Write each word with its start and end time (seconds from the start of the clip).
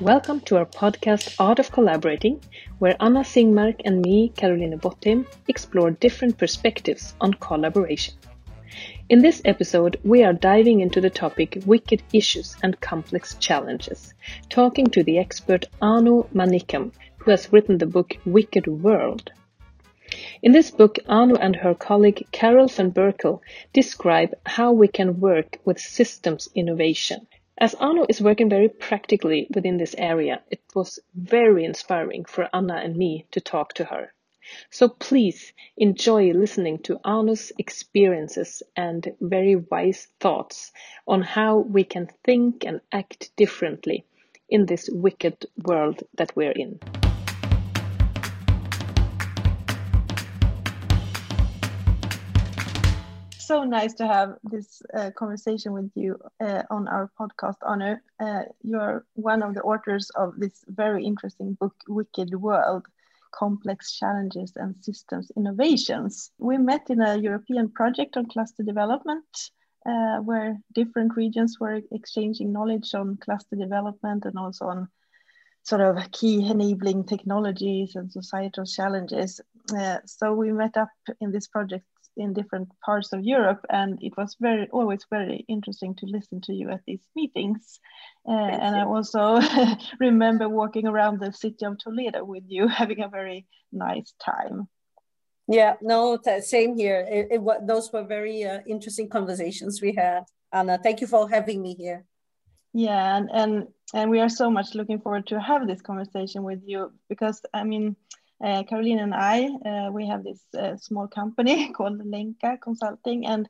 Welcome 0.00 0.40
to 0.46 0.56
our 0.56 0.64
podcast 0.64 1.34
Art 1.38 1.58
of 1.58 1.72
Collaborating, 1.72 2.40
where 2.78 2.96
Anna 3.00 3.20
Singmark 3.20 3.82
and 3.84 4.00
me, 4.00 4.30
Caroline 4.34 4.78
Bottim, 4.78 5.26
explore 5.46 5.90
different 5.90 6.38
perspectives 6.38 7.12
on 7.20 7.34
collaboration. 7.34 8.14
In 9.10 9.18
this 9.20 9.42
episode, 9.44 10.00
we 10.02 10.22
are 10.22 10.32
diving 10.32 10.80
into 10.80 11.02
the 11.02 11.10
topic 11.10 11.58
wicked 11.66 12.02
issues 12.14 12.56
and 12.62 12.80
complex 12.80 13.34
challenges, 13.34 14.14
talking 14.48 14.86
to 14.86 15.02
the 15.02 15.18
expert 15.18 15.66
Anu 15.82 16.24
Manickam, 16.32 16.92
who 17.18 17.30
has 17.30 17.52
written 17.52 17.76
the 17.76 17.84
book 17.84 18.16
Wicked 18.24 18.66
World. 18.66 19.30
In 20.42 20.52
this 20.52 20.70
book, 20.70 20.98
Anu 21.10 21.34
and 21.34 21.56
her 21.56 21.74
colleague 21.74 22.26
Carol 22.32 22.68
van 22.68 22.90
Berkel 22.90 23.42
describe 23.74 24.32
how 24.46 24.72
we 24.72 24.88
can 24.88 25.20
work 25.20 25.58
with 25.66 25.78
systems 25.78 26.48
innovation 26.54 27.26
as 27.60 27.74
Anu 27.74 28.06
is 28.08 28.22
working 28.22 28.48
very 28.48 28.70
practically 28.70 29.46
within 29.54 29.76
this 29.76 29.94
area, 29.98 30.40
it 30.50 30.62
was 30.74 30.98
very 31.14 31.64
inspiring 31.66 32.24
for 32.24 32.48
Anna 32.54 32.76
and 32.76 32.96
me 32.96 33.26
to 33.32 33.40
talk 33.40 33.74
to 33.74 33.84
her. 33.84 34.14
So 34.70 34.88
please 34.88 35.52
enjoy 35.76 36.32
listening 36.32 36.78
to 36.80 36.98
Anu's 37.04 37.52
experiences 37.58 38.62
and 38.74 39.14
very 39.20 39.56
wise 39.56 40.08
thoughts 40.18 40.72
on 41.06 41.20
how 41.20 41.58
we 41.58 41.84
can 41.84 42.08
think 42.24 42.64
and 42.64 42.80
act 42.90 43.30
differently 43.36 44.06
in 44.48 44.64
this 44.64 44.88
wicked 44.90 45.44
world 45.62 46.02
that 46.14 46.34
we're 46.34 46.52
in. 46.52 46.80
So 53.50 53.64
nice 53.64 53.94
to 53.94 54.06
have 54.06 54.36
this 54.44 54.80
uh, 54.94 55.10
conversation 55.18 55.72
with 55.72 55.90
you 55.96 56.16
uh, 56.40 56.62
on 56.70 56.86
our 56.86 57.10
podcast, 57.18 57.56
Anu. 57.66 57.96
Uh, 58.20 58.42
you're 58.62 59.04
one 59.14 59.42
of 59.42 59.54
the 59.54 59.62
authors 59.62 60.08
of 60.10 60.38
this 60.38 60.64
very 60.68 61.04
interesting 61.04 61.54
book, 61.54 61.74
Wicked 61.88 62.32
World 62.32 62.86
Complex 63.32 63.98
Challenges 63.98 64.52
and 64.54 64.76
Systems 64.80 65.32
Innovations. 65.36 66.30
We 66.38 66.58
met 66.58 66.90
in 66.90 67.00
a 67.00 67.16
European 67.16 67.70
project 67.70 68.16
on 68.16 68.26
cluster 68.26 68.62
development. 68.62 69.26
Uh, 69.86 70.18
where 70.18 70.58
different 70.74 71.16
regions 71.16 71.56
were 71.58 71.80
exchanging 71.90 72.52
knowledge 72.52 72.94
on 72.94 73.16
cluster 73.16 73.56
development 73.56 74.26
and 74.26 74.36
also 74.38 74.66
on 74.66 74.86
sort 75.62 75.80
of 75.80 75.96
key 76.12 76.46
enabling 76.46 77.02
technologies 77.04 77.96
and 77.96 78.12
societal 78.12 78.66
challenges. 78.66 79.40
Uh, 79.74 79.96
so 80.04 80.34
we 80.34 80.52
met 80.52 80.76
up 80.76 80.90
in 81.22 81.32
this 81.32 81.48
project 81.48 81.86
in 82.20 82.32
different 82.32 82.68
parts 82.84 83.12
of 83.12 83.24
Europe, 83.24 83.64
and 83.70 83.98
it 84.02 84.16
was 84.16 84.36
very 84.40 84.68
always 84.70 85.04
very 85.10 85.44
interesting 85.48 85.94
to 85.96 86.06
listen 86.06 86.40
to 86.42 86.52
you 86.52 86.70
at 86.70 86.82
these 86.86 87.04
meetings. 87.16 87.80
Uh, 88.28 88.32
and 88.32 88.76
you. 88.76 88.82
I 88.82 88.84
also 88.84 89.40
remember 90.00 90.48
walking 90.48 90.86
around 90.86 91.20
the 91.20 91.32
city 91.32 91.64
of 91.64 91.78
Toledo 91.78 92.24
with 92.24 92.44
you, 92.46 92.68
having 92.80 93.02
a 93.02 93.08
very 93.08 93.46
nice 93.72 94.12
time. 94.24 94.68
Yeah, 95.48 95.74
no, 95.82 96.18
same 96.42 96.76
here. 96.76 97.04
It, 97.10 97.28
it, 97.32 97.66
those 97.66 97.92
were 97.92 98.04
very 98.04 98.44
uh, 98.44 98.60
interesting 98.68 99.08
conversations 99.08 99.82
we 99.82 99.94
had. 99.94 100.24
Anna, 100.52 100.78
thank 100.80 101.00
you 101.00 101.08
for 101.08 101.28
having 101.28 101.60
me 101.60 101.74
here. 101.74 102.04
Yeah, 102.72 103.16
and 103.16 103.28
and 103.32 103.66
and 103.92 104.10
we 104.10 104.20
are 104.20 104.28
so 104.28 104.48
much 104.48 104.74
looking 104.74 105.00
forward 105.00 105.26
to 105.26 105.40
have 105.40 105.66
this 105.66 105.82
conversation 105.82 106.44
with 106.44 106.60
you 106.64 106.92
because 107.08 107.42
I 107.52 107.64
mean 107.64 107.96
uh, 108.44 108.62
Caroline 108.64 109.00
and 109.00 109.14
I, 109.14 109.46
uh, 109.66 109.90
we 109.92 110.06
have 110.06 110.24
this 110.24 110.42
uh, 110.58 110.76
small 110.76 111.06
company 111.06 111.72
called 111.76 112.04
Lenka 112.04 112.58
Consulting, 112.62 113.26
and 113.26 113.48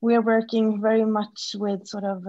we 0.00 0.14
are 0.14 0.22
working 0.22 0.80
very 0.80 1.04
much 1.04 1.56
with 1.58 1.86
sort 1.88 2.04
of 2.04 2.24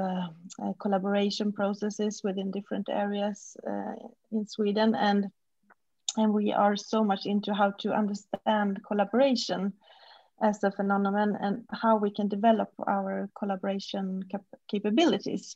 collaboration 0.80 1.52
processes 1.52 2.22
within 2.24 2.52
different 2.52 2.90
areas 2.90 3.56
in 4.32 4.48
Sweden, 4.48 4.96
and 4.96 5.28
and 6.18 6.34
we 6.34 6.52
are 6.52 6.76
so 6.76 7.04
much 7.04 7.28
into 7.28 7.54
how 7.54 7.72
to 7.80 7.94
understand 7.94 8.80
collaboration 8.88 9.74
as 10.42 10.64
a 10.64 10.72
phenomenon 10.72 11.38
and 11.40 11.66
how 11.72 11.98
we 11.98 12.10
can 12.10 12.28
develop 12.28 12.70
our 12.88 13.30
collaboration 13.38 14.24
cap 14.32 14.44
capabilities. 14.68 15.56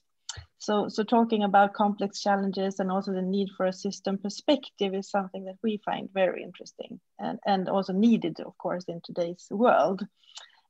So, 0.58 0.88
so 0.88 1.04
talking 1.04 1.44
about 1.44 1.74
complex 1.74 2.22
challenges 2.22 2.80
and 2.80 2.92
also 2.92 3.12
the 3.12 3.22
need 3.22 3.50
for 3.58 3.66
a 3.66 3.74
system 3.74 4.18
perspective 4.18 4.94
is 4.94 5.10
something 5.10 5.46
that 5.46 5.58
we 5.62 5.82
find 5.84 6.10
very 6.14 6.42
interesting 6.44 7.00
and, 7.20 7.40
and 7.46 7.70
also 7.70 7.94
needed, 7.94 8.40
of 8.40 8.58
course, 8.58 8.86
in 8.88 9.02
today's 9.04 9.48
world. 9.52 10.04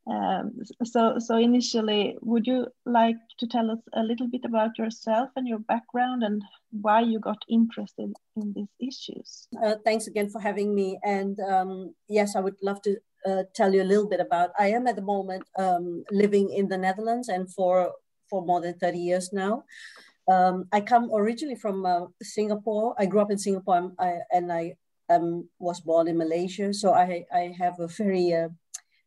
Um, 0.06 0.52
so, 0.84 1.18
so 1.20 1.38
initially, 1.38 2.18
would 2.22 2.46
you 2.46 2.68
like 2.86 3.16
to 3.40 3.48
tell 3.48 3.72
us 3.72 3.80
a 3.94 4.04
little 4.04 4.28
bit 4.28 4.42
about 4.44 4.78
yourself 4.78 5.30
and 5.36 5.48
your 5.48 5.60
background 5.60 6.24
and 6.24 6.42
why 6.72 7.00
you 7.02 7.20
got 7.20 7.38
interested 7.48 8.12
in 8.36 8.54
these 8.54 8.74
issues? 8.80 9.48
Uh, 9.64 9.76
thanks 9.86 10.08
again 10.08 10.30
for 10.30 10.42
having 10.42 10.76
me. 10.76 11.00
And 11.04 11.40
um, 11.40 11.94
yes, 12.10 12.36
I 12.36 12.42
would 12.42 12.58
love 12.62 12.82
to 12.82 12.98
uh, 13.26 13.44
tell 13.56 13.74
you 13.74 13.82
a 13.82 13.86
little 13.86 14.08
bit 14.08 14.20
about. 14.20 14.52
I 14.60 14.68
am 14.68 14.88
at 14.88 14.96
the 14.96 15.02
moment 15.02 15.44
um, 15.58 16.04
living 16.12 16.52
in 16.52 16.68
the 16.68 16.78
Netherlands, 16.78 17.30
and 17.30 17.52
for 17.54 17.94
for 18.34 18.42
more 18.44 18.62
than 18.62 18.74
30 18.74 18.98
years 18.98 19.30
now. 19.32 19.64
Um, 20.28 20.66
I 20.72 20.82
come 20.82 21.12
originally 21.14 21.56
from 21.56 21.86
uh, 21.86 22.08
Singapore. 22.24 22.96
I 22.98 23.06
grew 23.06 23.22
up 23.22 23.30
in 23.30 23.38
Singapore 23.38 23.92
I, 24.00 24.26
and 24.32 24.52
I 24.52 24.74
um, 25.08 25.48
was 25.60 25.82
born 25.82 26.08
in 26.08 26.18
Malaysia. 26.18 26.74
So 26.74 26.94
I, 26.94 27.26
I 27.32 27.54
have 27.60 27.80
a 27.80 27.88
very, 27.88 28.34
uh, 28.34 28.50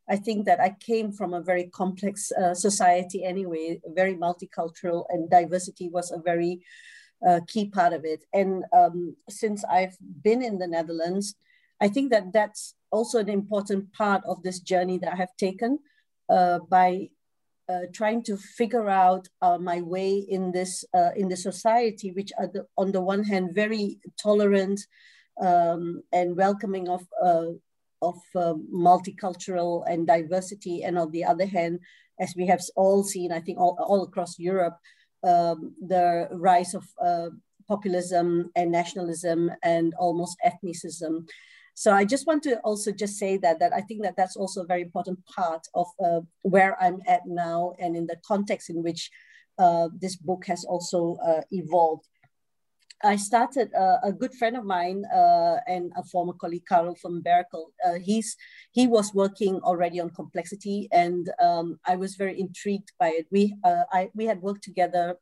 I 0.08 0.14
think 0.14 0.46
that 0.46 0.60
I 0.60 0.76
came 0.78 1.10
from 1.10 1.34
a 1.34 1.40
very 1.40 1.64
complex 1.64 2.30
uh, 2.30 2.54
society 2.54 3.24
anyway, 3.24 3.80
very 3.96 4.14
multicultural, 4.14 5.06
and 5.08 5.28
diversity 5.28 5.88
was 5.88 6.12
a 6.12 6.22
very 6.22 6.60
uh, 7.26 7.40
key 7.48 7.66
part 7.66 7.94
of 7.94 8.04
it. 8.04 8.22
And 8.32 8.62
um, 8.72 9.16
since 9.28 9.64
I've 9.64 9.96
been 10.22 10.40
in 10.40 10.58
the 10.58 10.68
Netherlands, 10.68 11.34
I 11.80 11.88
think 11.88 12.12
that 12.12 12.32
that's 12.32 12.74
also 12.92 13.18
an 13.18 13.28
important 13.28 13.92
part 13.92 14.22
of 14.24 14.44
this 14.44 14.60
journey 14.60 14.98
that 14.98 15.12
I 15.12 15.16
have 15.16 15.34
taken 15.36 15.80
uh, 16.28 16.60
by 16.70 17.10
uh, 17.68 17.86
trying 17.92 18.22
to 18.22 18.36
figure 18.36 18.88
out 18.88 19.28
uh, 19.42 19.58
my 19.58 19.80
way 19.80 20.18
in 20.18 20.52
this 20.52 20.84
uh, 20.94 21.10
in 21.16 21.28
the 21.28 21.36
society, 21.36 22.12
which 22.12 22.32
are 22.38 22.46
the, 22.46 22.66
on 22.76 22.92
the 22.92 23.00
one 23.00 23.24
hand 23.24 23.54
very 23.54 23.98
tolerant 24.20 24.80
um, 25.40 26.02
and 26.12 26.36
welcoming 26.36 26.88
of 26.88 27.04
uh, 27.22 27.46
of 28.02 28.18
uh, 28.34 28.54
multicultural 28.72 29.84
and 29.88 30.06
diversity, 30.06 30.82
and 30.82 30.98
on 30.98 31.10
the 31.10 31.24
other 31.24 31.46
hand, 31.46 31.80
as 32.20 32.34
we 32.36 32.46
have 32.46 32.60
all 32.76 33.02
seen, 33.02 33.32
I 33.32 33.40
think 33.40 33.58
all, 33.58 33.76
all 33.80 34.02
across 34.04 34.38
Europe, 34.38 34.76
um, 35.24 35.74
the 35.80 36.28
rise 36.32 36.74
of 36.74 36.84
uh, 37.04 37.30
populism 37.68 38.50
and 38.54 38.70
nationalism 38.70 39.50
and 39.62 39.94
almost 39.98 40.36
ethnicism. 40.44 41.26
So 41.76 41.92
I 41.92 42.06
just 42.06 42.26
want 42.26 42.42
to 42.44 42.58
also 42.60 42.90
just 42.90 43.18
say 43.18 43.36
that 43.36 43.58
that 43.60 43.74
I 43.74 43.82
think 43.82 44.02
that 44.02 44.16
that's 44.16 44.34
also 44.34 44.62
a 44.62 44.66
very 44.66 44.80
important 44.80 45.18
part 45.26 45.68
of 45.74 45.86
uh, 46.02 46.20
where 46.40 46.74
I'm 46.82 47.02
at 47.06 47.26
now 47.26 47.74
and 47.78 47.94
in 47.94 48.06
the 48.06 48.16
context 48.26 48.70
in 48.70 48.82
which 48.82 49.10
uh, 49.58 49.88
this 49.92 50.16
book 50.16 50.46
has 50.46 50.64
also 50.64 51.16
uh, 51.16 51.42
evolved. 51.50 52.08
I 53.04 53.16
started 53.16 53.74
uh, 53.74 53.98
a 54.02 54.10
good 54.10 54.32
friend 54.32 54.56
of 54.56 54.64
mine 54.64 55.04
uh, 55.14 55.56
and 55.66 55.92
a 55.96 56.02
former 56.02 56.32
colleague, 56.32 56.64
Carol 56.66 56.94
from 56.94 57.22
Berkel. 57.22 57.66
Uh, 57.86 57.98
he's 58.02 58.38
he 58.72 58.86
was 58.86 59.12
working 59.12 59.60
already 59.60 60.00
on 60.00 60.08
complexity, 60.08 60.88
and 60.92 61.30
um, 61.42 61.78
I 61.84 61.96
was 61.96 62.14
very 62.14 62.40
intrigued 62.40 62.92
by 62.98 63.08
it. 63.08 63.26
We 63.30 63.54
I 63.62 64.08
we 64.14 64.24
had 64.24 64.40
worked 64.40 64.64
together 64.64 65.18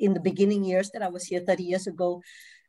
in 0.00 0.14
the 0.14 0.20
beginning 0.20 0.64
years 0.64 0.90
that 0.90 1.02
I 1.02 1.08
was 1.08 1.24
here 1.24 1.40
30 1.40 1.62
years 1.62 1.86
ago 1.86 2.22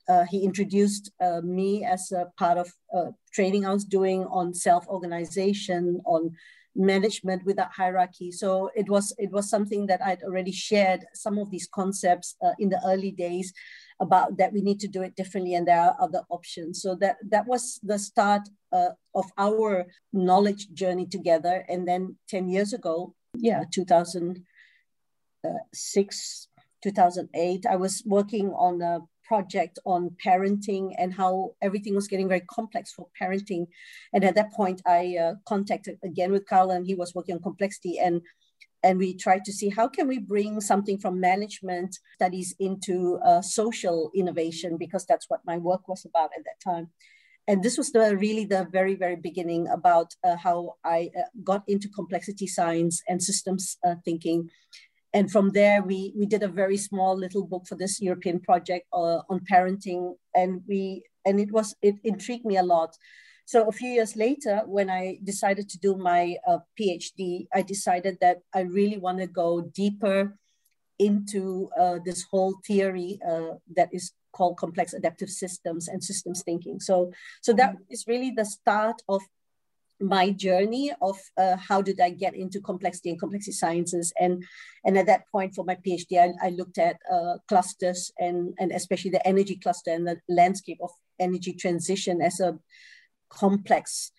uh, 0.10 0.26
he 0.30 0.44
introduced 0.44 1.12
uh, 1.22 1.42
me 1.44 1.84
as 1.84 2.12
a 2.12 2.28
part 2.38 2.58
of 2.58 2.72
uh, 2.96 3.12
training 3.34 3.66
I 3.66 3.74
was 3.74 3.84
doing 3.84 4.24
on 4.26 4.54
self-organization, 4.54 6.02
on 6.06 6.36
management 6.78 7.44
without 7.44 7.74
hierarchy. 7.74 8.32
So 8.32 8.70
it 8.76 8.88
was 8.90 9.14
it 9.18 9.32
was 9.32 9.50
something 9.50 9.88
that 9.88 10.02
I'd 10.02 10.22
already 10.24 10.52
shared 10.52 11.06
some 11.14 11.40
of 11.40 11.50
these 11.50 11.68
concepts 11.68 12.36
uh, 12.46 12.52
in 12.60 12.70
the 12.70 12.80
early 12.86 13.10
days 13.12 13.52
about 14.00 14.38
that 14.38 14.54
we 14.54 14.62
need 14.62 14.80
to 14.80 14.88
do 14.88 15.02
it 15.02 15.16
differently 15.16 15.56
and 15.56 15.68
there 15.68 15.82
are 15.82 15.98
other 16.00 16.22
options. 16.30 16.80
So 16.82 16.94
that 16.96 17.18
that 17.30 17.48
was 17.48 17.80
the 17.84 17.98
start 17.98 18.48
uh, 18.72 18.92
of 19.16 19.26
our 19.38 19.88
knowledge 20.14 20.72
journey 20.74 21.08
together. 21.08 21.66
And 21.68 21.88
then 21.88 22.18
10 22.30 22.50
years 22.50 22.74
ago, 22.74 23.16
yeah, 23.36 23.64
2006, 23.72 26.48
2008, 26.84 27.66
I 27.66 27.76
was 27.76 28.04
working 28.06 28.52
on 28.52 28.82
a 28.82 29.00
project 29.28 29.80
on 29.86 30.16
parenting 30.26 30.94
and 30.98 31.14
how 31.14 31.52
everything 31.62 31.96
was 31.96 32.08
getting 32.08 32.28
very 32.28 32.44
complex 32.50 32.94
for 32.94 33.08
parenting. 33.22 33.68
And 34.14 34.24
at 34.24 34.36
that 34.36 34.54
point, 34.54 34.82
I 34.86 35.18
uh, 35.22 35.34
contacted 35.46 35.98
again 36.04 36.32
with 36.32 36.48
Carl, 36.48 36.72
and 36.72 36.86
he 36.86 36.96
was 36.96 37.14
working 37.14 37.36
on 37.36 37.42
complexity 37.42 38.00
and 38.00 38.22
and 38.84 39.00
we 39.00 39.16
tried 39.16 39.44
to 39.44 39.52
see 39.52 39.70
how 39.70 39.88
can 39.88 40.08
we 40.08 40.20
bring 40.20 40.62
something 40.62 41.00
from 41.00 41.20
management 41.20 41.98
studies 42.16 42.56
into 42.60 43.20
uh, 43.26 43.42
social 43.42 44.12
innovation 44.14 44.78
because 44.78 45.04
that's 45.06 45.26
what 45.30 45.42
my 45.46 45.58
work 45.58 45.88
was 45.88 46.06
about 46.06 46.30
at 46.38 46.44
that 46.46 46.60
time 46.64 46.88
and 47.48 47.64
this 47.64 47.78
was 47.78 47.92
the 47.92 48.16
really 48.18 48.46
the 48.46 48.68
very 48.72 48.96
very 48.96 49.16
beginning 49.16 49.68
about 49.70 50.14
uh, 50.24 50.36
how 50.36 50.76
i 50.84 51.10
uh, 51.18 51.22
got 51.44 51.64
into 51.68 51.90
complexity 51.90 52.46
science 52.48 53.02
and 53.08 53.22
systems 53.22 53.78
uh, 53.86 53.96
thinking 54.06 54.50
and 55.18 55.32
from 55.32 55.50
there, 55.50 55.82
we, 55.82 56.14
we 56.16 56.28
did 56.28 56.44
a 56.44 56.48
very 56.48 56.78
small 56.78 57.18
little 57.18 57.44
book 57.44 57.66
for 57.68 57.74
this 57.74 58.00
European 58.00 58.40
project 58.40 58.86
uh, 58.94 59.22
on 59.32 59.40
parenting. 59.52 60.14
And 60.36 60.62
we 60.68 61.02
and 61.26 61.40
it 61.40 61.52
was 61.52 61.76
it 61.82 61.96
intrigued 62.04 62.46
me 62.46 62.58
a 62.58 62.62
lot. 62.76 62.96
So 63.46 63.68
a 63.68 63.72
few 63.72 63.90
years 63.90 64.16
later, 64.16 64.62
when 64.68 64.92
I 64.92 65.18
decided 65.24 65.70
to 65.70 65.80
do 65.80 65.96
my 65.96 66.36
uh, 66.48 66.60
PhD, 66.80 67.48
I 67.52 67.64
decided 67.64 68.20
that 68.22 68.38
I 68.54 68.62
really 68.62 69.00
want 69.00 69.18
to 69.18 69.26
go 69.26 69.62
deeper 69.62 70.38
into 71.00 71.72
uh, 71.80 71.98
this 72.06 72.22
whole 72.30 72.54
theory 72.68 73.20
uh, 73.28 73.56
that 73.76 73.90
is 73.92 74.12
called 74.34 74.58
complex 74.58 74.94
adaptive 74.94 75.30
systems 75.30 75.88
and 75.88 76.04
systems 76.04 76.44
thinking. 76.44 76.80
So, 76.80 77.12
so 77.42 77.54
that 77.54 77.72
mm-hmm. 77.72 78.12
really 78.12 78.32
the 78.32 78.46
start 78.46 79.02
of 79.10 79.24
my 80.00 80.30
journey 80.30 80.92
of 81.02 81.18
uh, 81.38 81.58
how 81.58 81.82
did 81.82 82.00
I 82.00 82.12
get 82.12 82.36
into 82.36 82.62
complexity 82.62 83.10
and 83.10 83.20
complexity 83.20 83.54
sciences. 83.54 84.14
And, 84.20 84.44
and 84.86 84.98
at 84.98 85.08
that 85.08 85.28
point 85.32 85.56
for 85.56 85.66
my 85.66 85.76
PhD, 85.76 86.20
I, 86.20 86.48
I 86.48 86.50
looked 86.50 86.78
at 86.78 86.98
uh, 87.12 87.38
clusters 87.48 88.12
and, 88.20 88.54
and 88.60 88.72
especially 88.72 89.12
the 89.12 89.28
energy 89.28 89.56
cluster 89.56 89.92
and 89.92 90.08
the 90.08 90.20
landscape 90.30 90.80
of 90.82 90.92
energy 91.20 91.54
transition 91.54 92.22
as 92.22 92.40
a 92.40 92.60
complex 93.30 94.12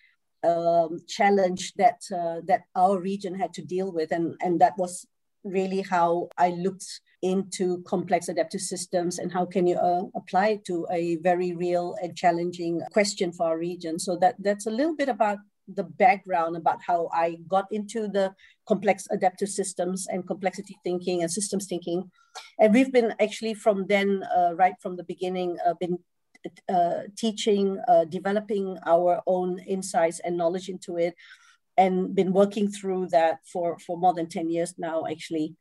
um, 0.47 0.99
challenge 1.07 1.73
that, 1.75 2.01
uh, 2.13 2.41
that 2.47 2.63
our 2.75 3.01
region 3.01 3.35
had 3.35 3.55
to 3.55 3.63
deal 3.63 3.93
with. 3.93 4.13
And, 4.13 4.35
and 4.41 4.61
that 4.61 4.75
was 4.79 5.07
really 5.45 5.83
how 5.83 6.29
I 6.37 6.51
looked 6.51 7.01
into 7.23 7.83
complex 7.83 8.29
adaptive 8.29 8.61
systems 8.61 9.19
and 9.19 9.33
how 9.33 9.45
can 9.45 9.67
you 9.67 9.77
uh, 9.77 10.03
apply 10.15 10.49
it 10.49 10.65
to 10.67 10.87
a 10.91 11.17
very 11.17 11.55
real 11.55 11.97
and 12.01 12.17
challenging 12.17 12.81
question 12.93 13.33
for 13.33 13.47
our 13.47 13.59
region. 13.59 13.99
So 13.99 14.17
that 14.19 14.37
that's 14.39 14.67
a 14.67 14.71
little 14.71 14.95
bit 14.95 15.09
about 15.09 15.39
the 15.75 15.85
background 15.85 16.57
about 16.57 16.81
how 16.83 17.09
I 17.13 17.39
got 17.47 17.67
into 17.71 18.09
the 18.09 18.35
complex 18.67 19.07
adaptive 19.11 19.49
systems 19.49 20.07
and 20.09 20.27
complexity 20.27 20.77
thinking 20.83 21.23
and 21.23 21.31
systems 21.31 21.67
thinking. 21.67 22.11
And 22.59 22.73
we've 22.73 22.93
been 22.93 23.15
actually 23.21 23.55
from 23.55 23.87
then, 23.87 24.25
uh, 24.37 24.55
right 24.55 24.75
from 24.81 24.97
the 24.97 25.05
beginning, 25.05 25.59
uh, 25.67 25.75
been 25.75 25.99
uh, 26.69 27.03
teaching, 27.17 27.81
uh, 27.89 28.05
developing 28.05 28.79
our 28.87 29.23
own 29.27 29.59
insights 29.61 30.21
and 30.21 30.37
knowledge 30.37 30.69
into 30.69 30.97
it 30.97 31.15
and 31.77 32.15
been 32.15 32.33
working 32.33 32.69
through 32.69 33.09
that 33.09 33.39
for, 33.51 33.79
for 33.79 33.97
more 33.97 34.15
than 34.15 34.29
10 34.29 34.51
years 34.51 34.75
now, 34.79 35.05
actually. 35.11 35.55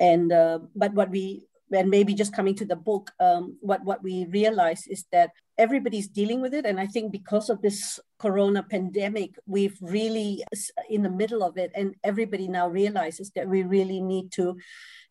And, 0.00 0.32
uh, 0.32 0.60
but 0.74 0.92
what 0.94 1.10
we, 1.10 1.46
and 1.72 1.90
maybe 1.90 2.14
just 2.14 2.34
coming 2.34 2.54
to 2.56 2.64
the 2.64 2.76
book, 2.76 3.10
um, 3.18 3.56
what, 3.60 3.84
what 3.84 4.02
we 4.02 4.26
realize 4.26 4.86
is 4.86 5.04
that 5.10 5.30
everybody's 5.58 6.08
dealing 6.08 6.40
with 6.40 6.54
it. 6.54 6.66
And 6.66 6.78
I 6.78 6.86
think 6.86 7.12
because 7.12 7.50
of 7.50 7.62
this 7.62 7.98
corona 8.18 8.62
pandemic, 8.62 9.38
we've 9.46 9.76
really 9.80 10.44
in 10.88 11.02
the 11.02 11.10
middle 11.10 11.42
of 11.42 11.56
it, 11.56 11.72
and 11.74 11.94
everybody 12.04 12.48
now 12.48 12.68
realizes 12.68 13.30
that 13.34 13.48
we 13.48 13.62
really 13.62 14.00
need 14.00 14.32
to 14.32 14.56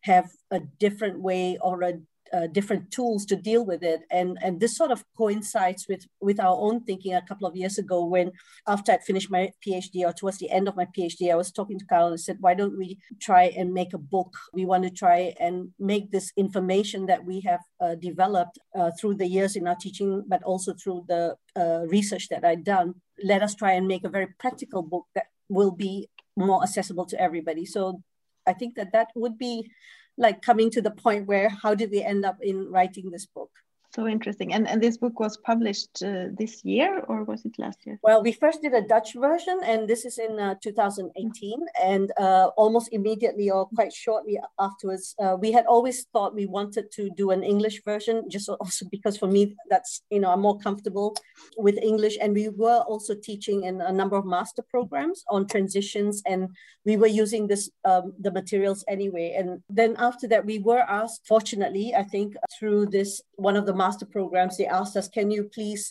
have 0.02 0.30
a 0.50 0.60
different 0.78 1.20
way 1.20 1.58
or 1.60 1.82
a 1.82 1.94
uh, 2.36 2.46
different 2.48 2.90
tools 2.90 3.24
to 3.26 3.36
deal 3.36 3.64
with 3.64 3.82
it. 3.82 4.00
And 4.10 4.38
and 4.42 4.60
this 4.60 4.76
sort 4.76 4.90
of 4.90 5.04
coincides 5.16 5.86
with 5.88 6.06
with 6.20 6.38
our 6.40 6.56
own 6.66 6.84
thinking 6.84 7.14
a 7.14 7.22
couple 7.22 7.46
of 7.48 7.56
years 7.56 7.78
ago 7.78 8.04
when 8.04 8.32
after 8.66 8.92
i'd 8.92 9.02
finished 9.02 9.30
my 9.30 9.50
phd 9.66 9.94
or 10.04 10.12
towards 10.12 10.38
the 10.38 10.50
end 10.50 10.68
of 10.68 10.76
my 10.76 10.86
phd 10.96 11.30
i 11.30 11.34
was 11.34 11.50
talking 11.52 11.78
to 11.78 11.86
carl 11.86 12.08
and 12.08 12.20
said 12.20 12.38
why 12.40 12.54
don't 12.54 12.76
we 12.76 12.98
try 13.20 13.44
and 13.58 13.72
make 13.72 13.92
a 13.94 13.98
book? 13.98 14.32
We 14.52 14.64
want 14.66 14.84
to 14.84 14.90
try 14.90 15.34
and 15.40 15.54
make 15.78 16.10
this 16.10 16.32
information 16.36 17.06
that 17.06 17.24
we 17.24 17.40
have 17.42 17.60
uh, 17.80 17.94
developed 17.94 18.58
uh, 18.78 18.90
through 18.98 19.14
the 19.14 19.28
years 19.36 19.56
in 19.56 19.66
our 19.66 19.76
teaching 19.76 20.24
but 20.26 20.42
also 20.42 20.74
through 20.74 21.04
the 21.08 21.36
uh, 21.56 21.82
research 21.96 22.28
that 22.28 22.44
i'd 22.44 22.64
done 22.64 22.94
let 23.22 23.42
us 23.42 23.54
try 23.54 23.72
and 23.72 23.86
make 23.88 24.04
a 24.04 24.14
very 24.16 24.28
practical 24.38 24.82
book 24.82 25.06
that 25.14 25.26
will 25.48 25.70
be 25.70 26.08
more 26.36 26.62
accessible 26.62 27.06
to 27.06 27.20
everybody. 27.20 27.64
So 27.64 28.02
i 28.46 28.52
think 28.52 28.76
that 28.76 28.92
that 28.92 29.08
would 29.14 29.36
be 29.38 29.70
like 30.18 30.42
coming 30.42 30.70
to 30.70 30.82
the 30.82 30.90
point 30.90 31.26
where 31.26 31.48
how 31.48 31.74
did 31.74 31.90
we 31.90 32.02
end 32.02 32.24
up 32.24 32.38
in 32.40 32.70
writing 32.70 33.10
this 33.10 33.26
book 33.26 33.50
so 33.96 34.06
interesting. 34.06 34.52
And, 34.52 34.68
and 34.68 34.82
this 34.82 34.98
book 34.98 35.18
was 35.18 35.38
published 35.38 36.02
uh, 36.02 36.26
this 36.38 36.64
year 36.64 37.00
or 37.08 37.24
was 37.24 37.44
it 37.46 37.54
last 37.58 37.78
year? 37.86 37.98
Well, 38.02 38.22
we 38.22 38.32
first 38.32 38.60
did 38.60 38.74
a 38.74 38.86
Dutch 38.86 39.14
version, 39.14 39.58
and 39.64 39.88
this 39.88 40.04
is 40.04 40.18
in 40.18 40.38
uh, 40.38 40.54
2018. 40.62 41.66
And 41.82 42.12
uh, 42.18 42.50
almost 42.56 42.90
immediately 42.92 43.50
or 43.50 43.66
quite 43.74 43.92
shortly 43.92 44.38
afterwards, 44.60 45.14
uh, 45.18 45.36
we 45.40 45.50
had 45.50 45.66
always 45.66 46.04
thought 46.12 46.34
we 46.34 46.46
wanted 46.46 46.92
to 46.92 47.10
do 47.16 47.30
an 47.30 47.42
English 47.42 47.82
version, 47.84 48.28
just 48.28 48.48
also 48.48 48.86
because 48.90 49.16
for 49.16 49.28
me, 49.28 49.56
that's, 49.70 50.02
you 50.10 50.20
know, 50.20 50.30
I'm 50.30 50.42
more 50.42 50.58
comfortable 50.58 51.16
with 51.56 51.78
English. 51.82 52.16
And 52.20 52.34
we 52.34 52.50
were 52.50 52.82
also 52.92 53.14
teaching 53.14 53.64
in 53.64 53.80
a 53.80 53.92
number 53.92 54.16
of 54.16 54.26
master 54.26 54.62
programs 54.62 55.24
on 55.30 55.46
transitions, 55.46 56.22
and 56.26 56.48
we 56.84 56.96
were 56.96 57.06
using 57.22 57.46
this 57.46 57.70
um, 57.84 58.12
the 58.20 58.30
materials 58.30 58.84
anyway. 58.88 59.34
And 59.38 59.62
then 59.70 59.96
after 59.98 60.28
that, 60.28 60.44
we 60.44 60.58
were 60.58 60.84
asked, 61.00 61.22
fortunately, 61.26 61.94
I 61.94 62.02
think, 62.02 62.34
through 62.58 62.86
this 62.86 63.22
one 63.36 63.56
of 63.56 63.64
the 63.66 63.74
master 63.86 64.06
programs, 64.16 64.56
they 64.56 64.66
asked 64.80 64.96
us, 65.00 65.08
can 65.08 65.30
you 65.30 65.42
please 65.56 65.82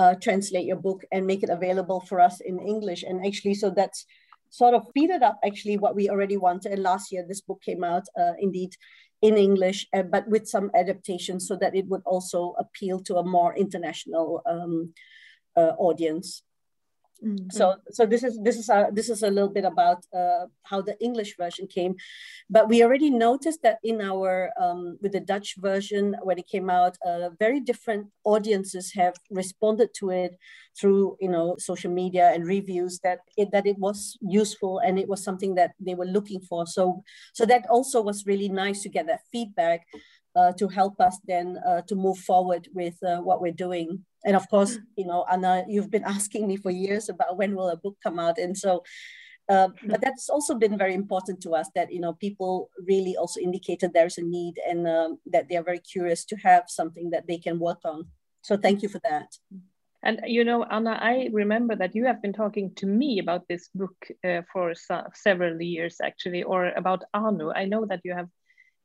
uh, 0.00 0.14
translate 0.24 0.66
your 0.70 0.80
book 0.86 1.00
and 1.12 1.26
make 1.30 1.42
it 1.42 1.56
available 1.58 2.00
for 2.08 2.18
us 2.28 2.36
in 2.50 2.56
English? 2.74 3.02
And 3.08 3.16
actually, 3.26 3.54
so 3.62 3.70
that's 3.70 4.00
sort 4.50 4.74
of 4.74 4.86
speeded 4.88 5.22
up 5.28 5.36
actually 5.48 5.76
what 5.78 5.96
we 5.98 6.10
already 6.10 6.36
wanted. 6.36 6.72
And 6.72 6.82
last 6.82 7.12
year, 7.12 7.24
this 7.26 7.42
book 7.48 7.60
came 7.68 7.82
out 7.92 8.06
uh, 8.22 8.34
indeed 8.46 8.72
in 9.28 9.36
English, 9.36 9.86
uh, 9.96 10.06
but 10.14 10.24
with 10.28 10.46
some 10.54 10.70
adaptations 10.74 11.48
so 11.48 11.56
that 11.56 11.74
it 11.74 11.86
would 11.90 12.04
also 12.04 12.54
appeal 12.64 13.00
to 13.00 13.16
a 13.16 13.28
more 13.36 13.52
international 13.64 14.26
um, 14.46 14.74
uh, 15.56 15.72
audience. 15.88 16.42
Mm-hmm. 17.24 17.50
So, 17.50 17.74
so 17.90 18.06
this 18.06 18.22
is 18.22 18.38
this 18.44 18.56
is 18.56 18.68
a 18.68 18.90
this 18.92 19.08
is 19.10 19.24
a 19.24 19.30
little 19.30 19.48
bit 19.48 19.64
about 19.64 20.06
uh, 20.14 20.46
how 20.62 20.80
the 20.82 20.96
English 21.02 21.36
version 21.36 21.66
came, 21.66 21.96
but 22.48 22.68
we 22.68 22.84
already 22.84 23.10
noticed 23.10 23.62
that 23.62 23.78
in 23.82 24.00
our 24.00 24.50
um, 24.60 24.98
with 25.02 25.12
the 25.12 25.20
Dutch 25.20 25.56
version 25.58 26.14
when 26.22 26.38
it 26.38 26.46
came 26.46 26.70
out, 26.70 26.96
uh, 27.04 27.30
very 27.40 27.58
different 27.58 28.06
audiences 28.22 28.92
have 28.94 29.14
responded 29.30 29.90
to 29.94 30.10
it 30.10 30.38
through 30.80 31.16
you 31.20 31.28
know 31.28 31.56
social 31.58 31.90
media 31.90 32.30
and 32.32 32.46
reviews 32.46 33.00
that 33.00 33.18
it 33.36 33.50
that 33.50 33.66
it 33.66 33.78
was 33.78 34.16
useful 34.20 34.78
and 34.78 34.96
it 34.96 35.08
was 35.08 35.24
something 35.24 35.56
that 35.56 35.72
they 35.80 35.94
were 35.94 36.06
looking 36.06 36.40
for. 36.40 36.68
So, 36.68 37.02
so 37.34 37.44
that 37.46 37.66
also 37.68 38.00
was 38.00 38.26
really 38.26 38.48
nice 38.48 38.82
to 38.82 38.88
get 38.88 39.08
that 39.08 39.22
feedback 39.32 39.80
uh, 40.36 40.52
to 40.52 40.68
help 40.68 41.00
us 41.00 41.18
then 41.26 41.58
uh, 41.66 41.82
to 41.88 41.96
move 41.96 42.18
forward 42.18 42.68
with 42.72 42.94
uh, 43.02 43.18
what 43.18 43.40
we're 43.40 43.50
doing. 43.66 44.04
And 44.24 44.36
of 44.36 44.48
course, 44.48 44.76
mm. 44.76 44.82
you 44.96 45.06
know, 45.06 45.24
Anna, 45.30 45.64
you've 45.68 45.90
been 45.90 46.04
asking 46.04 46.46
me 46.46 46.56
for 46.56 46.70
years 46.70 47.08
about 47.08 47.36
when 47.36 47.54
will 47.54 47.68
a 47.70 47.76
book 47.76 47.96
come 48.02 48.18
out, 48.18 48.38
and 48.38 48.56
so. 48.56 48.82
Uh, 49.50 49.68
but 49.86 50.02
that's 50.02 50.28
also 50.28 50.54
been 50.54 50.76
very 50.76 50.92
important 50.92 51.40
to 51.40 51.54
us 51.54 51.70
that 51.74 51.90
you 51.90 52.00
know 52.00 52.12
people 52.12 52.68
really 52.86 53.16
also 53.16 53.40
indicated 53.40 53.94
there's 53.94 54.18
a 54.18 54.22
need 54.22 54.54
and 54.68 54.86
um, 54.86 55.18
that 55.24 55.48
they 55.48 55.56
are 55.56 55.62
very 55.62 55.78
curious 55.78 56.26
to 56.26 56.36
have 56.36 56.64
something 56.68 57.08
that 57.08 57.26
they 57.26 57.38
can 57.38 57.58
work 57.58 57.78
on. 57.82 58.04
So 58.42 58.58
thank 58.58 58.82
you 58.82 58.90
for 58.90 59.00
that. 59.08 59.28
And 60.02 60.20
you 60.26 60.44
know, 60.44 60.64
Anna, 60.64 60.98
I 61.00 61.28
remember 61.32 61.74
that 61.76 61.94
you 61.94 62.04
have 62.04 62.22
been 62.22 62.32
talking 62.32 62.74
to 62.76 62.86
me 62.86 63.18
about 63.18 63.48
this 63.48 63.68
book 63.74 63.96
uh, 64.24 64.42
for 64.52 64.74
several 65.14 65.60
years, 65.60 65.96
actually, 66.02 66.42
or 66.42 66.66
about 66.76 67.04
Anu. 67.14 67.50
I 67.50 67.64
know 67.64 67.84
that 67.86 68.00
you 68.04 68.14
have 68.14 68.28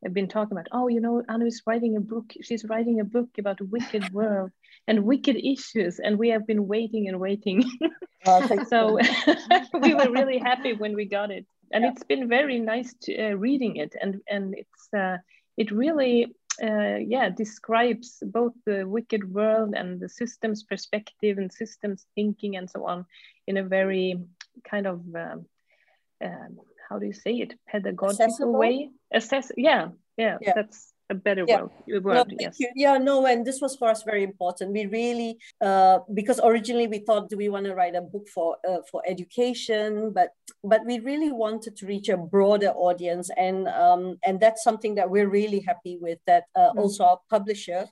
have 0.04 0.14
been 0.14 0.28
talking 0.28 0.52
about, 0.52 0.68
oh, 0.72 0.88
you 0.88 1.00
know, 1.00 1.24
Anu 1.30 1.46
is 1.46 1.62
writing 1.66 1.96
a 1.96 2.02
book. 2.02 2.34
She's 2.42 2.66
writing 2.66 3.00
a 3.00 3.04
book 3.04 3.30
about 3.38 3.62
a 3.62 3.66
wicked 3.66 4.12
world 4.14 4.52
and 4.88 5.06
wicked 5.06 5.38
issues. 5.38 6.00
And 6.00 6.20
we 6.20 6.30
have 6.30 6.46
been 6.46 6.68
waiting 6.68 7.08
and 7.08 7.20
waiting. 7.20 7.64
so 8.68 9.00
we 9.82 9.94
were 9.94 10.12
really 10.12 10.38
happy 10.38 10.74
when 10.74 10.96
we 10.96 11.06
got 11.06 11.32
it. 11.32 11.46
And 11.72 11.84
yeah. 11.84 11.92
it's 11.92 12.04
been 12.04 12.28
very 12.28 12.60
nice 12.60 12.94
to, 13.04 13.18
uh, 13.18 13.32
reading 13.32 13.78
it. 13.78 13.96
And, 14.00 14.22
and 14.30 14.56
it's, 14.56 14.94
uh, 14.94 15.18
it 15.58 15.72
really, 15.72 16.36
uh, 16.62 16.98
yeah, 16.98 17.30
describes 17.30 18.22
both 18.26 18.54
the 18.66 18.88
wicked 18.88 19.32
world 19.34 19.74
and 19.76 20.00
the 20.00 20.10
systems 20.10 20.64
perspective 20.64 21.38
and 21.38 21.52
systems 21.52 22.06
thinking 22.16 22.58
and 22.58 22.70
so 22.70 22.86
on 22.86 23.06
in 23.48 23.58
a 23.58 23.64
very 23.64 24.20
kind 24.64 24.88
of 24.88 25.02
um, 25.16 25.46
um, 26.24 26.58
how 26.94 27.00
do 27.00 27.08
you 27.08 27.14
say 27.14 27.34
it 27.34 27.56
pedagogical 27.68 28.26
Accessible? 28.26 28.54
way 28.54 28.90
assess 29.12 29.52
yeah, 29.58 29.88
yeah, 30.16 30.38
yeah 30.42 30.54
that's 30.56 30.94
a 31.10 31.16
better 31.16 31.44
yeah. 31.48 31.62
word, 31.88 32.04
word 32.04 32.28
no, 32.30 32.38
yes. 32.40 32.60
You. 32.60 32.70
yeah 32.76 32.98
no 32.98 33.26
and 33.26 33.44
this 33.46 33.60
was 33.62 33.76
for 33.76 33.90
us 33.90 34.04
very 34.04 34.24
important 34.24 34.72
we 34.72 34.86
really 34.86 35.38
uh, 35.60 36.00
because 36.14 36.40
originally 36.44 36.88
we 36.88 37.00
thought 37.00 37.30
do 37.30 37.36
we 37.36 37.50
want 37.50 37.66
to 37.66 37.74
write 37.74 37.96
a 37.96 38.02
book 38.02 38.28
for 38.30 38.58
uh, 38.70 38.78
for 38.90 39.02
education 39.08 40.14
but 40.14 40.30
but 40.64 40.82
we 40.86 41.00
really 41.00 41.32
wanted 41.32 41.76
to 41.78 41.88
reach 41.88 42.10
a 42.10 42.18
broader 42.18 42.72
audience 42.88 43.30
and 43.38 43.68
um, 43.70 44.18
and 44.24 44.40
that's 44.40 44.64
something 44.64 44.94
that 44.96 45.10
we're 45.10 45.30
really 45.30 45.60
happy 45.60 45.98
with 46.00 46.20
that 46.28 46.44
uh, 46.56 46.60
mm-hmm. 46.60 46.80
also 46.80 47.04
our 47.04 47.20
publisher 47.30 47.86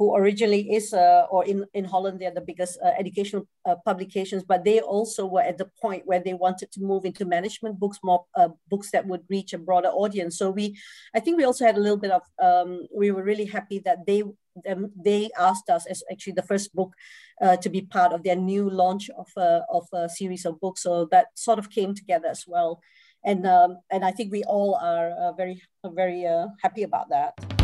who 0.00 0.16
originally 0.16 0.62
is, 0.72 0.94
uh, 0.94 1.26
or 1.30 1.44
in, 1.44 1.66
in 1.74 1.84
Holland, 1.84 2.18
they're 2.18 2.38
the 2.40 2.40
biggest 2.40 2.78
uh, 2.82 2.92
educational 2.98 3.46
uh, 3.68 3.76
publications, 3.84 4.42
but 4.42 4.64
they 4.64 4.80
also 4.80 5.26
were 5.26 5.42
at 5.42 5.58
the 5.58 5.68
point 5.82 6.06
where 6.06 6.22
they 6.24 6.32
wanted 6.32 6.72
to 6.72 6.80
move 6.80 7.04
into 7.04 7.26
management 7.26 7.78
books, 7.78 7.98
more 8.02 8.24
uh, 8.34 8.48
books 8.70 8.90
that 8.92 9.06
would 9.06 9.24
reach 9.28 9.52
a 9.52 9.58
broader 9.58 9.90
audience. 9.90 10.38
So 10.38 10.48
we, 10.48 10.74
I 11.14 11.20
think 11.20 11.36
we 11.36 11.44
also 11.44 11.66
had 11.66 11.76
a 11.76 11.80
little 11.80 11.98
bit 11.98 12.12
of, 12.12 12.22
um, 12.42 12.86
we 12.96 13.10
were 13.10 13.22
really 13.22 13.44
happy 13.44 13.78
that 13.84 14.06
they 14.06 14.22
them, 14.64 14.90
they 14.96 15.28
asked 15.38 15.68
us 15.68 15.84
as 15.86 16.02
actually 16.10 16.32
the 16.32 16.48
first 16.50 16.74
book 16.74 16.94
uh, 17.42 17.56
to 17.58 17.68
be 17.68 17.82
part 17.82 18.14
of 18.14 18.22
their 18.22 18.36
new 18.36 18.70
launch 18.70 19.10
of 19.10 19.28
a, 19.36 19.62
of 19.70 19.86
a 19.92 20.08
series 20.08 20.46
of 20.46 20.58
books. 20.60 20.82
So 20.82 21.08
that 21.10 21.26
sort 21.34 21.58
of 21.58 21.68
came 21.68 21.94
together 21.94 22.28
as 22.28 22.44
well. 22.46 22.80
and 23.24 23.46
um, 23.46 23.78
and 23.90 24.04
I 24.04 24.12
think 24.12 24.32
we 24.32 24.42
all 24.44 24.74
are 24.76 25.10
uh, 25.10 25.32
very 25.32 25.62
very 25.84 26.26
uh, 26.26 26.46
happy 26.62 26.82
about 26.82 27.10
that. 27.10 27.59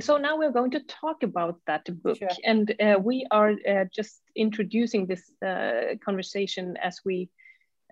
So 0.00 0.16
now 0.16 0.36
we're 0.36 0.52
going 0.52 0.72
to 0.72 0.80
talk 0.80 1.22
about 1.22 1.60
that 1.66 1.84
book, 2.02 2.18
Sure. 2.18 2.28
and 2.44 2.74
uh, 2.80 2.98
we 3.00 3.26
are 3.30 3.52
uh, 3.52 3.84
just 3.94 4.22
introducing 4.34 5.06
this 5.06 5.30
uh, 5.44 5.96
conversation 6.04 6.76
as 6.82 7.00
we 7.04 7.28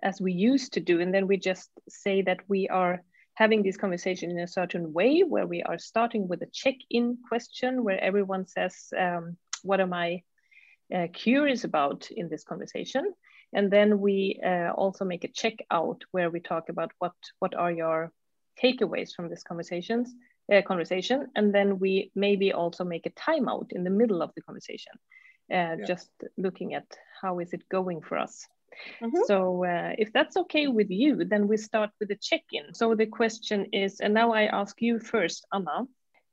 as 0.01 0.19
we 0.19 0.33
used 0.33 0.73
to 0.73 0.81
do, 0.81 0.99
and 0.99 1.13
then 1.13 1.27
we 1.27 1.37
just 1.37 1.69
say 1.87 2.21
that 2.23 2.39
we 2.49 2.67
are 2.67 3.01
having 3.35 3.63
this 3.63 3.77
conversation 3.77 4.31
in 4.31 4.39
a 4.39 4.47
certain 4.47 4.91
way, 4.91 5.21
where 5.21 5.47
we 5.47 5.63
are 5.63 5.79
starting 5.79 6.27
with 6.27 6.41
a 6.41 6.49
check-in 6.51 7.17
question, 7.29 7.83
where 7.83 7.99
everyone 8.03 8.45
says, 8.47 8.91
um, 8.97 9.37
"What 9.63 9.79
am 9.79 9.93
I 9.93 10.23
uh, 10.93 11.07
curious 11.13 11.63
about 11.63 12.11
in 12.11 12.27
this 12.27 12.43
conversation?" 12.43 13.13
And 13.53 13.71
then 13.71 13.99
we 13.99 14.41
uh, 14.43 14.71
also 14.71 15.05
make 15.05 15.23
a 15.23 15.31
check-out, 15.31 16.03
where 16.11 16.29
we 16.29 16.39
talk 16.41 16.69
about 16.69 16.91
what 16.99 17.13
what 17.39 17.55
are 17.55 17.71
your 17.71 18.11
takeaways 18.61 19.15
from 19.15 19.29
these 19.29 19.43
conversations 19.43 20.13
uh, 20.51 20.61
conversation, 20.61 21.27
and 21.35 21.53
then 21.53 21.79
we 21.79 22.11
maybe 22.15 22.53
also 22.53 22.83
make 22.83 23.05
a 23.05 23.11
timeout 23.11 23.71
in 23.71 23.83
the 23.83 23.89
middle 23.89 24.21
of 24.21 24.31
the 24.35 24.41
conversation, 24.41 24.93
uh, 25.51 25.75
Yeah. 25.77 25.85
just 25.85 26.11
looking 26.37 26.73
at 26.73 26.85
how 27.21 27.39
is 27.39 27.53
it 27.53 27.69
going 27.69 28.01
for 28.01 28.17
us. 28.17 28.47
Mhm. 29.01 29.25
So 29.27 29.63
uh, 29.65 29.93
if 29.97 30.11
that's 30.11 30.35
okay 30.37 30.67
with 30.67 30.89
you, 30.89 31.25
then 31.25 31.47
we 31.47 31.57
start 31.57 31.91
with 31.99 32.09
the 32.09 32.17
check-in. 32.17 32.73
So 32.73 32.95
the 32.95 33.05
question 33.05 33.65
is, 33.71 34.01
and 34.01 34.13
now 34.13 34.33
I 34.33 34.45
ask 34.61 34.81
you 34.81 34.99
first, 34.99 35.45
Anna, 35.51 35.87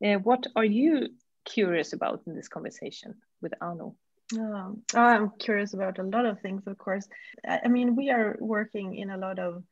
uh, 0.05 0.19
what 0.23 0.47
are 0.57 0.65
you 0.65 1.09
curious 1.45 1.93
about 1.93 2.23
in 2.27 2.35
this 2.35 2.49
conversation 2.49 3.15
with 3.43 3.53
Anu? 3.61 3.95
Um, 4.39 4.83
I'm 4.95 5.31
curious 5.39 5.75
about 5.75 5.99
a 5.99 6.03
lot 6.03 6.25
of 6.25 6.41
things, 6.41 6.67
of 6.67 6.79
course. 6.79 7.09
I 7.45 7.69
mean, 7.69 7.97
we 7.97 8.11
are 8.11 8.37
working 8.41 8.97
in 8.97 9.11
a 9.11 9.17
lot 9.17 9.39
of 9.39 9.63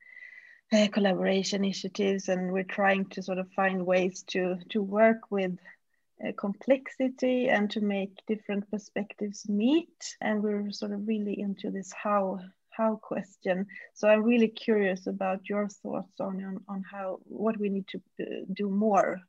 uh, 0.72 0.88
collaboration 0.88 1.64
initiatives, 1.64 2.28
and 2.28 2.52
we're 2.52 2.64
trying 2.64 3.06
to 3.06 3.22
sort 3.22 3.38
of 3.38 3.50
find 3.52 3.86
ways 3.86 4.22
to 4.28 4.56
to 4.70 4.82
work 4.82 5.30
with 5.30 5.52
uh, 6.24 6.32
complexity 6.36 7.48
and 7.48 7.70
to 7.70 7.80
make 7.80 8.12
different 8.26 8.70
perspectives 8.70 9.48
meet. 9.48 10.16
And 10.20 10.42
we're 10.42 10.70
sort 10.70 10.92
of 10.92 11.06
really 11.06 11.38
into 11.40 11.70
this 11.70 11.92
how 11.92 12.40
how 12.70 12.96
question. 12.96 13.66
So 13.94 14.08
I'm 14.08 14.22
really 14.22 14.48
curious 14.48 15.06
about 15.06 15.48
your 15.48 15.68
thoughts 15.68 16.20
on 16.20 16.44
on, 16.44 16.58
on 16.68 16.84
how 16.90 17.18
what 17.24 17.58
we 17.58 17.68
need 17.68 17.86
to 17.88 18.02
uh, 18.20 18.44
do 18.52 18.68
more. 18.68 19.20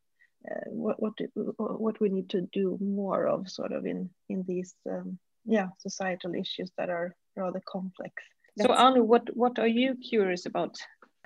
Uh, 0.50 0.70
what 0.70 1.00
what 1.00 1.14
what 1.36 2.00
we 2.00 2.10
need 2.10 2.30
to 2.30 2.42
do 2.54 2.78
more 2.82 3.28
of 3.28 3.50
sort 3.50 3.72
of 3.72 3.86
in 3.86 4.10
in 4.30 4.44
these 4.48 4.74
um, 4.90 5.20
yeah 5.46 5.68
societal 5.78 6.34
issues 6.34 6.72
that 6.78 6.90
are 6.90 7.16
rather 7.36 7.62
complex 7.66 8.14
So 8.62 8.74
Anu, 8.74 9.04
what, 9.04 9.30
what 9.36 9.60
are 9.60 9.68
you 9.68 9.96
curious 9.96 10.46
about? 10.46 10.78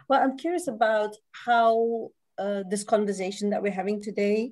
Well, 0.09 0.21
I'm 0.21 0.37
curious 0.37 0.67
about 0.67 1.15
how 1.45 2.09
uh, 2.37 2.63
this 2.69 2.83
conversation 2.83 3.49
that 3.51 3.61
we're 3.61 3.71
having 3.71 4.01
today. 4.01 4.51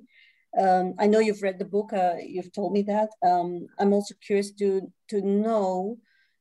Um, 0.58 0.94
I 0.98 1.06
know 1.06 1.18
you've 1.18 1.42
read 1.42 1.58
the 1.58 1.64
book. 1.64 1.92
Uh, 1.92 2.14
you've 2.24 2.52
told 2.52 2.72
me 2.72 2.82
that. 2.82 3.10
Um, 3.26 3.66
I'm 3.78 3.92
also 3.92 4.14
curious 4.24 4.52
to 4.52 4.92
to 5.08 5.20
know 5.20 5.98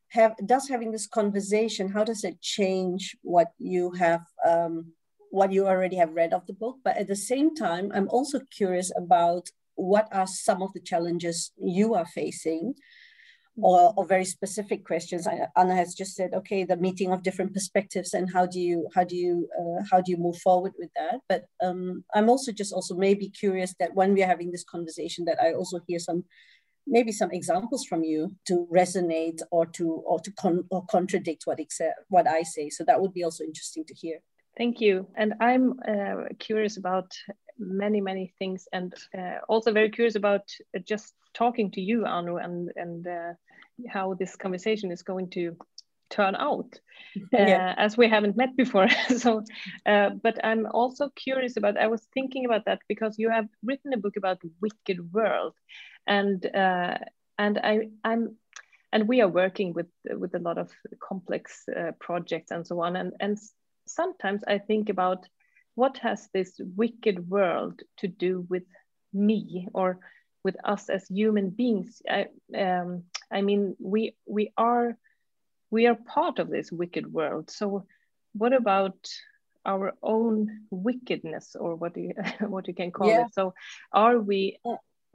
have 0.10 0.36
does 0.46 0.68
having 0.68 0.92
this 0.92 1.08
conversation 1.08 1.88
how 1.90 2.04
does 2.04 2.26
it 2.26 2.42
change 2.42 3.16
what 3.22 3.48
you 3.58 3.92
have 3.92 4.22
um, 4.46 4.92
what 5.30 5.54
you 5.54 5.66
already 5.66 5.96
have 5.96 6.14
read 6.14 6.34
of 6.34 6.46
the 6.48 6.54
book? 6.54 6.78
But 6.84 6.98
at 6.98 7.08
the 7.08 7.16
same 7.16 7.56
time, 7.56 7.92
I'm 7.94 8.10
also 8.10 8.40
curious 8.52 8.92
about 8.98 9.48
what 9.76 10.08
are 10.12 10.28
some 10.28 10.62
of 10.62 10.74
the 10.74 10.82
challenges 10.82 11.52
you 11.58 11.94
are 11.96 12.06
facing 12.06 12.76
or, 13.58 13.94
or 13.98 14.06
very 14.06 14.26
specific 14.26 14.86
questions. 14.86 15.28
I, 15.28 15.48
Anna 15.56 15.76
has 15.76 15.94
just 15.94 16.16
said, 16.16 16.34
okay, 16.34 16.64
the 16.64 16.78
meeting 16.78 17.12
of 17.12 17.24
different 17.24 17.54
perspectives 17.54 18.14
and 18.14 18.32
how 18.32 18.46
do 18.46 18.60
you 18.60 18.88
how 18.96 19.04
do 19.04 19.16
you 19.16 19.50
uh, 19.60 19.84
how 19.92 20.02
do 20.02 20.12
you 20.12 20.18
move 20.18 20.38
forward 20.38 20.74
with 20.80 20.90
that? 20.96 21.20
But 21.28 21.46
um, 21.62 22.04
I'm 22.14 22.30
also 22.30 22.52
just 22.52 22.74
also 22.74 22.96
maybe 22.96 23.30
curious 23.30 23.76
that 23.80 23.94
when 23.94 24.14
we 24.14 24.24
are 24.24 24.28
having 24.28 24.52
this 24.52 24.64
conversation, 24.64 25.26
that 25.26 25.42
I 25.42 25.54
also 25.54 25.80
hear 25.88 26.00
some 26.00 26.24
maybe 26.88 27.12
some 27.12 27.32
examples 27.32 27.86
from 27.86 28.04
you 28.04 28.36
to 28.48 28.68
resonate 28.74 29.42
or 29.52 29.66
to 29.68 29.86
or 30.06 30.20
to 30.20 30.32
con- 30.32 30.66
or 30.72 30.86
contradict 30.86 31.44
what 31.46 31.60
exa- 31.60 32.00
what 32.10 32.28
I 32.28 32.44
say. 32.44 32.70
So 32.70 32.84
that 32.86 33.02
would 33.02 33.14
be 33.14 33.24
also 33.24 33.44
interesting 33.44 33.86
to 33.86 33.94
hear. 33.94 34.20
Thank 34.58 34.82
you. 34.82 35.08
And 35.16 35.34
I'm 35.40 35.80
uh, 35.88 36.26
curious 36.40 36.78
about 36.78 37.14
many, 37.62 38.02
many 38.02 38.34
things, 38.40 38.68
and 38.74 38.94
uh, 39.18 39.40
also 39.50 39.72
very 39.74 39.90
curious 39.92 40.16
about 40.16 40.44
uh, 40.76 40.80
just 40.80 41.16
talking 41.34 41.72
to 41.72 41.82
you, 41.82 42.06
Anu, 42.06 42.38
and 42.38 42.72
and 42.76 43.08
uh, 43.08 43.34
how 43.90 44.16
this 44.16 44.36
conversation 44.36 44.92
is 44.92 45.04
going 45.04 45.30
to 45.32 45.56
turn 46.10 46.36
out, 46.36 46.80
uh, 47.34 47.38
Yeah. 47.38 47.62
as 47.78 47.98
we 47.98 48.10
haven't 48.10 48.38
met 48.38 48.56
before. 48.58 48.90
so, 49.18 49.44
uh, 49.86 50.10
but 50.24 50.44
I'm 50.44 50.66
also 50.68 51.10
curious 51.16 51.58
about. 51.58 51.78
I 51.78 51.88
was 51.88 52.02
thinking 52.14 52.46
about 52.46 52.66
that 52.66 52.80
because 52.88 53.20
you 53.20 53.30
have 53.30 53.48
written 53.64 53.94
a 53.94 53.98
book 53.98 54.18
about 54.18 54.42
Wicked 54.62 55.14
World, 55.14 55.56
and 56.08 56.46
uh, 56.56 56.98
and 57.38 57.58
I 57.60 57.90
I'm 58.04 58.38
and 58.94 59.08
we 59.08 59.22
are 59.22 59.30
working 59.30 59.74
with 59.74 59.88
with 60.06 60.36
a 60.36 60.40
lot 60.40 60.58
of 60.58 60.72
complex 61.00 61.68
uh, 61.70 61.92
projects 62.00 62.52
and 62.52 62.66
so 62.66 62.82
on 62.82 62.96
and 62.96 63.14
and 63.20 63.38
sometimes 63.88 64.44
i 64.48 64.58
think 64.58 64.90
about 64.90 65.28
what 65.82 65.98
has 66.08 66.30
this 66.34 66.60
wicked 66.78 67.30
world 67.30 67.82
to 68.00 68.08
do 68.08 68.46
with 68.50 68.64
me 69.14 69.68
or 69.74 70.00
with 70.44 70.56
us 70.74 70.90
as 70.90 71.08
human 71.08 71.50
beings? 71.50 72.02
I 72.10 72.28
um, 72.66 73.04
i 73.32 73.42
mean 73.42 73.76
we 73.94 74.16
we 74.28 74.52
are 74.58 74.98
we 75.72 75.88
are 75.88 75.98
part 76.16 76.40
of 76.40 76.50
this 76.50 76.72
wicked 76.72 77.12
world. 77.12 77.50
So 77.52 77.86
what 78.34 78.54
about 78.54 79.00
our 79.66 79.94
own 80.02 80.48
wickedness 80.72 81.56
or 81.60 81.76
what 81.76 81.98
you 81.98 82.14
what 82.54 82.68
you 82.68 82.74
can 82.74 82.92
call 82.92 83.10
Yeah. 83.10 83.22
it? 83.24 83.34
So 83.34 83.54
are 83.94 84.20
we 84.20 84.60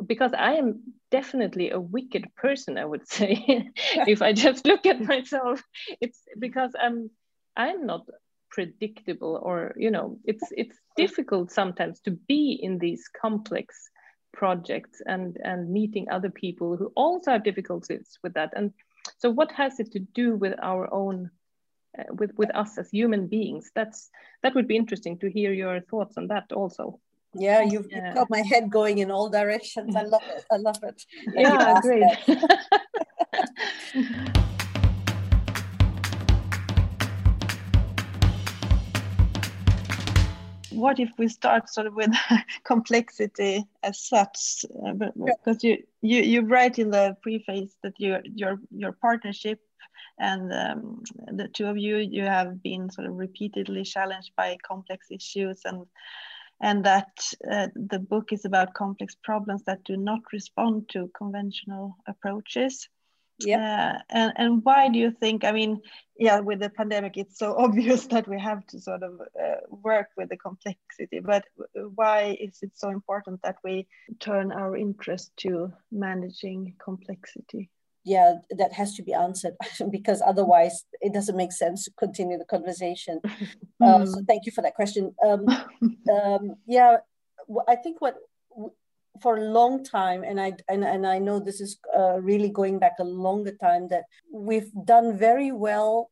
because 0.06 0.32
i 0.34 0.52
am 0.54 0.68
definitely 1.10 1.70
a 1.70 1.80
wicked 1.80 2.34
person 2.36 2.78
i 2.78 2.84
would 2.84 3.06
say. 3.18 3.70
If 4.06 4.22
i 4.22 4.32
just 4.32 4.66
look 4.66 4.86
at 4.86 5.00
myself 5.00 5.62
it's 6.00 6.20
because 6.38 6.72
i'm 6.80 7.10
i'm 7.56 7.86
not 7.86 8.02
predictable 8.56 9.34
or 9.48 9.74
you 9.76 9.90
know 9.90 10.18
it's 10.24 10.48
it's 10.62 10.78
difficult 10.96 11.52
sometimes 11.52 12.00
to 12.00 12.10
be 12.32 12.58
in 12.66 12.78
these 12.78 13.02
complex 13.22 13.90
projects 14.32 15.02
and 15.04 15.36
and 15.50 15.68
meeting 15.78 16.06
other 16.08 16.30
people 16.30 16.70
who 16.78 16.90
also 16.96 17.30
have 17.32 17.44
difficulties 17.44 18.18
with 18.22 18.32
that 18.32 18.50
and 18.56 18.72
so 19.18 19.28
what 19.38 19.52
has 19.52 19.78
it 19.78 19.92
to 19.92 20.00
do 20.20 20.28
with 20.42 20.54
our 20.62 20.84
own 21.02 21.30
uh, 21.98 22.04
with 22.18 22.32
with 22.38 22.50
us 22.62 22.78
as 22.78 22.88
human 22.90 23.26
beings 23.26 23.70
that's 23.74 24.08
that 24.42 24.54
would 24.54 24.68
be 24.72 24.76
interesting 24.82 25.18
to 25.18 25.28
hear 25.36 25.52
your 25.52 25.76
thoughts 25.90 26.16
on 26.16 26.26
that 26.32 26.46
also 26.60 26.86
Yeah, 27.48 27.62
you've, 27.72 27.88
Yeah. 27.90 28.14
got 28.18 28.28
my 28.36 28.42
head 28.52 28.64
going 28.78 28.96
in 29.04 29.10
all 29.16 29.28
directions. 29.40 29.90
I 30.02 30.04
love 30.14 30.26
it. 30.36 30.42
I 30.54 30.58
love 30.68 30.80
it. 30.90 30.98
yeah 31.44 31.80
great 31.86 32.12
what 40.76 41.00
if 41.00 41.10
we 41.18 41.28
start 41.28 41.68
sort 41.68 41.86
of 41.86 41.94
with 41.94 42.12
complexity 42.64 43.64
as 43.82 44.00
such? 44.00 44.64
Uh, 44.86 44.92
but- 44.92 45.14
because 45.16 45.62
you, 45.64 45.82
you 46.02 46.22
you 46.22 46.40
write 46.42 46.78
in 46.78 46.90
the 46.90 47.16
preface 47.22 47.74
that 47.82 47.94
your 47.98 48.20
your 48.24 48.58
your 48.70 48.92
partnership 48.92 49.60
and 50.18 50.52
um, 50.52 51.02
the 51.32 51.48
two 51.48 51.66
of 51.66 51.76
you 51.76 51.96
you 51.96 52.22
have 52.24 52.62
been 52.62 52.90
sort 52.90 53.06
of 53.06 53.16
repeatedly 53.16 53.82
challenged 53.82 54.32
by 54.36 54.56
complex 54.66 55.06
issues 55.10 55.62
and 55.64 55.86
and 56.60 56.84
that 56.84 57.10
uh, 57.50 57.68
the 57.74 57.98
book 57.98 58.32
is 58.32 58.44
about 58.46 58.72
complex 58.72 59.14
problems 59.22 59.62
that 59.64 59.84
do 59.84 59.96
not 59.96 60.20
respond 60.32 60.88
to 60.88 61.10
conventional 61.16 61.96
approaches 62.06 62.88
Yeah. 63.38 63.98
uh, 63.98 64.02
and 64.10 64.32
and 64.36 64.64
why 64.64 64.88
do 64.88 64.98
you 64.98 65.10
think? 65.10 65.44
I 65.44 65.52
mean, 65.52 65.80
yeah, 66.18 66.40
with 66.40 66.60
the 66.60 66.70
pandemic, 66.70 67.16
it's 67.16 67.38
so 67.38 67.56
obvious 67.64 68.06
that 68.06 68.26
we 68.28 68.38
have 68.40 68.66
to 68.68 68.80
sort 68.80 69.02
of 69.02 69.20
uh, 69.20 69.60
work 69.68 70.08
with 70.16 70.28
the 70.30 70.36
complexity. 70.36 71.20
But 71.20 71.44
why 71.94 72.36
is 72.40 72.58
it 72.62 72.72
so 72.74 72.88
important 72.90 73.42
that 73.42 73.56
we 73.64 73.86
turn 74.20 74.52
our 74.52 74.76
interest 74.76 75.32
to 75.38 75.72
managing 75.90 76.74
complexity? 76.78 77.70
yeah, 78.08 78.34
that 78.56 78.72
has 78.72 78.94
to 78.94 79.02
be 79.02 79.12
answered 79.12 79.54
because 79.90 80.22
otherwise 80.24 80.84
it 81.00 81.12
doesn't 81.12 81.36
make 81.36 81.50
sense 81.50 81.84
to 81.84 81.90
continue 81.98 82.38
the 82.38 82.44
conversation. 82.44 83.20
Uh, 83.84 84.06
so 84.06 84.20
Mm. 84.20 84.26
thank 84.26 84.46
you 84.46 84.52
for 84.52 84.62
that 84.62 84.74
question. 84.74 85.14
Um, 85.22 85.44
um, 86.10 86.54
yeah, 86.66 86.96
I 87.68 87.76
think 87.76 88.00
what 88.00 88.14
for 89.22 89.36
a 89.36 89.44
long 89.50 89.84
time, 89.84 90.22
and 90.24 90.40
I 90.40 90.54
and, 90.68 90.84
and 90.84 91.06
I 91.06 91.18
know 91.18 91.38
this 91.38 91.60
is 91.60 91.78
uh, 91.96 92.20
really 92.20 92.48
going 92.48 92.78
back 92.78 92.94
a 92.98 93.04
longer 93.04 93.52
time 93.60 93.88
that 93.88 94.04
we've 94.32 94.70
done 94.84 95.16
very 95.16 95.52
well 95.52 96.10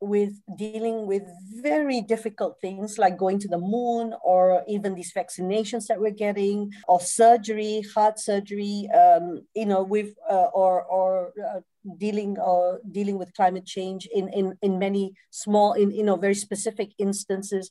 with 0.00 0.40
dealing 0.56 1.06
with 1.06 1.22
very 1.62 2.02
difficult 2.02 2.58
things 2.60 2.98
like 2.98 3.16
going 3.16 3.38
to 3.38 3.48
the 3.48 3.58
moon 3.58 4.14
or 4.22 4.62
even 4.68 4.94
these 4.94 5.12
vaccinations 5.14 5.86
that 5.86 5.98
we're 5.98 6.10
getting 6.10 6.70
or 6.86 7.00
surgery 7.00 7.82
heart 7.94 8.18
surgery 8.18 8.88
um, 8.94 9.40
you 9.54 9.64
know 9.64 9.82
with 9.82 10.14
uh, 10.30 10.48
or 10.52 10.82
or 10.84 11.32
uh, 11.48 11.60
dealing 11.96 12.38
or 12.38 12.80
dealing 12.92 13.16
with 13.16 13.32
climate 13.34 13.64
change 13.64 14.06
in 14.12 14.28
in 14.28 14.56
in 14.60 14.78
many 14.78 15.14
small 15.30 15.72
in 15.72 15.90
you 15.90 16.02
know 16.02 16.16
very 16.16 16.34
specific 16.34 16.90
instances. 16.98 17.70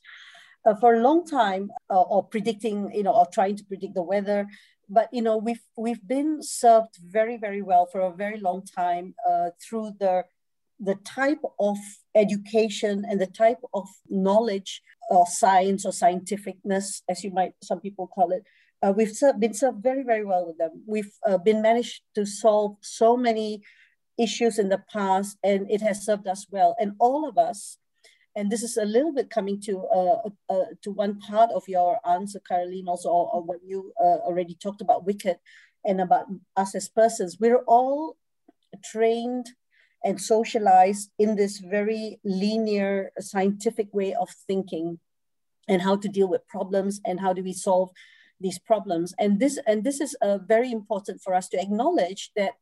Uh, 0.66 0.74
for 0.74 0.96
a 0.96 1.00
long 1.00 1.24
time 1.24 1.70
uh, 1.90 2.00
or 2.00 2.24
predicting 2.24 2.90
you 2.92 3.04
know 3.04 3.12
or 3.12 3.24
trying 3.32 3.54
to 3.54 3.62
predict 3.64 3.94
the 3.94 4.02
weather 4.02 4.48
but 4.88 5.08
you 5.12 5.22
know 5.22 5.36
we've 5.36 5.62
we've 5.76 6.06
been 6.06 6.42
served 6.42 6.96
very 7.02 7.36
very 7.36 7.62
well 7.62 7.86
for 7.86 8.00
a 8.00 8.12
very 8.12 8.38
long 8.38 8.62
time 8.64 9.14
uh, 9.28 9.50
through 9.60 9.92
the 9.98 10.24
the 10.78 10.96
type 10.96 11.40
of 11.58 11.78
education 12.14 13.04
and 13.08 13.20
the 13.20 13.26
type 13.26 13.60
of 13.72 13.88
knowledge 14.08 14.82
or 15.08 15.26
science 15.26 15.86
or 15.86 15.92
scientificness, 15.92 17.00
as 17.08 17.24
you 17.24 17.30
might 17.30 17.52
some 17.62 17.80
people 17.80 18.06
call 18.06 18.30
it, 18.30 18.44
uh, 18.82 18.92
we've 18.94 19.12
served, 19.12 19.40
been 19.40 19.54
served 19.54 19.82
very 19.82 20.02
very 20.02 20.24
well 20.24 20.46
with 20.46 20.58
them. 20.58 20.82
We've 20.86 21.12
uh, 21.26 21.38
been 21.38 21.62
managed 21.62 22.02
to 22.14 22.26
solve 22.26 22.76
so 22.82 23.16
many 23.16 23.62
issues 24.18 24.58
in 24.58 24.68
the 24.68 24.82
past, 24.92 25.38
and 25.42 25.70
it 25.70 25.80
has 25.82 26.04
served 26.04 26.26
us 26.26 26.46
well. 26.50 26.74
And 26.78 26.92
all 26.98 27.28
of 27.28 27.38
us, 27.38 27.78
and 28.36 28.50
this 28.50 28.62
is 28.62 28.76
a 28.76 28.84
little 28.84 29.12
bit 29.12 29.30
coming 29.30 29.60
to 29.62 29.78
uh, 29.86 30.28
uh 30.50 30.66
to 30.82 30.90
one 30.90 31.18
part 31.18 31.50
of 31.50 31.66
your 31.66 31.98
answer, 32.06 32.40
Caroline, 32.46 32.86
also 32.86 33.08
or, 33.08 33.30
or 33.32 33.42
what 33.42 33.60
you 33.64 33.92
uh, 33.98 34.20
already 34.28 34.54
talked 34.54 34.82
about 34.82 35.06
Wicked 35.06 35.38
and 35.84 36.00
about 36.00 36.26
us 36.56 36.74
as 36.74 36.88
persons. 36.88 37.38
We're 37.40 37.64
all 37.66 38.16
trained 38.84 39.50
and 40.04 40.20
socialized 40.20 41.10
in 41.18 41.36
this 41.36 41.58
very 41.58 42.20
linear 42.24 43.10
scientific 43.18 43.88
way 43.92 44.14
of 44.14 44.28
thinking 44.46 44.98
and 45.68 45.82
how 45.82 45.96
to 45.96 46.08
deal 46.08 46.28
with 46.28 46.46
problems 46.46 47.00
and 47.04 47.18
how 47.20 47.32
do 47.32 47.42
we 47.42 47.52
solve 47.52 47.90
these 48.38 48.58
problems 48.58 49.14
and 49.18 49.40
this 49.40 49.58
and 49.66 49.82
this 49.82 49.98
is 49.98 50.14
uh, 50.20 50.36
very 50.36 50.70
important 50.70 51.22
for 51.22 51.32
us 51.32 51.48
to 51.48 51.58
acknowledge 51.58 52.30
that 52.36 52.52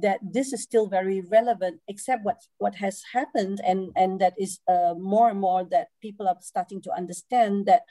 that 0.00 0.20
this 0.22 0.52
is 0.52 0.62
still 0.62 0.86
very 0.86 1.20
relevant 1.20 1.80
except 1.88 2.24
what 2.24 2.42
what 2.58 2.76
has 2.76 3.02
happened 3.12 3.60
and 3.66 3.90
and 3.96 4.20
that 4.20 4.34
is 4.38 4.60
uh, 4.68 4.94
more 4.98 5.28
and 5.28 5.40
more 5.40 5.64
that 5.64 5.88
people 6.00 6.28
are 6.28 6.36
starting 6.40 6.80
to 6.82 6.92
understand 6.92 7.66
that 7.66 7.82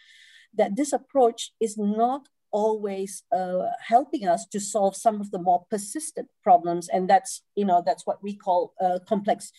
that 0.53 0.75
this 0.75 0.93
approach 0.93 1.51
is 1.59 1.77
not 1.77 2.27
always 2.51 3.23
uh, 3.31 3.65
helping 3.85 4.27
us 4.27 4.45
to 4.47 4.59
solve 4.59 4.95
some 4.95 5.21
of 5.21 5.31
the 5.31 5.39
more 5.39 5.65
persistent 5.69 6.27
problems. 6.43 6.87
And 6.89 7.09
that's 7.09 7.43
you 7.55 7.65
know 7.65 7.83
that's 7.85 8.05
what 8.05 8.23
we 8.23 8.35
call 8.35 8.73
uh, 8.81 8.99
complex 9.07 9.51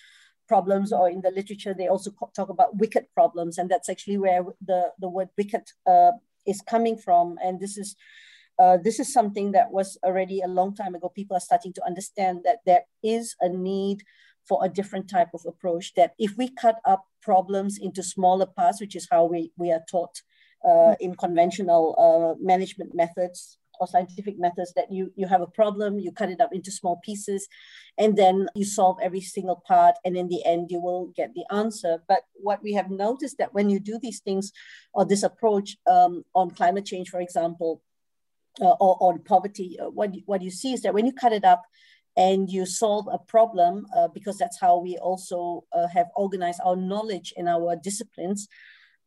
problems 0.49 0.93
or 0.93 1.11
in 1.11 1.21
the 1.21 1.31
literature 1.31 1.75
they 1.75 1.89
also 1.89 2.11
talk 2.35 2.49
about 2.49 2.77
wicked 2.77 3.07
problems. 3.15 3.59
And 3.59 3.71
that's 3.71 3.89
actually 3.89 4.19
where 4.19 4.45
the 4.65 4.93
the 4.99 5.09
word 5.09 5.29
wicked 5.37 5.65
uh, 5.87 6.13
is 6.47 6.61
coming 6.63 6.97
from. 6.97 7.37
And 7.45 7.61
this 7.61 7.77
is 7.77 7.97
uh, 8.59 8.77
this 8.77 8.99
is 8.99 9.13
something 9.13 9.53
that 9.53 9.71
was 9.71 9.97
already 10.05 10.41
a 10.41 10.49
long 10.49 10.75
time 10.75 10.95
ago. 10.95 11.09
People 11.09 11.37
are 11.37 11.41
starting 11.41 11.73
to 11.75 11.85
understand 11.85 12.41
that 12.45 12.59
there 12.67 12.83
is 13.03 13.37
a 13.41 13.49
need 13.49 14.03
for 14.49 14.65
a 14.65 14.69
different 14.69 15.09
type 15.09 15.29
of 15.35 15.43
approach 15.47 15.95
that 15.95 16.15
if 16.19 16.37
we 16.37 16.49
cut 16.49 16.77
up 16.85 17.05
problems 17.23 17.79
into 17.79 18.03
smaller 18.03 18.47
parts 18.47 18.81
which 18.81 18.97
is 18.97 19.07
how 19.11 19.25
we, 19.25 19.53
we 19.59 19.71
are 19.71 19.83
taught 19.91 20.23
uh, 20.67 20.95
in 21.01 21.15
conventional 21.15 21.95
uh, 21.99 22.43
management 22.43 22.95
methods 22.95 23.59
or 23.81 23.87
scientific 23.87 24.39
methods 24.39 24.73
that 24.75 24.91
you 24.91 25.13
you 25.15 25.27
have 25.27 25.41
a 25.41 25.47
problem 25.47 26.01
you 26.01 26.11
cut 26.11 26.31
it 26.31 26.41
up 26.41 26.53
into 26.53 26.71
small 26.71 26.97
pieces 27.05 27.47
and 27.97 28.17
then 28.17 28.49
you 28.57 28.65
solve 28.65 28.97
every 29.01 29.21
single 29.21 29.63
part 29.67 29.95
and 30.05 30.17
in 30.17 30.29
the 30.29 30.45
end 30.45 30.69
you 30.71 30.81
will 30.81 31.13
get 31.17 31.33
the 31.35 31.45
answer. 31.55 32.03
But 32.09 32.23
what 32.35 32.63
we 32.63 32.73
have 32.73 32.91
noticed 32.91 33.39
that 33.39 33.55
when 33.55 33.71
you 33.71 33.79
do 33.79 33.99
these 34.01 34.21
things 34.21 34.53
or 34.95 35.05
this 35.05 35.23
approach 35.23 35.77
um, 35.87 36.25
on 36.35 36.51
climate 36.51 36.87
change 36.87 37.09
for 37.11 37.21
example 37.21 37.83
uh, 38.61 38.77
or 38.81 38.97
on 39.01 39.23
poverty 39.23 39.79
uh, 39.81 39.91
what, 39.91 40.11
what 40.27 40.43
you 40.43 40.51
see 40.51 40.73
is 40.73 40.83
that 40.83 40.95
when 40.95 41.07
you 41.07 41.13
cut 41.13 41.33
it 41.33 41.45
up 41.45 41.63
and 42.17 42.51
you 42.51 42.67
solve 42.67 43.07
a 43.13 43.19
problem 43.19 43.87
uh, 43.97 44.09
because 44.09 44.37
that's 44.39 44.61
how 44.61 44.79
we 44.79 44.99
also 44.99 45.65
uh, 45.73 45.87
have 45.87 46.09
organized 46.17 46.61
our 46.65 46.77
knowledge 46.77 47.33
in 47.37 47.47
our 47.47 47.77
disciplines 47.77 48.49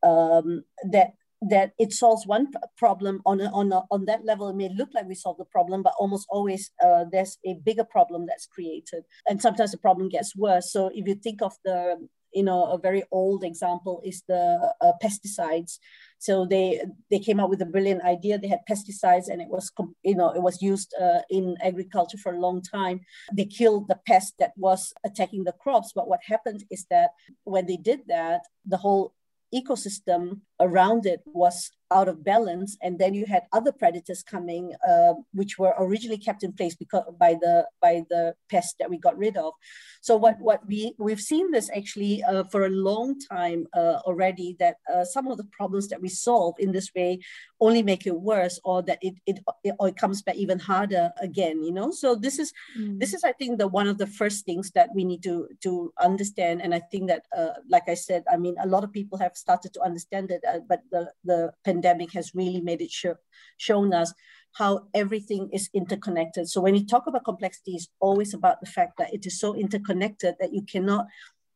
um, 0.03 0.63
that 0.89 1.13
that 1.41 1.71
it 1.79 1.91
solves 1.91 2.27
one 2.27 2.47
problem 2.77 3.19
on 3.25 3.41
a, 3.41 3.45
on 3.45 3.71
a, 3.71 3.81
on 3.89 4.05
that 4.05 4.23
level. 4.23 4.49
It 4.49 4.55
may 4.55 4.69
look 4.69 4.89
like 4.93 5.07
we 5.07 5.15
solve 5.15 5.37
the 5.39 5.45
problem, 5.45 5.81
but 5.81 5.95
almost 5.97 6.27
always 6.29 6.69
uh, 6.85 7.05
there's 7.11 7.39
a 7.43 7.55
bigger 7.65 7.83
problem 7.83 8.27
that's 8.27 8.45
created, 8.45 9.03
and 9.27 9.41
sometimes 9.41 9.71
the 9.71 9.77
problem 9.77 10.07
gets 10.09 10.35
worse. 10.35 10.71
So 10.71 10.91
if 10.93 11.07
you 11.07 11.15
think 11.15 11.41
of 11.41 11.53
the 11.65 12.07
you 12.33 12.43
know 12.43 12.65
a 12.65 12.77
very 12.77 13.03
old 13.11 13.43
example 13.43 14.01
is 14.05 14.23
the 14.27 14.73
uh, 14.81 14.91
pesticides 15.03 15.79
so 16.21 16.45
they 16.45 16.79
they 17.09 17.17
came 17.17 17.39
up 17.39 17.49
with 17.49 17.63
a 17.63 17.71
brilliant 17.73 18.03
idea. 18.03 18.37
They 18.37 18.47
had 18.47 18.69
pesticides 18.69 19.27
and 19.27 19.41
it 19.41 19.47
was 19.47 19.71
you 20.03 20.13
know 20.13 20.29
it 20.29 20.43
was 20.43 20.61
used 20.61 20.93
uh, 21.01 21.21
in 21.31 21.57
agriculture 21.63 22.19
for 22.19 22.31
a 22.33 22.39
long 22.39 22.61
time. 22.61 23.01
They 23.33 23.45
killed 23.45 23.87
the 23.87 23.99
pest 24.05 24.35
that 24.37 24.53
was 24.55 24.93
attacking 25.03 25.45
the 25.45 25.57
crops. 25.63 25.93
But 25.95 26.07
what 26.07 26.19
happened 26.23 26.63
is 26.69 26.85
that 26.91 27.09
when 27.43 27.65
they 27.65 27.77
did 27.77 28.01
that 28.07 28.41
the 28.67 28.77
whole 28.77 29.15
ecosystem 29.51 30.41
around 30.59 31.07
it 31.07 31.21
was 31.25 31.71
out 31.91 32.07
of 32.07 32.23
balance 32.23 32.77
and 32.81 32.97
then 32.97 33.13
you 33.13 33.25
had 33.25 33.43
other 33.51 33.71
predators 33.71 34.23
coming 34.23 34.73
uh, 34.87 35.13
which 35.33 35.59
were 35.59 35.73
originally 35.77 36.17
kept 36.17 36.43
in 36.43 36.53
place 36.53 36.75
because 36.75 37.03
by 37.19 37.33
the 37.33 37.67
by 37.81 38.03
the 38.09 38.33
pest 38.49 38.77
that 38.79 38.89
we 38.89 38.97
got 38.97 39.17
rid 39.17 39.37
of. 39.37 39.53
So 40.01 40.15
what 40.15 40.39
what 40.39 40.65
we 40.65 40.95
we've 40.97 41.21
seen 41.21 41.51
this 41.51 41.69
actually 41.75 42.23
uh, 42.23 42.45
for 42.45 42.65
a 42.65 42.69
long 42.69 43.19
time 43.19 43.67
uh, 43.75 43.99
already 44.07 44.55
that 44.59 44.77
uh, 44.91 45.03
some 45.03 45.27
of 45.27 45.37
the 45.37 45.43
problems 45.51 45.89
that 45.89 46.01
we 46.01 46.09
solve 46.09 46.55
in 46.59 46.71
this 46.71 46.89
way 46.95 47.19
only 47.59 47.83
make 47.83 48.07
it 48.07 48.15
worse 48.15 48.59
or 48.63 48.81
that 48.83 48.97
it, 49.01 49.15
it, 49.27 49.39
it 49.63 49.75
or 49.79 49.89
it 49.89 49.97
comes 49.97 50.21
back 50.21 50.35
even 50.35 50.57
harder 50.57 51.11
again 51.21 51.61
you 51.61 51.71
know? 51.71 51.91
So 51.91 52.15
this 52.15 52.39
is 52.39 52.53
mm. 52.79 52.99
this 52.99 53.13
is 53.13 53.23
i 53.23 53.33
think 53.33 53.59
the 53.59 53.67
one 53.67 53.87
of 53.87 53.97
the 53.97 54.07
first 54.07 54.45
things 54.45 54.71
that 54.71 54.89
we 54.95 55.03
need 55.03 55.21
to 55.23 55.47
to 55.63 55.93
understand. 55.99 56.61
And 56.61 56.73
i 56.73 56.79
think 56.79 57.09
that 57.09 57.23
uh, 57.37 57.59
like 57.67 57.87
i 57.89 57.93
said 57.93 58.23
i 58.31 58.37
mean 58.37 58.55
a 58.63 58.67
lot 58.67 58.83
of 58.83 58.91
people 58.91 59.17
have 59.17 59.35
started 59.35 59.73
to 59.73 59.81
understand 59.81 60.31
it 60.31 60.41
uh, 60.47 60.61
but 60.67 60.81
the 60.91 61.11
the 61.23 61.51
pandemic 61.65 61.80
has 62.13 62.31
really 62.35 62.61
made 62.61 62.81
it 62.81 62.91
show, 62.91 63.15
shown 63.57 63.93
us 63.93 64.13
how 64.53 64.87
everything 64.93 65.49
is 65.53 65.69
interconnected. 65.73 66.49
So 66.49 66.61
when 66.61 66.75
you 66.75 66.85
talk 66.85 67.07
about 67.07 67.23
complexity, 67.23 67.75
it's 67.75 67.87
always 67.99 68.33
about 68.33 68.59
the 68.59 68.69
fact 68.69 68.97
that 68.97 69.13
it 69.13 69.25
is 69.25 69.39
so 69.39 69.55
interconnected 69.55 70.35
that 70.39 70.53
you 70.53 70.63
cannot 70.63 71.07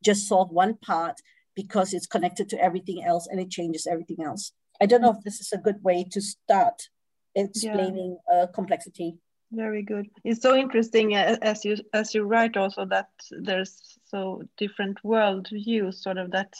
just 0.03 0.27
solve 0.27 0.51
one 0.51 0.75
part 0.75 1.19
because 1.55 1.93
it's 1.93 2.07
connected 2.07 2.49
to 2.49 2.61
everything 2.61 3.03
else 3.03 3.27
and 3.29 3.39
it 3.39 3.49
changes 3.49 3.87
everything 3.87 4.23
else. 4.23 4.51
I 4.81 4.85
don't 4.85 5.01
know 5.01 5.11
if 5.11 5.23
this 5.23 5.39
is 5.39 5.51
a 5.53 5.57
good 5.57 5.83
way 5.83 6.05
to 6.11 6.21
start 6.21 6.89
explaining 7.33 8.17
yeah. 8.29 8.43
uh, 8.43 8.47
complexity. 8.47 9.17
Very 9.51 9.83
good. 9.83 10.07
It's 10.23 10.41
so 10.41 10.55
interesting 10.55 11.15
as 11.15 11.63
you 11.63 11.77
as 11.93 12.13
you 12.13 12.23
write 12.23 12.57
also 12.57 12.85
that 12.85 13.09
there's 13.31 13.97
so 14.05 14.41
different 14.57 15.01
world 15.03 15.47
views, 15.49 16.01
sort 16.03 16.17
of 16.17 16.31
that 16.31 16.53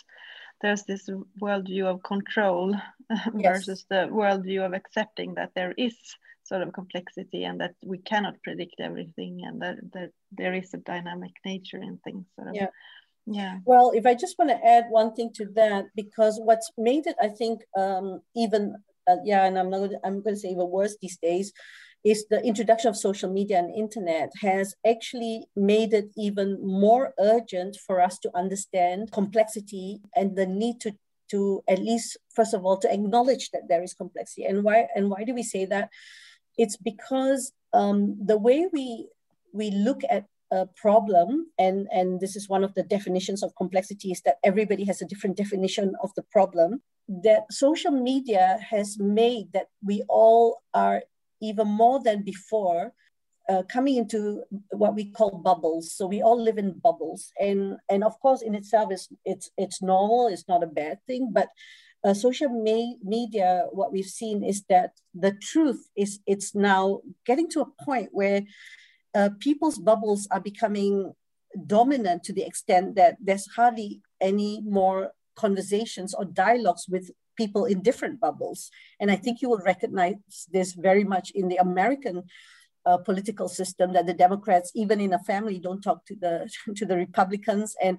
there's 0.62 0.84
this 0.84 1.10
worldview 1.42 1.86
of 1.86 2.04
control 2.04 2.74
yes. 3.38 3.58
versus 3.58 3.86
the 3.90 4.08
worldview 4.12 4.66
of 4.66 4.74
accepting 4.74 5.36
that 5.36 5.52
there 5.56 5.74
is 5.78 5.96
sort 6.44 6.62
of 6.62 6.74
complexity 6.74 7.44
and 7.44 7.60
that 7.60 7.74
we 7.84 7.98
cannot 7.98 8.42
predict 8.44 8.76
everything 8.80 9.42
and 9.46 9.62
that, 9.62 9.78
that 9.94 10.12
there 10.32 10.54
is 10.54 10.74
a 10.74 10.78
dynamic 10.78 11.32
nature 11.44 11.82
in 11.82 11.98
things. 12.04 12.26
Sort 12.36 12.50
of. 12.50 12.56
Yeah. 12.56 12.68
Yeah. 13.28 13.58
Well, 13.66 13.92
if 13.96 14.06
I 14.06 14.14
just 14.14 14.38
want 14.38 14.52
to 14.52 14.68
add 14.68 14.86
one 14.90 15.16
thing 15.16 15.32
to 15.36 15.48
that, 15.56 15.86
because 15.96 16.40
what's 16.40 16.72
made 16.78 17.08
it, 17.08 17.16
I 17.20 17.30
think, 17.30 17.62
um, 17.76 18.22
even 18.36 18.76
uh, 19.08 19.16
yeah, 19.24 19.46
and 19.46 19.58
I'm 19.58 19.70
not. 19.70 19.90
I'm 20.04 20.22
going 20.22 20.36
to 20.36 20.40
say 20.40 20.50
even 20.50 20.70
worse 20.70 20.96
these 21.02 21.18
days, 21.18 21.52
is 22.04 22.28
the 22.30 22.42
introduction 22.44 22.90
of 22.90 22.96
social 22.96 23.32
media 23.32 23.58
and 23.58 23.74
internet 23.74 24.32
has 24.42 24.76
actually 24.88 25.48
made 25.56 25.92
it 25.92 26.06
even 26.16 26.58
more 26.66 27.14
urgent 27.20 27.78
for 27.86 28.00
us 28.00 28.20
to 28.20 28.30
understand 28.36 29.12
complexity 29.12 30.00
and 30.16 30.36
the 30.36 30.46
need 30.46 30.80
to 30.80 30.96
to 31.36 31.64
at 31.68 31.80
least 31.80 32.18
first 32.34 32.54
of 32.54 32.66
all 32.66 32.78
to 32.80 32.94
acknowledge 32.98 33.52
that 33.52 33.68
there 33.70 33.84
is 33.84 33.94
complexity. 33.94 34.46
And 34.46 34.64
why 34.64 34.88
and 34.96 35.10
why 35.10 35.24
do 35.28 35.34
we 35.34 35.44
say 35.44 35.66
that? 35.66 35.90
It's 36.58 36.78
because 36.78 37.52
um, 37.74 38.00
the 38.32 38.38
way 38.38 38.68
we 38.72 39.10
we 39.54 39.72
look 39.72 40.02
at 40.10 40.26
a 40.52 40.66
problem 40.84 41.48
and 41.58 41.88
and 41.92 42.20
this 42.22 42.36
is 42.36 42.48
one 42.56 42.64
of 42.64 42.74
the 42.76 42.84
definitions 42.96 43.42
of 43.44 43.56
complexity 43.56 44.12
is 44.12 44.22
that 44.26 44.38
everybody 44.44 44.86
has 44.86 45.02
a 45.02 45.10
different 45.12 45.36
definition 45.38 45.88
of 46.04 46.12
the 46.16 46.26
problem 46.36 46.82
that 47.08 47.44
social 47.52 47.92
media 47.92 48.58
has 48.70 48.98
made 49.00 49.52
that 49.54 49.68
we 49.84 50.04
all 50.08 50.62
are 50.74 51.04
even 51.42 51.68
more 51.68 52.02
than 52.02 52.24
before, 52.24 52.94
uh, 53.50 53.64
coming 53.64 53.98
into 53.98 54.44
what 54.72 54.96
we 54.96 55.06
call 55.12 55.38
bubbles. 55.38 55.92
So 55.92 56.08
we 56.08 56.22
all 56.22 56.42
live 56.42 56.58
in 56.58 56.80
bubbles, 56.80 57.32
and 57.40 57.78
and 57.90 58.04
of 58.04 58.20
course, 58.20 58.42
in 58.42 58.56
itself, 58.56 58.92
is 58.92 59.10
it's 59.24 59.50
it's 59.58 59.82
normal. 59.82 60.28
It's 60.28 60.48
not 60.48 60.64
a 60.64 60.68
bad 60.68 61.00
thing, 61.08 61.30
but 61.32 61.50
uh, 62.06 62.14
social 62.14 62.50
me- 62.50 63.00
media, 63.04 63.66
what 63.72 63.92
we've 63.92 64.06
seen 64.06 64.44
is 64.44 64.64
that 64.70 64.92
the 65.14 65.34
truth 65.42 65.90
is 65.96 66.20
it's 66.28 66.54
now 66.54 67.02
getting 67.26 67.50
to 67.50 67.62
a 67.62 67.84
point 67.84 68.10
where 68.12 68.44
uh, 69.16 69.30
people's 69.40 69.80
bubbles 69.80 70.28
are 70.30 70.40
becoming 70.40 71.14
dominant 71.66 72.24
to 72.24 72.34
the 72.34 72.46
extent 72.46 72.96
that 72.96 73.18
there's 73.20 73.48
hardly 73.56 74.02
any 74.22 74.62
more 74.66 75.14
conversations 75.36 76.14
or 76.14 76.26
dialogues 76.26 76.86
with 76.88 77.10
people 77.38 77.66
in 77.66 77.82
different 77.82 78.20
bubbles. 78.20 78.70
And 79.00 79.10
I 79.10 79.16
think 79.16 79.42
you 79.42 79.50
will 79.50 79.64
recognize 79.66 80.16
this 80.52 80.74
very 80.74 81.04
much 81.04 81.32
in 81.32 81.48
the 81.48 81.58
American 81.58 82.24
uh, 82.86 82.98
political 82.98 83.48
system 83.48 83.94
that 83.94 84.06
the 84.06 84.14
Democrats, 84.14 84.72
even 84.76 85.02
in 85.02 85.14
a 85.14 85.20
family, 85.20 85.60
don't 85.60 85.82
talk 85.82 86.06
to 86.06 86.16
the 86.16 86.50
to 86.76 86.86
the 86.86 86.96
Republicans, 86.96 87.76
and 87.82 87.98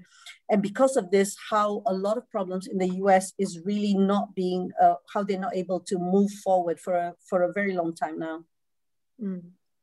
and 0.50 0.62
because 0.62 0.96
of 0.96 1.10
this, 1.10 1.36
how 1.50 1.82
a 1.86 1.94
lot 1.94 2.16
of 2.16 2.28
problems 2.30 2.66
in 2.66 2.78
the 2.78 2.88
U.S. 3.02 3.32
is 3.38 3.60
really 3.64 3.94
not 3.94 4.34
being 4.34 4.70
uh, 4.82 4.94
how 5.12 5.22
they're 5.22 5.38
not 5.38 5.56
able 5.56 5.80
to 5.80 5.98
move 5.98 6.30
forward 6.44 6.78
for 6.80 6.94
a 6.94 7.14
for 7.28 7.42
a 7.42 7.52
very 7.52 7.74
long 7.74 7.94
time 7.94 8.18
now. 8.18 8.44
Mm. 9.22 9.42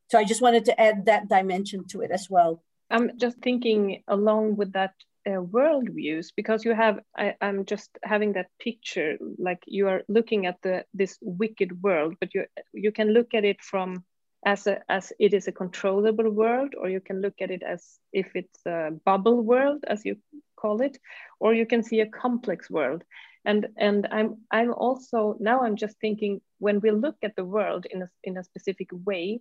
So 0.09 0.19
I 0.19 0.25
just 0.25 0.41
wanted 0.41 0.65
to 0.65 0.79
add 0.79 1.05
that 1.05 1.27
dimension 1.27 1.85
to 1.87 2.01
it 2.01 2.11
as 2.11 2.29
well. 2.29 2.61
I'm 2.89 3.17
just 3.17 3.37
thinking 3.39 4.03
along 4.07 4.57
with 4.57 4.73
that 4.73 4.93
uh, 5.25 5.41
world 5.41 5.89
views 5.89 6.31
because 6.31 6.65
you 6.65 6.73
have 6.73 6.99
I, 7.17 7.35
am 7.41 7.65
just 7.65 7.89
having 8.03 8.33
that 8.33 8.49
picture 8.59 9.17
like 9.37 9.63
you 9.65 9.87
are 9.87 10.03
looking 10.07 10.45
at 10.45 10.61
the 10.61 10.85
this 10.93 11.17
wicked 11.21 11.81
world 11.81 12.15
but 12.19 12.33
you 12.33 12.45
you 12.73 12.91
can 12.91 13.13
look 13.13 13.33
at 13.33 13.45
it 13.45 13.61
from 13.61 14.03
as 14.45 14.67
a 14.67 14.79
as 14.89 15.13
it 15.19 15.33
is 15.33 15.47
a 15.47 15.51
controllable 15.51 16.29
world 16.29 16.73
or 16.79 16.89
you 16.89 16.99
can 16.99 17.21
look 17.21 17.35
at 17.41 17.51
it 17.51 17.63
as 17.63 17.99
if 18.11 18.35
it's 18.35 18.65
a 18.65 18.91
bubble 19.05 19.41
world 19.41 19.83
as 19.87 20.05
you 20.05 20.15
call 20.55 20.81
it 20.81 20.97
or 21.39 21.53
you 21.53 21.65
can 21.65 21.83
see 21.83 22.01
a 22.01 22.09
complex 22.09 22.69
world 22.69 23.03
and 23.45 23.67
and 23.77 24.07
i'm 24.11 24.37
i'm 24.51 24.73
also 24.73 25.35
now 25.39 25.61
i'm 25.61 25.75
just 25.75 25.97
thinking 25.99 26.41
when 26.59 26.79
we 26.79 26.91
look 26.91 27.15
at 27.23 27.35
the 27.35 27.45
world 27.45 27.85
in 27.89 28.01
a 28.01 28.09
in 28.23 28.37
a 28.37 28.43
specific 28.43 28.89
way 29.05 29.39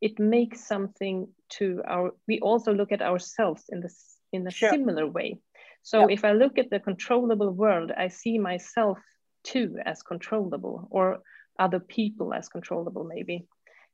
it 0.00 0.18
makes 0.18 0.66
something 0.66 1.28
to 1.48 1.82
our 1.86 2.12
we 2.28 2.40
also 2.40 2.72
look 2.72 2.92
at 2.92 3.02
ourselves 3.02 3.64
in 3.68 3.80
this 3.80 4.14
in 4.34 4.46
a 4.46 4.50
sure. 4.50 4.70
similar 4.70 5.06
way. 5.06 5.38
So 5.82 6.08
if 6.08 6.24
I 6.24 6.32
look 6.32 6.58
at 6.58 6.70
the 6.70 6.80
controllable 6.80 7.50
world, 7.50 7.92
I 7.96 8.08
see 8.08 8.38
myself 8.38 8.98
too 9.44 9.78
as 9.84 10.02
controllable 10.02 10.88
or 10.90 11.20
other 11.58 11.78
people 11.78 12.32
as 12.32 12.48
controllable 12.48 13.04
maybe. 13.04 13.46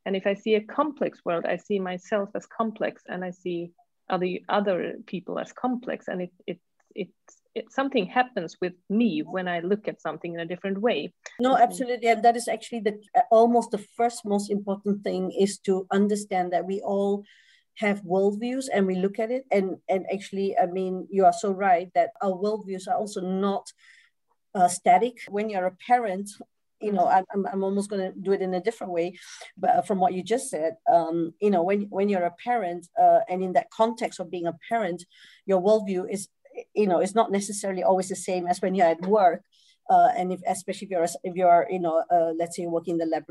And 0.06 0.16
if 0.16 0.26
I 0.26 0.34
see 0.34 0.54
a 0.54 0.60
complex 0.62 1.20
world, 1.24 1.44
I 1.46 1.56
see 1.56 1.78
myself 1.78 2.30
as 2.34 2.46
complex 2.46 3.02
and 3.06 3.24
I 3.24 3.30
see 3.30 3.72
other 4.08 4.26
other 4.48 4.94
people 5.06 5.38
as 5.38 5.52
complex. 5.52 6.08
And 6.08 6.22
it 6.22 6.32
it 6.46 6.60
it, 6.94 7.08
it 7.54 7.72
something 7.72 8.06
happens 8.06 8.56
with 8.60 8.72
me 8.88 9.20
when 9.20 9.46
I 9.46 9.60
look 9.60 9.88
at 9.88 10.00
something 10.00 10.34
in 10.34 10.40
a 10.40 10.46
different 10.46 10.80
way. 10.80 11.12
No, 11.38 11.56
absolutely, 11.56 12.08
and 12.08 12.22
that 12.24 12.36
is 12.36 12.48
actually 12.48 12.80
the 12.80 12.98
almost 13.30 13.70
the 13.70 13.84
first 13.96 14.24
most 14.24 14.50
important 14.50 15.04
thing 15.04 15.32
is 15.32 15.58
to 15.60 15.86
understand 15.90 16.52
that 16.52 16.66
we 16.66 16.80
all 16.80 17.24
have 17.76 18.02
worldviews 18.02 18.66
and 18.72 18.86
we 18.86 18.96
look 18.96 19.18
at 19.18 19.30
it. 19.30 19.44
And 19.50 19.76
and 19.88 20.06
actually 20.12 20.56
i 20.58 20.66
mean 20.66 21.06
you 21.10 21.24
are 21.24 21.32
so 21.32 21.50
right 21.50 21.88
that 21.94 22.10
our 22.22 22.32
worldviews 22.32 22.88
are 22.88 22.96
also 22.96 23.20
not 23.20 23.72
uh, 24.54 24.68
static. 24.68 25.18
When 25.28 25.48
you're 25.50 25.66
a 25.66 25.76
parent 25.86 26.30
you 26.80 26.92
know 26.92 27.06
i'm, 27.06 27.46
I'm 27.46 27.62
almost 27.62 27.90
going 27.90 28.02
to 28.02 28.18
do 28.18 28.32
it 28.32 28.42
in 28.42 28.54
a 28.54 28.60
different 28.60 28.92
way 28.92 29.14
but 29.56 29.70
uh, 29.70 29.82
from 29.82 29.98
what 29.98 30.14
you 30.14 30.22
just 30.22 30.50
said 30.50 30.76
um, 30.92 31.32
you 31.40 31.50
know 31.50 31.62
when, 31.62 31.82
when 31.90 32.08
you're 32.08 32.22
a 32.22 32.34
parent 32.42 32.86
uh, 33.00 33.20
and 33.28 33.42
in 33.42 33.52
that 33.52 33.70
context 33.70 34.20
of 34.20 34.30
being 34.30 34.46
a 34.46 34.58
parent 34.68 35.04
your 35.46 35.60
worldview 35.60 36.10
is 36.10 36.28
you 36.74 36.86
know 36.86 37.00
is 37.00 37.14
not 37.14 37.30
necessarily 37.30 37.82
always 37.82 38.08
the 38.08 38.16
same 38.16 38.46
as 38.46 38.60
when 38.60 38.74
you're 38.74 38.86
at 38.86 39.02
work 39.02 39.42
uh, 39.90 40.08
and 40.16 40.32
if 40.32 40.40
especially 40.46 40.86
if 40.86 40.90
you're 40.90 41.04
if 41.24 41.34
you're 41.34 41.66
you 41.70 41.80
know 41.80 42.04
uh, 42.10 42.32
let's 42.38 42.56
say 42.56 42.62
you're 42.62 42.70
working 42.70 42.94
in 42.94 42.98
the 42.98 43.06
lab 43.06 43.24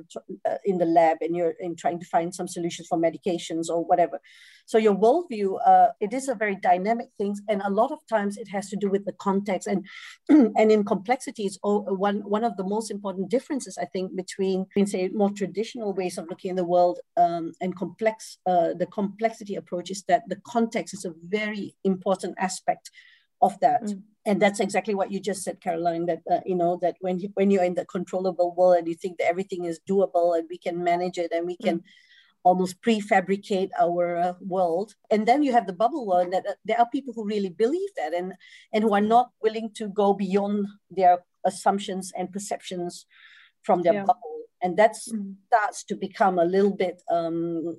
uh, 0.45 0.55
in 0.65 0.77
the 0.77 0.85
lab 0.85 1.17
and 1.21 1.35
you're 1.35 1.55
in 1.59 1.75
trying 1.75 1.99
to 1.99 2.05
find 2.05 2.35
some 2.35 2.47
solutions 2.47 2.87
for 2.87 2.97
medications 2.97 3.69
or 3.69 3.83
whatever. 3.85 4.19
So 4.65 4.77
your 4.77 4.95
worldview 4.95 5.57
uh, 5.65 5.87
it 5.99 6.13
is 6.13 6.27
a 6.27 6.35
very 6.35 6.55
dynamic 6.55 7.09
thing 7.17 7.35
and 7.47 7.61
a 7.63 7.69
lot 7.69 7.91
of 7.91 7.99
times 8.07 8.37
it 8.37 8.49
has 8.49 8.69
to 8.69 8.75
do 8.75 8.89
with 8.89 9.05
the 9.05 9.13
context 9.13 9.67
and 9.67 9.85
and 10.29 10.71
in 10.71 10.83
complexity 10.83 11.45
it's 11.45 11.57
one 11.63 12.17
one 12.29 12.43
of 12.43 12.57
the 12.57 12.63
most 12.63 12.91
important 12.91 13.29
differences 13.29 13.77
i 13.77 13.85
think 13.85 14.15
between, 14.15 14.65
between 14.65 14.87
say 14.87 15.09
more 15.09 15.31
traditional 15.31 15.93
ways 15.93 16.17
of 16.17 16.27
looking 16.29 16.51
at 16.51 16.57
the 16.57 16.63
world 16.63 16.99
um, 17.17 17.53
and 17.61 17.75
complex 17.75 18.37
uh, 18.45 18.73
the 18.73 18.87
complexity 18.87 19.55
approach 19.55 19.89
is 19.91 20.03
that 20.07 20.23
the 20.27 20.39
context 20.47 20.93
is 20.93 21.05
a 21.05 21.13
very 21.23 21.75
important 21.83 22.35
aspect 22.39 22.91
of 23.41 23.59
that 23.59 23.83
mm 23.83 24.01
and 24.25 24.41
that's 24.41 24.59
exactly 24.59 24.93
what 24.93 25.11
you 25.11 25.19
just 25.19 25.43
said 25.43 25.61
caroline 25.61 26.05
that 26.05 26.21
uh, 26.31 26.39
you 26.45 26.55
know 26.55 26.77
that 26.81 26.95
when 26.99 27.19
you 27.19 27.29
when 27.35 27.49
you're 27.49 27.63
in 27.63 27.75
the 27.75 27.85
controllable 27.85 28.53
world 28.55 28.77
and 28.77 28.87
you 28.87 28.95
think 28.95 29.17
that 29.17 29.27
everything 29.27 29.65
is 29.65 29.79
doable 29.89 30.37
and 30.37 30.47
we 30.49 30.57
can 30.57 30.83
manage 30.83 31.17
it 31.17 31.31
and 31.31 31.45
we 31.47 31.57
can 31.57 31.79
mm. 31.79 31.83
almost 32.43 32.81
prefabricate 32.81 33.69
our 33.79 34.17
uh, 34.17 34.33
world 34.41 34.93
and 35.09 35.27
then 35.27 35.41
you 35.41 35.51
have 35.51 35.67
the 35.67 35.73
bubble 35.73 36.05
world 36.05 36.31
that 36.31 36.45
uh, 36.47 36.53
there 36.65 36.79
are 36.79 36.89
people 36.91 37.13
who 37.13 37.25
really 37.25 37.49
believe 37.49 37.89
that 37.95 38.13
and 38.13 38.33
and 38.73 38.83
who 38.83 38.93
are 38.93 39.07
not 39.15 39.31
willing 39.41 39.69
to 39.73 39.87
go 39.87 40.13
beyond 40.13 40.67
their 40.91 41.19
assumptions 41.45 42.11
and 42.17 42.31
perceptions 42.31 43.05
from 43.63 43.81
their 43.81 43.93
yeah. 43.93 44.03
bubble 44.03 44.41
and 44.61 44.77
that 44.77 44.93
mm. 45.11 45.35
starts 45.47 45.83
to 45.83 45.95
become 45.95 46.37
a 46.37 46.45
little 46.45 46.75
bit 46.75 47.01
um, 47.09 47.77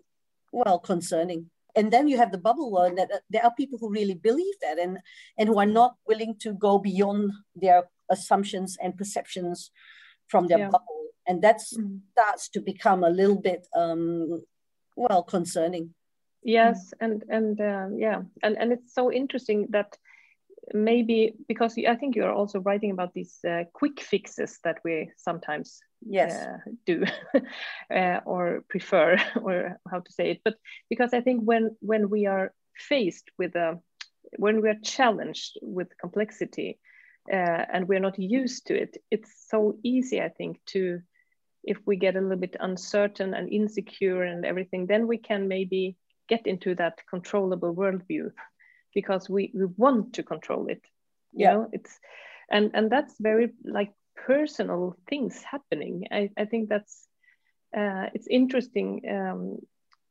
well 0.52 0.78
concerning 0.78 1.50
and 1.76 1.92
then 1.92 2.08
you 2.08 2.16
have 2.16 2.32
the 2.32 2.38
bubble 2.38 2.70
world 2.70 2.96
that 2.96 3.10
uh, 3.12 3.18
there 3.30 3.44
are 3.44 3.54
people 3.54 3.78
who 3.78 3.90
really 3.90 4.14
believe 4.14 4.54
that 4.62 4.78
and 4.78 4.98
and 5.38 5.48
who 5.48 5.58
are 5.58 5.66
not 5.66 5.96
willing 6.06 6.34
to 6.40 6.52
go 6.54 6.78
beyond 6.78 7.32
their 7.54 7.88
assumptions 8.10 8.76
and 8.82 8.96
perceptions 8.96 9.70
from 10.28 10.46
their 10.46 10.58
yeah. 10.58 10.68
bubble 10.68 11.06
and 11.26 11.42
that 11.42 11.58
mm-hmm. 11.58 11.96
starts 12.12 12.48
to 12.48 12.60
become 12.60 13.04
a 13.04 13.10
little 13.10 13.40
bit 13.40 13.66
um, 13.76 14.42
well 14.96 15.22
concerning 15.22 15.94
yes 16.42 16.92
and 17.00 17.24
and 17.28 17.60
uh, 17.60 17.86
yeah 17.96 18.22
and 18.42 18.56
and 18.58 18.72
it's 18.72 18.94
so 18.94 19.12
interesting 19.12 19.66
that 19.70 19.96
maybe 20.74 21.34
because 21.48 21.76
I 21.78 21.96
think 21.96 22.16
you're 22.16 22.32
also 22.32 22.60
writing 22.60 22.90
about 22.90 23.14
these 23.14 23.38
uh, 23.48 23.64
quick 23.72 24.00
fixes 24.00 24.58
that 24.64 24.78
we 24.84 25.10
sometimes 25.16 25.80
yes. 26.06 26.32
uh, 26.32 26.58
do 26.86 27.04
uh, 27.94 28.20
or 28.24 28.64
prefer 28.68 29.16
or 29.42 29.78
how 29.90 30.00
to 30.00 30.12
say 30.12 30.30
it 30.30 30.40
but 30.44 30.56
because 30.88 31.12
I 31.12 31.20
think 31.20 31.42
when 31.42 31.76
when 31.80 32.10
we 32.10 32.26
are 32.26 32.52
faced 32.76 33.30
with 33.38 33.54
a 33.56 33.78
when 34.38 34.62
we 34.62 34.68
are 34.68 34.78
challenged 34.82 35.58
with 35.62 35.88
complexity 35.98 36.78
uh, 37.32 37.64
and 37.72 37.88
we're 37.88 38.00
not 38.00 38.18
used 38.18 38.66
to 38.66 38.80
it 38.80 38.96
it's 39.10 39.30
so 39.48 39.78
easy 39.82 40.20
I 40.20 40.28
think 40.28 40.60
to 40.66 41.00
if 41.62 41.78
we 41.86 41.96
get 41.96 42.16
a 42.16 42.20
little 42.20 42.38
bit 42.38 42.56
uncertain 42.58 43.34
and 43.34 43.52
insecure 43.52 44.22
and 44.22 44.44
everything 44.46 44.86
then 44.86 45.06
we 45.06 45.18
can 45.18 45.48
maybe 45.48 45.96
get 46.28 46.46
into 46.46 46.74
that 46.76 46.98
controllable 47.08 47.74
worldview 47.74 48.30
because 48.94 49.28
we, 49.28 49.52
we 49.54 49.66
want 49.76 50.14
to 50.14 50.22
control 50.22 50.68
it 50.68 50.82
you 51.32 51.44
yeah. 51.44 51.52
know 51.52 51.68
it's 51.72 51.98
and 52.50 52.70
and 52.74 52.90
that's 52.90 53.14
very 53.20 53.50
like 53.64 53.92
personal 54.26 54.96
things 55.08 55.42
happening. 55.42 56.06
I, 56.10 56.30
I 56.36 56.44
think 56.44 56.68
that's 56.68 57.06
uh, 57.76 58.06
it's 58.14 58.26
interesting 58.26 59.02
um, 59.10 59.58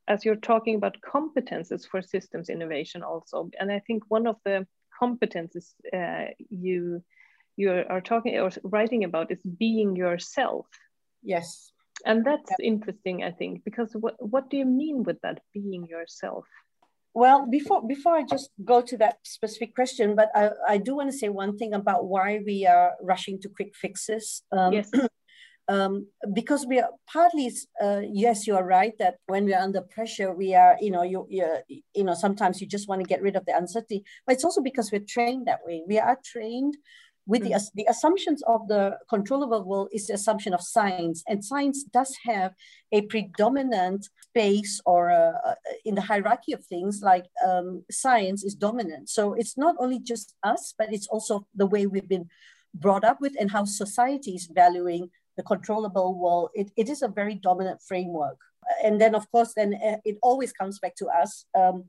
as 0.07 0.25
you're 0.25 0.35
talking 0.35 0.75
about 0.75 0.97
competences 1.01 1.87
for 1.87 2.01
systems 2.01 2.49
innovation 2.49 3.03
also. 3.03 3.49
And 3.59 3.71
i 3.71 3.79
think 3.79 4.03
one 4.07 4.27
of 4.27 4.37
the 4.45 4.65
competences 5.01 5.73
uh, 5.93 6.31
you 6.49 7.03
you 7.57 7.71
are 7.89 8.01
talking 8.01 8.37
or 8.37 8.51
writing 8.63 9.03
about 9.03 9.31
is 9.31 9.41
being 9.43 9.95
yourself. 9.95 10.67
Yes. 11.21 11.71
And 12.05 12.25
that's 12.25 12.51
yeah. 12.59 12.67
interesting 12.67 13.23
i 13.23 13.31
think 13.31 13.65
because 13.65 13.91
what, 13.93 14.15
what 14.19 14.49
do 14.49 14.55
you 14.55 14.65
mean 14.65 15.03
with 15.03 15.19
that 15.21 15.41
being 15.53 15.85
yourself 15.85 16.45
well, 17.13 17.47
before 17.49 17.85
before 17.85 18.15
I 18.15 18.23
just 18.23 18.49
go 18.63 18.81
to 18.81 18.97
that 18.97 19.17
specific 19.23 19.73
question, 19.75 20.15
but 20.15 20.29
I, 20.35 20.51
I 20.67 20.77
do 20.77 20.95
want 20.95 21.11
to 21.11 21.17
say 21.17 21.29
one 21.29 21.57
thing 21.57 21.73
about 21.73 22.05
why 22.05 22.39
we 22.45 22.65
are 22.65 22.93
rushing 23.01 23.39
to 23.41 23.49
quick 23.49 23.75
fixes. 23.75 24.43
Um, 24.51 24.73
yes. 24.73 24.91
um, 25.69 26.07
because 26.33 26.65
we 26.65 26.79
are 26.79 26.89
partly, 27.11 27.51
uh, 27.81 28.01
yes, 28.11 28.47
you 28.47 28.55
are 28.55 28.65
right 28.65 28.93
that 28.97 29.17
when 29.27 29.45
we 29.45 29.53
are 29.53 29.61
under 29.61 29.81
pressure, 29.81 30.33
we 30.33 30.55
are, 30.55 30.75
you 30.81 30.89
know, 30.89 31.03
you, 31.03 31.27
you, 31.29 31.47
you 31.93 32.03
know, 32.03 32.15
sometimes 32.15 32.59
you 32.59 32.67
just 32.67 32.87
want 32.89 33.01
to 33.01 33.07
get 33.07 33.21
rid 33.21 33.35
of 33.35 33.45
the 33.45 33.55
uncertainty, 33.55 34.03
but 34.25 34.33
it's 34.33 34.43
also 34.43 34.61
because 34.61 34.91
we're 34.91 35.05
trained 35.07 35.47
that 35.47 35.59
way. 35.63 35.83
We 35.87 35.99
are 35.99 36.17
trained 36.25 36.75
with 37.29 37.43
mm. 37.43 37.49
the, 37.49 37.69
the 37.75 37.87
assumptions 37.87 38.41
of 38.47 38.67
the 38.67 38.97
controllable 39.07 39.63
world 39.63 39.89
is 39.93 40.07
the 40.07 40.15
assumption 40.15 40.51
of 40.51 40.61
science 40.61 41.23
and 41.27 41.45
science 41.45 41.83
does 41.83 42.17
have 42.25 42.55
a 42.91 43.01
predominant 43.03 44.09
space 44.29 44.81
or 44.83 45.11
uh, 45.11 45.33
uh, 45.45 45.53
in 45.85 45.93
the 45.93 46.01
hierarchy 46.01 46.53
of 46.53 46.65
things 46.65 47.01
like 47.03 47.25
um, 47.47 47.83
science 47.91 48.43
is 48.43 48.55
dominant. 48.55 49.09
So 49.09 49.35
it's 49.35 49.55
not 49.57 49.75
only 49.79 49.99
just 49.99 50.33
us 50.43 50.73
but 50.77 50.91
it's 50.91 51.07
also 51.07 51.45
the 51.53 51.67
way 51.67 51.85
we've 51.85 52.09
been 52.09 52.27
brought 52.73 53.03
up 53.03 53.21
with 53.21 53.33
and 53.39 53.51
how 53.51 53.63
society 53.65 54.31
is 54.31 54.49
valuing 54.51 55.11
the 55.37 55.43
controllable 55.43 56.17
world. 56.19 56.49
It, 56.55 56.71
it 56.75 56.89
is 56.89 57.03
a 57.03 57.07
very 57.07 57.35
dominant 57.35 57.79
framework. 57.87 58.39
And 58.83 58.99
then 58.99 59.13
of 59.13 59.31
course 59.31 59.53
then 59.55 59.75
uh, 59.75 59.97
it 60.03 60.17
always 60.23 60.51
comes 60.51 60.79
back 60.79 60.95
to 60.95 61.05
us. 61.07 61.45
Um, 61.55 61.85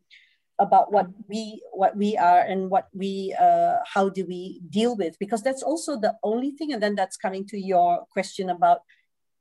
about 0.60 0.92
what 0.92 1.08
we 1.28 1.60
what 1.72 1.96
we 1.96 2.16
are 2.16 2.40
and 2.40 2.70
what 2.70 2.88
we 2.92 3.34
uh, 3.40 3.76
how 3.94 4.08
do 4.08 4.24
we 4.26 4.60
deal 4.68 4.94
with 4.96 5.18
because 5.18 5.42
that's 5.42 5.62
also 5.62 5.98
the 5.98 6.14
only 6.22 6.52
thing 6.52 6.72
and 6.72 6.82
then 6.82 6.94
that's 6.94 7.16
coming 7.16 7.46
to 7.46 7.58
your 7.58 8.04
question 8.12 8.50
about 8.50 8.80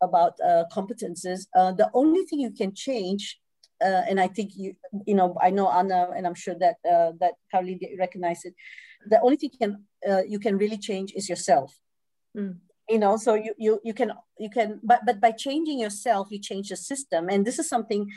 about 0.01 0.33
uh, 0.39 0.63
competences 0.73 1.47
uh, 1.55 1.71
the 1.73 1.89
only 1.93 2.23
thing 2.23 2.39
you 2.39 2.51
can 2.51 2.73
change 2.73 3.37
uh, 3.81 4.03
and 4.09 4.19
I 4.19 4.27
think 4.27 4.51
you, 4.55 4.75
you 5.05 5.15
know, 5.15 5.35
I 5.41 5.49
know 5.49 5.71
Anna, 5.71 6.09
and 6.15 6.27
I'm 6.27 6.35
sure 6.35 6.55
that 6.55 6.77
uh, 6.85 7.13
that 7.19 7.33
Caroline 7.51 7.79
recognize 7.97 8.43
it. 8.43 8.53
The 9.07 9.21
only 9.21 9.37
thing 9.37 9.51
can 9.59 9.85
uh, 10.07 10.23
you 10.27 10.39
can 10.39 10.57
really 10.57 10.77
change 10.77 11.13
is 11.15 11.29
yourself. 11.29 11.79
Mm. 12.37 12.57
You 12.89 12.99
know, 12.99 13.17
so 13.17 13.35
you 13.35 13.53
you 13.57 13.79
you 13.83 13.93
can 13.93 14.11
you 14.37 14.49
can, 14.49 14.79
but 14.83 15.05
but 15.05 15.21
by 15.21 15.31
changing 15.31 15.79
yourself, 15.79 16.27
you 16.29 16.39
change 16.39 16.69
the 16.69 16.75
system, 16.77 17.29
and 17.29 17.45
this 17.45 17.59
is 17.59 17.69
something. 17.69 18.09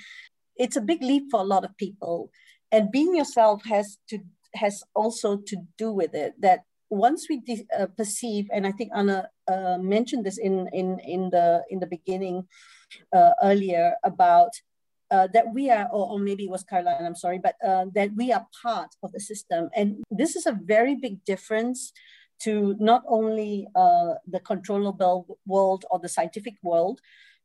It's 0.56 0.76
a 0.76 0.80
big 0.80 1.02
leap 1.02 1.30
for 1.30 1.40
a 1.40 1.44
lot 1.44 1.64
of 1.64 1.76
people, 1.78 2.30
and 2.72 2.90
being 2.90 3.14
yourself 3.14 3.64
has 3.64 3.98
to 4.08 4.18
has 4.54 4.82
also 4.94 5.36
to 5.36 5.56
do 5.78 5.92
with 5.92 6.14
it 6.14 6.34
that 6.40 6.60
once 6.90 7.26
we 7.28 7.40
de- 7.40 7.66
uh, 7.78 7.86
perceive, 7.86 8.48
and 8.52 8.66
I 8.66 8.72
think 8.72 8.90
Anna 8.94 9.28
uh, 9.48 9.78
mentioned 9.78 10.26
this 10.26 10.38
in 10.38 10.68
in 10.72 10.98
in 11.00 11.30
the 11.30 11.62
in 11.70 11.80
the 11.80 11.86
beginning 11.86 12.46
uh, 13.12 13.32
earlier 13.42 13.94
about 14.04 14.50
uh, 15.10 15.28
that 15.32 15.52
we 15.52 15.70
are, 15.70 15.88
or, 15.92 16.12
or, 16.12 16.18
maybe 16.18 16.44
it 16.44 16.50
was 16.50 16.64
Caroline, 16.64 17.04
I'm 17.04 17.14
sorry, 17.14 17.38
but 17.38 17.56
uh, 17.62 17.84
that 17.94 18.10
we 18.16 18.32
are 18.32 18.46
part 18.62 18.88
of 19.02 19.12
the 19.12 19.20
system. 19.20 19.68
And 19.76 20.02
this 20.10 20.36
is 20.36 20.46
a 20.46 20.58
very 20.64 20.96
big 20.96 21.22
difference 21.26 21.92
to 22.44 22.74
not 22.80 23.02
only 23.06 23.68
uh, 23.74 24.14
the 24.26 24.40
controllable 24.40 25.38
world 25.46 25.84
or 25.90 25.98
the 25.98 26.08
scientific 26.08 26.54
world 26.62 27.00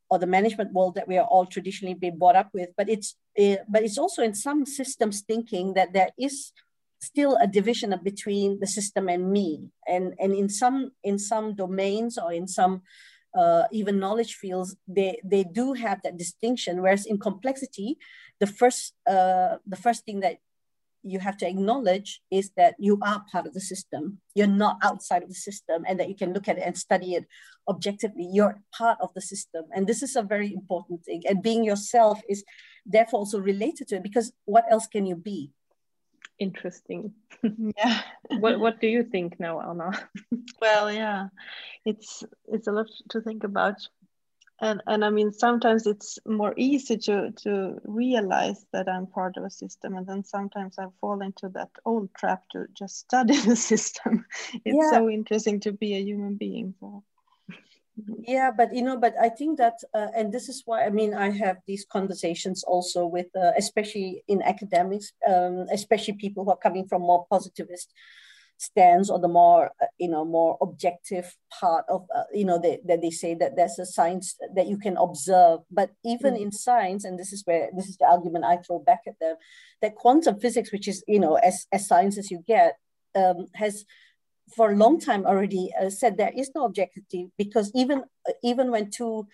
or 0.10 0.20
the 0.20 0.26
management 0.26 0.74
world 0.74 0.96
that 0.96 1.08
we 1.08 1.18
are 1.18 1.26
all 1.26 1.46
traditionally 1.46 1.94
been 1.94 2.18
brought 2.18 2.36
up 2.36 2.50
with, 2.54 2.70
but 2.78 2.90
it's, 2.90 3.16
uh, 3.40 3.58
but 3.68 3.84
it's 3.84 3.98
also 3.98 4.24
in 4.24 4.34
some 4.34 4.66
systems 4.66 5.22
thinking 5.22 5.74
that 5.74 5.94
there 5.94 6.10
is 6.18 6.54
still 7.00 7.38
a 7.42 7.48
division 7.48 7.94
between 8.04 8.60
the 8.60 8.68
system 8.68 9.08
and 9.10 9.32
me. 9.32 9.70
And, 9.88 10.14
and 10.20 10.34
in 10.34 10.50
some 10.50 10.92
in 11.04 11.20
some 11.20 11.56
domains 11.56 12.18
or 12.18 12.34
in 12.34 12.48
some 12.48 12.82
uh, 13.38 13.64
even 13.72 14.00
knowledge 14.00 14.36
fields, 14.36 14.76
they, 14.88 15.20
they 15.24 15.44
do 15.44 15.74
have 15.74 16.02
that 16.04 16.18
distinction. 16.18 16.82
Whereas 16.82 17.06
in 17.06 17.20
complexity, 17.20 17.98
the 18.40 18.48
first, 18.48 18.94
uh, 19.06 19.58
the 19.66 19.76
first 19.76 20.06
thing 20.06 20.22
that 20.22 20.38
you 21.04 21.20
have 21.20 21.38
to 21.38 21.48
acknowledge 21.48 22.22
is 22.32 22.52
that 22.58 22.76
you 22.80 23.00
are 23.02 23.24
part 23.32 23.48
of 23.48 23.54
the 23.54 23.62
system. 23.62 24.20
You're 24.36 24.48
not 24.48 24.78
outside 24.84 25.24
of 25.24 25.30
the 25.30 25.36
system, 25.36 25.84
and 25.88 26.00
that 26.00 26.10
you 26.10 26.16
can 26.16 26.34
look 26.34 26.48
at 26.48 26.58
it 26.58 26.64
and 26.66 26.78
study 26.78 27.16
it 27.16 27.26
objectively. 27.68 28.28
You're 28.32 28.62
part 28.78 28.98
of 29.02 29.14
the 29.14 29.22
system. 29.22 29.66
And 29.74 29.88
this 29.88 30.04
is 30.04 30.16
a 30.16 30.22
very 30.22 30.54
important 30.54 31.04
thing. 31.06 31.24
And 31.28 31.44
being 31.44 31.64
yourself 31.64 32.22
is 32.30 32.44
therefore 32.86 33.20
also 33.20 33.40
related 33.40 33.88
to 33.90 33.98
it 33.98 34.04
because 34.04 34.32
what 34.46 34.66
else 34.72 34.88
can 34.88 35.06
you 35.06 35.16
be? 35.16 35.52
interesting. 36.40 37.14
yeah. 37.44 38.02
what 38.40 38.60
What 38.60 38.82
do 38.82 38.88
you 38.88 39.04
think 39.04 39.40
now, 39.40 39.60
Anna? 39.60 39.92
well, 40.62 40.92
yeah, 40.92 41.28
it's 41.86 42.24
it's 42.48 42.68
a 42.68 42.72
lot 42.72 42.88
to 43.10 43.22
think 43.22 43.44
about, 43.44 43.76
and 44.60 44.82
and 44.88 45.06
I 45.06 45.10
mean 45.10 45.32
sometimes 45.32 45.86
it's 45.88 46.20
more 46.26 46.54
easy 46.58 46.98
to 46.98 47.32
to 47.44 47.80
realize 47.86 48.66
that 48.74 48.90
I'm 48.90 49.08
part 49.08 49.38
of 49.38 49.44
a 49.44 49.50
system, 49.50 49.96
and 49.96 50.08
then 50.08 50.24
sometimes 50.24 50.76
I 50.80 50.86
fall 51.00 51.22
into 51.22 51.50
that 51.50 51.70
old 51.86 52.10
trap 52.16 52.44
to 52.52 52.66
just 52.74 53.00
study 53.00 53.38
the 53.48 53.56
system. 53.56 54.26
It's 54.66 54.78
yeah. 54.82 54.92
so 54.92 55.10
interesting 55.10 55.60
to 55.62 55.72
be 55.72 55.96
a 55.96 56.02
human 56.02 56.36
being. 56.36 56.74
So 56.80 57.04
yeah 58.20 58.52
but 58.56 58.74
you 58.74 58.82
know 58.82 58.98
but 58.98 59.14
i 59.20 59.30
think 59.30 59.58
that 59.58 59.74
uh, 59.94 60.08
and 60.16 60.32
this 60.32 60.50
is 60.50 60.62
why 60.66 60.86
i 60.86 60.90
mean 60.90 61.14
i 61.14 61.30
have 61.30 61.58
these 61.66 61.86
conversations 61.92 62.64
also 62.64 63.06
with 63.06 63.28
uh, 63.36 63.52
especially 63.58 64.24
in 64.28 64.42
academics 64.44 65.14
um, 65.28 65.66
especially 65.72 66.14
people 66.14 66.44
who 66.44 66.52
are 66.52 66.58
coming 66.58 66.88
from 66.88 67.02
more 67.02 67.26
positivist 67.30 67.94
stance 68.58 69.10
or 69.10 69.20
the 69.20 69.28
more 69.28 69.72
uh, 69.82 69.86
you 69.98 70.10
know 70.10 70.26
more 70.26 70.58
objective 70.62 71.36
part 71.60 71.86
of 71.90 72.06
uh, 72.16 72.24
you 72.34 72.44
know 72.44 72.60
that 72.60 72.80
they, 72.86 72.98
they 72.98 73.10
say 73.12 73.36
that 73.36 73.56
there's 73.56 73.78
a 73.80 73.86
science 73.86 74.36
that 74.56 74.68
you 74.68 74.78
can 74.78 74.98
observe 74.98 75.60
but 75.72 75.92
even 76.04 76.34
mm. 76.34 76.42
in 76.42 76.52
science 76.52 77.06
and 77.06 77.20
this 77.20 77.32
is 77.32 77.44
where 77.46 77.70
this 77.76 77.88
is 77.88 77.98
the 77.98 78.06
argument 78.06 78.44
i 78.44 78.58
throw 78.58 78.80
back 78.80 79.02
at 79.08 79.20
them 79.20 79.36
that 79.82 79.96
quantum 79.96 80.40
physics 80.40 80.72
which 80.72 80.88
is 80.88 81.04
you 81.08 81.20
know 81.20 81.36
as, 81.36 81.68
as 81.72 81.88
science 81.88 82.18
as 82.18 82.32
you 82.32 82.44
get 82.48 82.78
um, 83.16 83.46
has 83.54 83.86
for 84.56 84.72
a 84.72 84.76
long 84.76 85.00
time 85.00 85.26
already 85.26 85.72
uh, 85.80 85.90
said 85.90 86.18
there 86.18 86.34
is 86.36 86.52
no 86.56 86.66
objectivity 86.66 87.30
because 87.38 87.72
even 87.76 88.04
uh, 88.28 88.34
even 88.44 88.72
when 88.72 88.90
two 88.90 89.28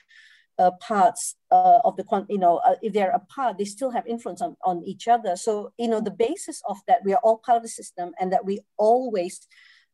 uh, 0.60 0.72
parts 0.80 1.36
uh, 1.52 1.80
of 1.84 1.96
the 1.98 2.26
you 2.30 2.38
know 2.38 2.58
uh, 2.58 2.76
if 2.82 2.94
they're 2.94 3.12
apart 3.12 3.58
they 3.58 3.66
still 3.66 3.92
have 3.92 4.06
influence 4.06 4.42
on, 4.42 4.56
on 4.64 4.84
each 4.84 5.08
other 5.08 5.36
so 5.36 5.74
you 5.78 5.88
know 5.88 6.00
the 6.00 6.12
basis 6.12 6.62
of 6.68 6.78
that 6.88 7.04
we 7.04 7.14
are 7.14 7.20
all 7.24 7.38
part 7.38 7.58
of 7.58 7.64
the 7.64 7.70
system 7.70 8.12
and 8.20 8.32
that 8.32 8.46
we 8.46 8.60
always 8.78 9.48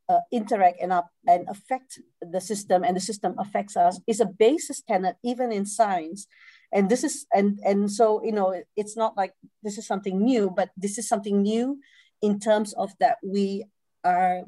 uh, 0.10 0.20
interact 0.32 0.82
and 0.82 0.92
up 0.92 1.10
and 1.28 1.48
affect 1.48 2.00
the 2.22 2.42
system 2.42 2.84
and 2.84 2.96
the 2.96 3.02
system 3.02 3.36
affects 3.38 3.78
us 3.78 4.00
is 4.08 4.20
a 4.20 4.26
basis 4.26 4.82
tenet 4.82 5.16
even 5.24 5.52
in 5.52 5.66
science 5.66 6.28
and 6.74 6.90
this 6.90 7.04
is 7.04 7.26
and 7.34 7.60
and 7.64 7.92
so 7.92 8.22
you 8.24 8.32
know 8.32 8.62
it's 8.76 8.98
not 8.98 9.16
like 9.16 9.34
this 9.64 9.78
is 9.78 9.88
something 9.88 10.24
new 10.24 10.50
but 10.50 10.72
this 10.76 10.98
is 10.98 11.08
something 11.08 11.42
new 11.42 11.80
in 12.22 12.40
terms 12.40 12.74
of 12.74 12.92
that 13.00 13.18
we 13.24 13.64
are 14.04 14.42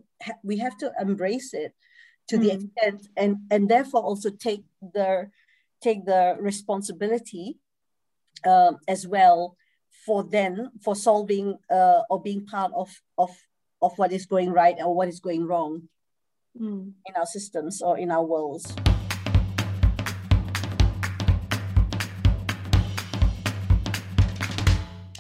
we 0.43 0.57
have 0.57 0.77
to 0.77 0.91
embrace 0.99 1.53
it 1.53 1.73
to 2.27 2.37
mm. 2.37 2.41
the 2.41 2.51
extent 2.51 3.07
and 3.15 3.37
and 3.49 3.69
therefore 3.69 4.01
also 4.01 4.29
take 4.29 4.63
the 4.81 5.29
take 5.81 6.05
the 6.05 6.35
responsibility 6.39 7.57
uh, 8.45 8.73
as 8.87 9.07
well 9.07 9.57
for 10.05 10.23
then 10.23 10.71
for 10.83 10.95
solving 10.95 11.57
uh, 11.69 12.01
or 12.09 12.21
being 12.21 12.45
part 12.45 12.71
of 12.75 12.89
of 13.17 13.31
of 13.81 13.97
what 13.97 14.11
is 14.11 14.25
going 14.25 14.51
right 14.51 14.75
or 14.79 14.95
what 14.95 15.07
is 15.07 15.19
going 15.19 15.45
wrong 15.45 15.83
mm. 16.59 16.91
in 17.05 17.15
our 17.15 17.25
systems 17.25 17.81
or 17.81 17.97
in 17.97 18.11
our 18.11 18.23
worlds. 18.23 18.75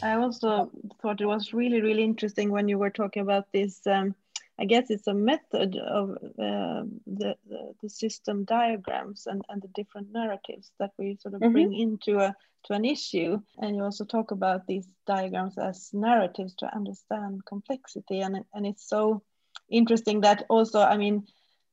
I 0.03 0.15
also 0.15 0.71
thought 1.01 1.21
it 1.21 1.27
was 1.27 1.53
really, 1.53 1.79
really 1.79 2.03
interesting 2.03 2.49
when 2.49 2.67
you 2.67 2.79
were 2.79 2.89
talking 2.89 3.21
about 3.21 3.45
this 3.51 3.85
um, 3.85 4.15
I 4.61 4.65
guess 4.65 4.91
it's 4.91 5.07
a 5.07 5.13
method 5.13 5.75
of 5.75 6.11
uh, 6.11 6.83
the, 7.07 7.35
the, 7.49 7.73
the 7.81 7.89
system 7.89 8.45
diagrams 8.45 9.25
and, 9.25 9.41
and 9.49 9.59
the 9.59 9.67
different 9.69 10.11
narratives 10.13 10.71
that 10.77 10.91
we 10.99 11.17
sort 11.19 11.33
of 11.33 11.41
mm 11.41 11.47
-hmm. 11.47 11.53
bring 11.53 11.73
into 11.73 12.19
a 12.19 12.35
to 12.63 12.73
an 12.73 12.85
issue. 12.85 13.41
And 13.57 13.75
you 13.75 13.83
also 13.83 14.05
talk 14.05 14.31
about 14.31 14.67
these 14.67 14.87
diagrams 15.07 15.57
as 15.57 15.93
narratives 15.93 16.55
to 16.55 16.75
understand 16.75 17.43
complexity. 17.45 18.21
And, 18.21 18.45
and 18.53 18.65
it's 18.65 18.87
so 18.87 19.21
interesting 19.67 20.21
that 20.21 20.45
also, 20.47 20.79
I 20.79 20.97
mean, 20.97 21.27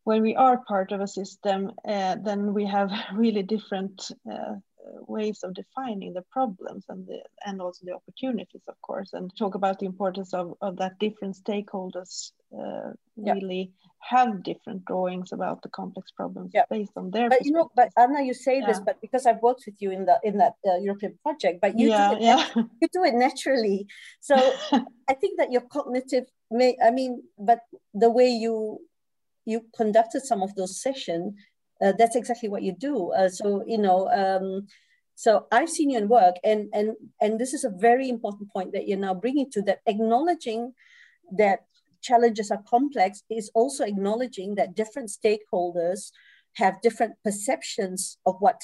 when 0.04 0.22
we 0.22 0.34
are 0.36 0.64
part 0.68 0.92
of 0.92 1.00
a 1.00 1.06
system, 1.06 1.72
uh, 1.84 2.16
then 2.24 2.54
we 2.54 2.66
have 2.66 2.90
really 3.22 3.42
different 3.42 4.10
uh, 4.32 4.56
ways 5.06 5.40
of 5.42 5.54
defining 5.54 6.12
the 6.12 6.24
problems 6.30 6.84
and 6.88 7.06
the 7.06 7.20
and 7.44 7.60
also 7.60 7.84
the 7.84 7.94
opportunities 7.94 8.62
of 8.68 8.80
course 8.82 9.12
and 9.12 9.34
talk 9.36 9.54
about 9.54 9.78
the 9.78 9.86
importance 9.86 10.32
of, 10.34 10.54
of 10.60 10.76
that 10.76 10.98
different 10.98 11.36
stakeholders 11.36 12.32
uh, 12.58 12.90
yeah. 13.16 13.32
really 13.32 13.72
have 14.00 14.42
different 14.42 14.84
drawings 14.84 15.32
about 15.32 15.60
the 15.62 15.68
complex 15.68 16.10
problems 16.12 16.50
yeah. 16.54 16.62
based 16.70 16.92
on 16.96 17.10
their 17.10 17.28
but 17.28 17.44
you 17.44 17.52
know 17.52 17.70
but 17.74 17.90
anna 17.96 18.22
you 18.22 18.34
say 18.34 18.60
yeah. 18.60 18.66
this 18.66 18.80
but 18.80 19.00
because 19.00 19.26
i've 19.26 19.42
worked 19.42 19.64
with 19.66 19.74
you 19.80 19.90
in 19.90 20.04
the 20.04 20.18
in 20.22 20.38
that 20.38 20.54
uh, 20.66 20.76
european 20.76 21.18
project 21.22 21.60
but 21.60 21.78
you 21.78 21.88
do 21.88 22.12
it 22.12 22.22
yeah. 22.22 22.44
you 22.54 22.88
do 22.92 23.04
it 23.04 23.14
naturally 23.14 23.86
so 24.20 24.34
i 25.08 25.14
think 25.14 25.38
that 25.38 25.50
your 25.50 25.62
cognitive 25.62 26.24
may 26.50 26.76
i 26.84 26.90
mean 26.90 27.22
but 27.38 27.60
the 27.94 28.10
way 28.10 28.28
you 28.28 28.80
you 29.44 29.62
conducted 29.76 30.22
some 30.22 30.42
of 30.42 30.54
those 30.54 30.80
sessions 30.80 31.34
uh, 31.82 31.92
that's 31.98 32.16
exactly 32.16 32.48
what 32.48 32.62
you 32.62 32.72
do. 32.72 33.12
Uh, 33.12 33.28
so 33.28 33.64
you 33.66 33.78
know, 33.78 34.08
um, 34.08 34.66
so 35.14 35.46
I've 35.52 35.70
seen 35.70 35.90
you 35.90 35.98
in 35.98 36.08
work, 36.08 36.36
and 36.44 36.68
and 36.72 36.96
and 37.20 37.38
this 37.38 37.54
is 37.54 37.64
a 37.64 37.70
very 37.70 38.08
important 38.08 38.52
point 38.52 38.72
that 38.72 38.88
you're 38.88 38.98
now 38.98 39.14
bringing 39.14 39.50
to 39.52 39.62
that 39.62 39.80
acknowledging 39.86 40.74
that 41.36 41.60
challenges 42.00 42.50
are 42.50 42.62
complex 42.68 43.22
is 43.30 43.50
also 43.54 43.84
acknowledging 43.84 44.54
that 44.54 44.76
different 44.76 45.10
stakeholders 45.10 46.12
have 46.54 46.80
different 46.80 47.14
perceptions 47.24 48.18
of 48.24 48.36
what 48.38 48.60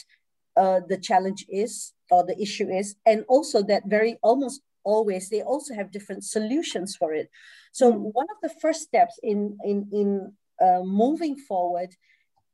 uh, 0.57 0.81
the 0.89 0.97
challenge 0.97 1.45
is 1.49 1.93
or 2.11 2.25
the 2.25 2.41
issue 2.41 2.69
is, 2.69 2.97
and 3.07 3.25
also 3.29 3.63
that 3.63 3.83
very 3.87 4.19
almost 4.23 4.61
always 4.85 5.31
they 5.31 5.43
also 5.43 5.75
have 5.75 5.91
different 5.91 6.25
solutions 6.25 6.95
for 6.95 7.13
it. 7.13 7.31
So 7.73 7.93
mm. 7.93 8.11
one 8.13 8.27
of 8.31 8.37
the 8.43 8.55
first 8.61 8.83
steps 8.83 9.19
in 9.23 9.57
in 9.65 9.89
in 9.93 10.33
uh, 10.61 10.83
moving 10.85 11.37
forward 11.37 11.95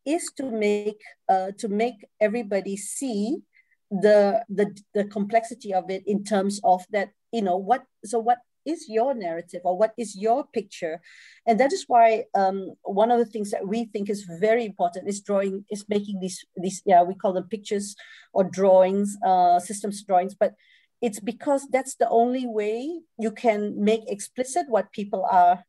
is 0.06 0.30
to 0.36 0.50
make 0.50 1.00
uh, 1.28 1.52
to 1.58 1.68
make 1.68 2.04
everybody 2.20 2.76
see 2.76 3.38
the, 3.90 4.44
the 4.48 4.76
the 4.94 5.04
complexity 5.04 5.74
of 5.74 5.90
it 5.90 6.02
in 6.06 6.24
terms 6.24 6.60
of 6.62 6.84
that 6.90 7.10
you 7.32 7.42
know 7.42 7.56
what 7.56 7.84
so 8.04 8.18
what 8.18 8.38
is 8.64 8.88
your 8.88 9.14
narrative 9.14 9.62
or 9.64 9.76
what 9.76 9.92
is 9.96 10.16
your 10.16 10.44
picture? 10.46 11.00
And 11.46 11.58
that 11.60 11.72
is 11.72 11.84
why 11.86 12.24
um, 12.34 12.74
one 12.82 13.10
of 13.10 13.18
the 13.18 13.24
things 13.24 13.50
that 13.50 13.66
we 13.66 13.84
think 13.86 14.10
is 14.10 14.26
very 14.40 14.64
important 14.64 15.08
is 15.08 15.20
drawing 15.20 15.64
is 15.70 15.84
making 15.88 16.20
these 16.20 16.44
these 16.56 16.82
yeah 16.84 17.02
we 17.02 17.14
call 17.14 17.32
them 17.32 17.48
pictures 17.48 17.96
or 18.32 18.44
drawings 18.44 19.16
uh, 19.24 19.58
systems 19.58 20.02
drawings 20.02 20.34
but 20.34 20.54
it's 21.00 21.20
because 21.20 21.66
that's 21.70 21.94
the 21.94 22.08
only 22.10 22.46
way 22.46 23.00
you 23.18 23.30
can 23.30 23.82
make 23.82 24.02
explicit 24.06 24.66
what 24.68 24.92
people 24.92 25.26
are 25.30 25.64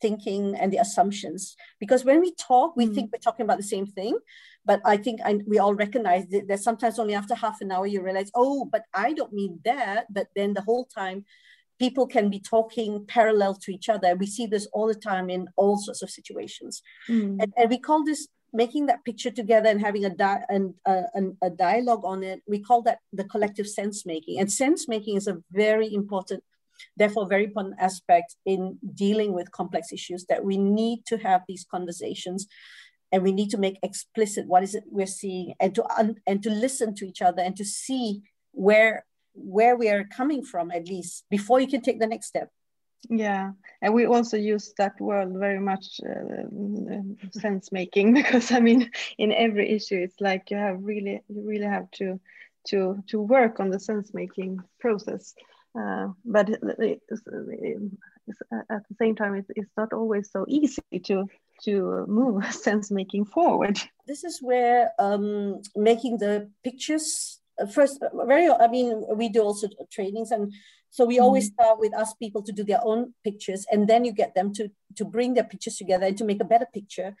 thinking 0.00 0.56
and 0.56 0.72
the 0.72 0.78
assumptions. 0.78 1.56
Because 1.78 2.04
when 2.04 2.20
we 2.20 2.32
talk, 2.34 2.76
we 2.76 2.86
mm. 2.86 2.94
think 2.94 3.10
we're 3.12 3.18
talking 3.18 3.44
about 3.44 3.58
the 3.58 3.62
same 3.62 3.86
thing. 3.86 4.18
But 4.64 4.80
I 4.84 4.96
think 4.96 5.20
I, 5.24 5.40
we 5.46 5.58
all 5.58 5.74
recognize 5.74 6.26
that, 6.28 6.48
that 6.48 6.60
sometimes 6.60 6.98
only 6.98 7.14
after 7.14 7.34
half 7.34 7.60
an 7.60 7.72
hour 7.72 7.86
you 7.86 8.02
realize, 8.02 8.30
oh, 8.34 8.64
but 8.64 8.82
I 8.94 9.12
don't 9.12 9.32
mean 9.32 9.60
that. 9.64 10.06
But 10.12 10.28
then 10.36 10.54
the 10.54 10.62
whole 10.62 10.86
time, 10.86 11.24
people 11.78 12.06
can 12.06 12.28
be 12.28 12.38
talking 12.38 13.06
parallel 13.06 13.54
to 13.54 13.72
each 13.72 13.88
other. 13.88 14.14
We 14.14 14.26
see 14.26 14.46
this 14.46 14.66
all 14.72 14.86
the 14.86 14.94
time 14.94 15.30
in 15.30 15.48
all 15.56 15.78
sorts 15.78 16.02
of 16.02 16.10
situations. 16.10 16.82
Mm. 17.08 17.42
And, 17.42 17.52
and 17.56 17.70
we 17.70 17.78
call 17.78 18.04
this 18.04 18.28
making 18.52 18.86
that 18.86 19.04
picture 19.04 19.30
together 19.30 19.68
and 19.70 19.80
having 19.80 20.04
a, 20.04 20.10
di- 20.10 20.44
and, 20.48 20.74
uh, 20.84 21.02
a 21.42 21.50
dialogue 21.50 22.04
on 22.04 22.22
it. 22.22 22.42
We 22.46 22.58
call 22.58 22.82
that 22.82 22.98
the 23.12 23.24
collective 23.24 23.68
sense 23.68 24.04
making. 24.04 24.40
And 24.40 24.52
sense 24.52 24.88
making 24.88 25.16
is 25.16 25.26
a 25.26 25.38
very 25.52 25.92
important 25.94 26.42
therefore 26.96 27.26
very 27.26 27.44
important 27.44 27.74
aspect 27.78 28.36
in 28.44 28.78
dealing 28.94 29.32
with 29.32 29.52
complex 29.52 29.92
issues 29.92 30.26
that 30.26 30.44
we 30.44 30.56
need 30.56 31.04
to 31.06 31.16
have 31.18 31.42
these 31.48 31.66
conversations 31.70 32.46
and 33.12 33.22
we 33.22 33.32
need 33.32 33.50
to 33.50 33.58
make 33.58 33.78
explicit 33.82 34.46
what 34.46 34.62
is 34.62 34.74
it 34.74 34.84
we're 34.90 35.06
seeing 35.06 35.54
and 35.60 35.74
to 35.74 35.84
and 36.26 36.42
to 36.42 36.50
listen 36.50 36.94
to 36.94 37.06
each 37.06 37.22
other 37.22 37.42
and 37.42 37.56
to 37.56 37.64
see 37.64 38.22
where 38.52 39.04
where 39.34 39.76
we 39.76 39.88
are 39.88 40.04
coming 40.04 40.44
from 40.44 40.70
at 40.70 40.88
least 40.88 41.24
before 41.30 41.60
you 41.60 41.66
can 41.66 41.80
take 41.80 42.00
the 42.00 42.06
next 42.06 42.26
step. 42.26 42.50
Yeah. 43.08 43.52
And 43.80 43.94
we 43.94 44.04
also 44.06 44.36
use 44.36 44.74
that 44.76 45.00
word 45.00 45.32
very 45.32 45.60
much 45.60 46.00
uh, 46.04 47.38
sense 47.38 47.72
making 47.72 48.12
because 48.20 48.52
i 48.52 48.60
mean 48.60 48.90
in 49.16 49.32
every 49.32 49.70
issue 49.70 49.96
it's 49.96 50.20
like 50.20 50.50
you 50.50 50.56
have 50.56 50.76
really 50.82 51.22
you 51.28 51.42
really 51.42 51.66
have 51.66 51.90
to 51.92 52.20
to 52.68 53.02
to 53.08 53.20
work 53.20 53.58
on 53.58 53.70
the 53.70 53.80
sense 53.80 54.12
making 54.12 54.58
process 54.78 55.34
uh, 55.78 56.08
but 56.24 56.48
it's, 56.48 56.58
it's, 57.08 58.42
at 58.52 58.82
the 58.88 58.96
same 58.98 59.14
time, 59.14 59.34
it's, 59.34 59.50
it's 59.56 59.70
not 59.76 59.92
always 59.92 60.30
so 60.30 60.44
easy 60.48 60.82
to 61.04 61.26
to 61.64 62.06
move 62.08 62.44
sense 62.54 62.90
making 62.90 63.26
forward. 63.26 63.78
This 64.06 64.24
is 64.24 64.38
where 64.40 64.92
um, 64.98 65.60
making 65.76 66.18
the 66.18 66.50
pictures 66.64 67.40
uh, 67.60 67.66
first 67.66 68.02
very 68.26 68.48
i 68.48 68.68
mean 68.68 69.04
we 69.14 69.28
do 69.28 69.42
also 69.42 69.68
trainings 69.90 70.30
and 70.30 70.52
so 70.90 71.04
we 71.04 71.18
always 71.18 71.50
mm-hmm. 71.50 71.62
start 71.62 71.78
with 71.78 71.94
us 71.94 72.14
people 72.14 72.42
to 72.42 72.52
do 72.52 72.64
their 72.64 72.80
own 72.84 73.12
pictures 73.22 73.66
and 73.70 73.88
then 73.88 74.04
you 74.04 74.12
get 74.12 74.34
them 74.34 74.52
to 74.52 74.70
to 74.96 75.04
bring 75.04 75.34
their 75.34 75.44
pictures 75.44 75.76
together 75.76 76.06
and 76.06 76.16
to 76.16 76.24
make 76.24 76.40
a 76.40 76.44
better 76.44 76.66
picture 76.72 77.14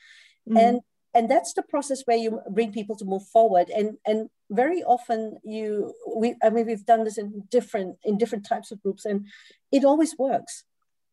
mm. 0.48 0.58
and 0.58 0.80
and 1.14 1.30
that's 1.30 1.54
the 1.54 1.62
process 1.62 2.02
where 2.04 2.16
you 2.16 2.40
bring 2.50 2.72
people 2.72 2.96
to 2.96 3.04
move 3.04 3.26
forward. 3.26 3.70
And 3.70 3.98
and 4.06 4.30
very 4.50 4.82
often 4.82 5.38
you 5.44 5.94
we 6.16 6.34
i 6.42 6.50
mean 6.50 6.66
we've 6.66 6.84
done 6.84 7.04
this 7.04 7.18
in 7.18 7.44
different 7.50 7.96
in 8.02 8.18
different 8.18 8.44
types 8.44 8.72
of 8.72 8.82
groups 8.82 9.04
and 9.04 9.26
it 9.72 9.84
always 9.84 10.16
works. 10.18 10.64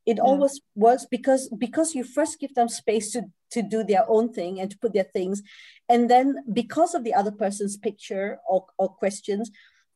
It 0.06 0.18
yeah. 0.18 0.24
always 0.24 0.62
works 0.76 1.06
because 1.10 1.50
because 1.50 1.94
you 1.96 2.04
first 2.04 2.40
give 2.40 2.54
them 2.56 2.70
space 2.70 3.12
to 3.12 3.24
to 3.52 3.62
do 3.62 3.84
their 3.84 4.06
own 4.08 4.34
thing 4.34 4.60
and 4.60 4.70
to 4.72 4.78
put 4.78 4.94
their 4.94 5.10
things. 5.14 5.42
And 5.90 6.10
then 6.10 6.36
because 6.52 6.94
of 6.94 7.04
the 7.04 7.14
other 7.14 7.32
person's 7.32 7.78
picture 7.78 8.40
or, 8.48 8.66
or 8.78 8.90
questions 8.90 9.52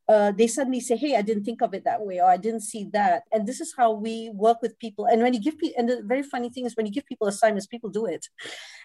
uh, 0.08 0.32
they 0.32 0.48
suddenly 0.48 0.80
say, 0.80 0.98
"Hey, 0.98 1.16
I 1.16 1.22
didn't 1.22 1.44
think 1.44 1.62
of 1.62 1.74
it 1.74 1.84
that 1.86 2.02
way, 2.02 2.20
or 2.20 2.30
I 2.30 2.38
didn't 2.38 2.62
see 2.62 2.90
that." 2.94 3.24
And 3.32 3.48
this 3.48 3.62
is 3.62 3.74
how 3.76 3.92
we 3.92 4.30
work 4.34 4.62
with 4.62 4.78
people. 4.80 5.06
And 5.06 5.22
when 5.22 5.34
you 5.34 5.42
give 5.42 5.58
people, 5.58 5.76
and 5.78 5.90
the 5.90 6.02
very 6.04 6.24
funny 6.24 6.50
thing 6.50 6.66
is, 6.66 6.76
when 6.76 6.86
you 6.86 6.92
give 6.92 7.06
people 7.06 7.28
assignments, 7.28 7.68
people 7.68 7.90
do 7.90 8.06
it. 8.06 8.28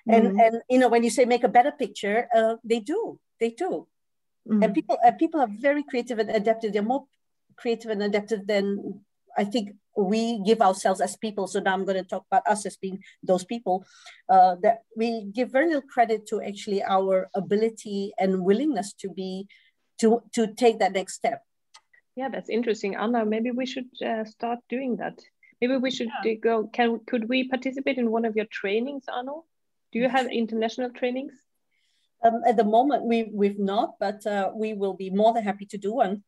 Mm-hmm. 0.08 0.26
And 0.26 0.40
and 0.40 0.62
you 0.68 0.78
know, 0.78 0.88
when 0.88 1.02
you 1.02 1.10
say 1.10 1.24
make 1.24 1.44
a 1.44 1.48
better 1.48 1.72
picture, 1.72 2.28
uh, 2.34 2.56
they 2.64 2.80
do, 2.80 3.18
they 3.40 3.50
do. 3.50 3.86
Mm-hmm. 4.48 4.62
And 4.62 4.74
people, 4.74 4.96
people 5.18 5.40
are 5.40 5.48
very 5.50 5.82
creative 5.82 6.18
and 6.18 6.30
adaptive. 6.30 6.72
They're 6.72 6.82
more 6.82 7.06
creative 7.56 7.90
and 7.90 8.02
adaptive 8.02 8.46
than 8.46 9.00
I 9.36 9.44
think 9.44 9.74
we 9.96 10.40
give 10.44 10.60
ourselves 10.60 11.00
as 11.00 11.16
people. 11.16 11.46
So 11.46 11.60
now 11.60 11.74
I'm 11.74 11.84
going 11.84 12.02
to 12.02 12.08
talk 12.08 12.24
about 12.30 12.46
us 12.46 12.66
as 12.66 12.76
being 12.76 13.02
those 13.22 13.44
people. 13.44 13.84
Uh, 14.28 14.56
that 14.62 14.82
we 14.96 15.24
give 15.32 15.50
very 15.50 15.66
little 15.66 15.82
credit 15.82 16.26
to 16.28 16.42
actually 16.42 16.82
our 16.82 17.28
ability 17.34 18.12
and 18.18 18.44
willingness 18.44 18.92
to 18.94 19.08
be 19.08 19.46
to 20.00 20.22
to 20.34 20.54
take 20.54 20.78
that 20.78 20.92
next 20.92 21.14
step. 21.14 21.42
Yeah 22.16 22.28
that's 22.28 22.48
interesting. 22.48 22.94
Anna 22.96 23.24
maybe 23.24 23.50
we 23.50 23.66
should 23.66 23.90
uh, 24.04 24.24
start 24.24 24.58
doing 24.68 24.96
that. 24.96 25.18
Maybe 25.60 25.76
we 25.76 25.90
should 25.90 26.10
yeah. 26.24 26.34
go 26.34 26.66
can 26.66 27.00
could 27.06 27.28
we 27.28 27.48
participate 27.48 27.98
in 27.98 28.10
one 28.10 28.24
of 28.24 28.36
your 28.36 28.46
trainings 28.50 29.04
anna 29.08 29.32
do 29.92 29.98
you 29.98 30.08
have 30.08 30.26
international 30.26 30.90
trainings? 30.90 31.32
Um, 32.24 32.42
at 32.46 32.56
the 32.56 32.64
moment 32.64 33.04
we 33.04 33.30
we've 33.32 33.58
not 33.58 33.94
but 34.00 34.26
uh, 34.26 34.50
we 34.54 34.74
will 34.74 34.94
be 34.94 35.10
more 35.10 35.32
than 35.34 35.44
happy 35.44 35.66
to 35.66 35.78
do 35.78 35.92
one. 35.94 36.24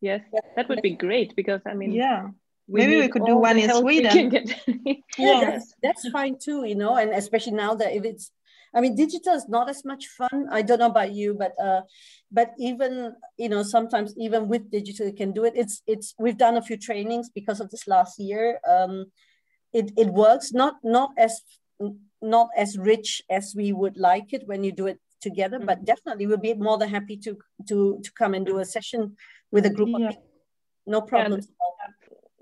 Yes 0.00 0.22
that 0.58 0.68
would 0.68 0.82
be 0.82 0.94
great 0.94 1.34
because 1.36 1.62
i 1.66 1.74
mean 1.74 1.92
yeah. 1.92 2.28
we 2.66 2.80
maybe 2.80 3.00
we 3.00 3.08
could 3.08 3.24
do 3.24 3.36
one 3.36 3.58
in 3.58 3.70
sweden. 3.70 4.30
yeah 4.66 4.94
yes. 5.16 5.40
that's, 5.46 5.74
that's 5.82 6.08
fine 6.10 6.36
too 6.38 6.64
you 6.64 6.74
know 6.74 6.96
and 6.96 7.10
especially 7.10 7.52
now 7.52 7.74
that 7.74 7.94
if 7.94 8.04
it's 8.04 8.30
I 8.74 8.80
mean, 8.80 8.94
digital 8.94 9.34
is 9.34 9.48
not 9.48 9.68
as 9.68 9.84
much 9.84 10.06
fun. 10.06 10.48
I 10.50 10.62
don't 10.62 10.78
know 10.78 10.86
about 10.86 11.12
you, 11.12 11.34
but 11.34 11.52
uh, 11.62 11.82
but 12.30 12.52
even 12.58 13.14
you 13.36 13.48
know 13.48 13.62
sometimes 13.62 14.14
even 14.16 14.48
with 14.48 14.70
digital, 14.70 15.06
you 15.06 15.12
can 15.12 15.32
do 15.32 15.44
it. 15.44 15.54
It's 15.56 15.82
it's 15.86 16.14
we've 16.18 16.38
done 16.38 16.56
a 16.56 16.62
few 16.62 16.76
trainings 16.76 17.30
because 17.30 17.60
of 17.60 17.70
this 17.70 17.86
last 17.86 18.18
year. 18.18 18.60
Um, 18.68 19.06
it 19.72 19.92
it 19.96 20.08
works 20.08 20.52
not 20.52 20.76
not 20.82 21.10
as 21.16 21.40
not 22.20 22.48
as 22.56 22.76
rich 22.76 23.22
as 23.30 23.54
we 23.56 23.72
would 23.72 23.96
like 23.96 24.32
it 24.32 24.46
when 24.46 24.64
you 24.64 24.72
do 24.72 24.86
it 24.86 24.98
together, 25.20 25.58
mm-hmm. 25.58 25.66
but 25.66 25.84
definitely 25.84 26.26
we'll 26.26 26.36
be 26.36 26.54
more 26.54 26.78
than 26.78 26.88
happy 26.88 27.16
to 27.16 27.36
to 27.68 28.00
to 28.02 28.12
come 28.12 28.34
and 28.34 28.46
do 28.46 28.58
a 28.58 28.64
session 28.64 29.16
with 29.50 29.66
a 29.66 29.70
group 29.70 29.88
yeah. 29.90 29.96
of 29.96 30.10
people. 30.10 30.24
No 30.86 31.00
problems. 31.02 31.48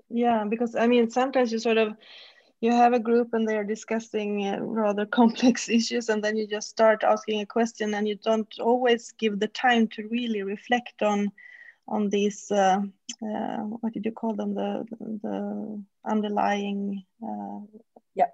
Yeah, 0.09 0.45
because 0.47 0.75
I 0.75 0.87
mean 0.87 1.09
sometimes 1.09 1.51
you 1.51 1.59
sort 1.59 1.77
of 1.77 1.95
you 2.61 2.71
have 2.71 2.93
a 2.93 2.99
group 2.99 3.33
and 3.33 3.47
they're 3.47 3.63
discussing 3.63 4.47
uh, 4.47 4.59
rather 4.59 5.05
complex 5.19 5.69
issues 5.69 6.09
and 6.09 6.23
then 6.23 6.37
you 6.37 6.47
just 6.47 6.69
start 6.69 7.03
asking 7.03 7.41
a 7.41 7.45
question 7.45 7.93
and 7.93 8.07
you 8.07 8.15
don't 8.15 8.59
always 8.59 9.11
give 9.19 9.39
the 9.39 9.47
time 9.49 9.87
to 9.87 10.07
really 10.07 10.43
reflect 10.43 11.01
on 11.01 11.31
on 11.89 12.09
these 12.09 12.51
uh, 12.51 12.81
uh, 13.23 13.57
what 13.81 13.93
did 13.93 14.05
you 14.05 14.11
call 14.11 14.33
them 14.35 14.53
the 14.53 14.85
the 14.99 15.81
underlying 16.05 17.03
uh, 17.23 17.59
yeah 18.13 18.31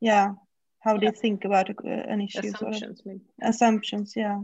yeah 0.00 0.32
how 0.80 0.94
yeah. 0.94 1.10
they 1.10 1.16
think 1.16 1.44
about 1.44 1.68
uh, 1.68 1.88
an 1.88 2.20
issue 2.22 2.48
assumptions 2.54 3.02
maybe. 3.04 3.20
assumptions 3.42 4.14
yeah 4.16 4.40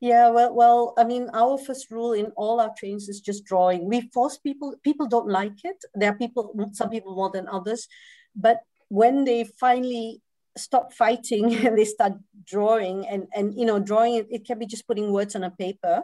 yeah, 0.00 0.28
well, 0.28 0.54
well, 0.54 0.92
I 0.98 1.04
mean, 1.04 1.30
our 1.32 1.56
first 1.56 1.90
rule 1.90 2.12
in 2.12 2.26
all 2.36 2.60
our 2.60 2.74
trainings 2.76 3.08
is 3.08 3.20
just 3.20 3.44
drawing. 3.44 3.88
We 3.88 4.10
force 4.12 4.36
people. 4.36 4.74
People 4.82 5.06
don't 5.06 5.28
like 5.28 5.64
it. 5.64 5.82
There 5.94 6.10
are 6.10 6.18
people, 6.18 6.52
some 6.72 6.90
people 6.90 7.14
more 7.14 7.30
than 7.30 7.48
others, 7.48 7.88
but 8.34 8.60
when 8.88 9.24
they 9.24 9.44
finally 9.44 10.20
stop 10.56 10.92
fighting 10.92 11.54
and 11.66 11.78
they 11.78 11.84
start 11.84 12.12
drawing 12.44 13.06
and 13.06 13.26
and 13.34 13.54
you 13.58 13.64
know 13.64 13.78
drawing 13.78 14.26
it, 14.30 14.44
can 14.44 14.58
be 14.58 14.66
just 14.66 14.86
putting 14.86 15.12
words 15.12 15.34
on 15.34 15.44
a 15.44 15.50
paper 15.50 16.02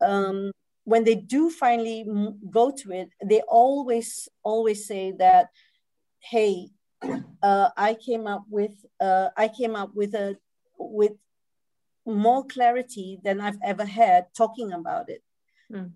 um, 0.00 0.50
when 0.84 1.04
they 1.04 1.14
do 1.14 1.50
finally 1.50 2.04
go 2.50 2.70
to 2.70 2.92
it 2.92 3.10
they 3.24 3.40
always 3.42 4.28
always 4.42 4.86
say 4.86 5.12
that 5.12 5.48
hey 6.18 6.68
uh, 7.42 7.70
i 7.76 7.94
came 7.94 8.26
up 8.26 8.44
with 8.48 8.84
uh, 9.00 9.28
i 9.36 9.48
came 9.48 9.74
up 9.74 9.94
with 9.94 10.14
a 10.14 10.36
with 10.78 11.12
more 12.06 12.44
clarity 12.46 13.18
than 13.22 13.40
i've 13.40 13.58
ever 13.62 13.84
had 13.84 14.26
talking 14.34 14.72
about 14.72 15.08
it. 15.08 15.22
Mm 15.72 15.92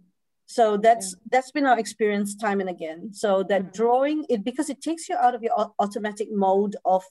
so 0.46 0.76
that's 0.76 1.12
yeah. 1.12 1.28
that's 1.30 1.50
been 1.50 1.66
our 1.66 1.78
experience 1.78 2.34
time 2.34 2.60
and 2.60 2.68
again 2.68 3.12
so 3.12 3.42
that 3.42 3.62
mm-hmm. 3.62 3.72
drawing 3.72 4.24
it 4.28 4.44
because 4.44 4.68
it 4.68 4.80
takes 4.80 5.08
you 5.08 5.16
out 5.16 5.34
of 5.34 5.42
your 5.42 5.72
automatic 5.78 6.28
mode 6.30 6.76
of 6.84 7.02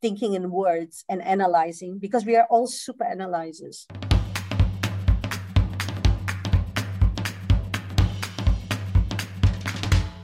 thinking 0.00 0.34
in 0.34 0.50
words 0.50 1.04
and 1.08 1.20
analyzing 1.22 1.98
because 1.98 2.24
we 2.24 2.36
are 2.36 2.46
all 2.50 2.66
super 2.66 3.04
analyzers 3.04 3.86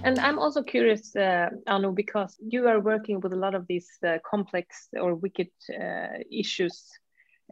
And 0.06 0.20
I'm 0.20 0.38
also 0.38 0.62
curious, 0.62 1.16
uh, 1.16 1.48
Anu, 1.66 1.90
because 1.90 2.37
you 2.38 2.68
are 2.68 2.78
working 2.78 3.20
with 3.20 3.32
a 3.32 3.37
lot 3.37 3.56
of 3.56 3.66
these 3.66 3.88
uh, 4.06 4.18
complex 4.24 4.87
or 4.94 5.16
wicked 5.16 5.48
uh, 5.68 6.18
issues, 6.30 6.80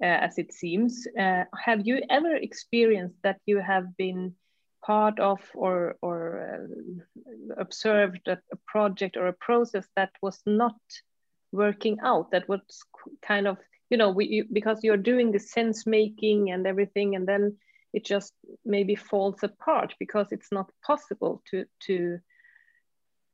uh, 0.00 0.04
as 0.04 0.38
it 0.38 0.52
seems. 0.52 1.04
Uh, 1.18 1.42
have 1.64 1.84
you 1.84 2.00
ever 2.10 2.36
experienced 2.36 3.16
that 3.24 3.40
you 3.46 3.58
have 3.58 3.96
been 3.96 4.36
part 4.84 5.18
of 5.18 5.40
or 5.54 5.96
or 6.02 6.18
uh, 6.52 7.56
observed 7.56 8.28
a, 8.28 8.38
a, 8.52 8.56
project 8.66 9.16
or 9.16 9.26
a 9.28 9.32
process 9.32 9.86
that 9.96 10.10
was 10.20 10.40
not 10.46 10.76
working 11.52 11.98
out 12.02 12.30
that 12.32 12.48
was 12.48 12.60
kind 13.22 13.46
of 13.48 13.56
you 13.88 13.96
know 13.96 14.10
we 14.10 14.26
you, 14.26 14.44
because 14.52 14.80
you're 14.82 15.08
doing 15.12 15.32
the 15.32 15.38
sense 15.38 15.86
making 15.86 16.50
and 16.50 16.66
everything 16.66 17.16
and 17.16 17.26
then 17.26 17.56
it 17.94 18.04
just 18.04 18.32
maybe 18.64 18.94
falls 18.94 19.42
apart 19.42 19.94
because 19.98 20.26
it's 20.32 20.52
not 20.52 20.70
possible 20.86 21.42
to 21.50 21.64
to 21.80 22.18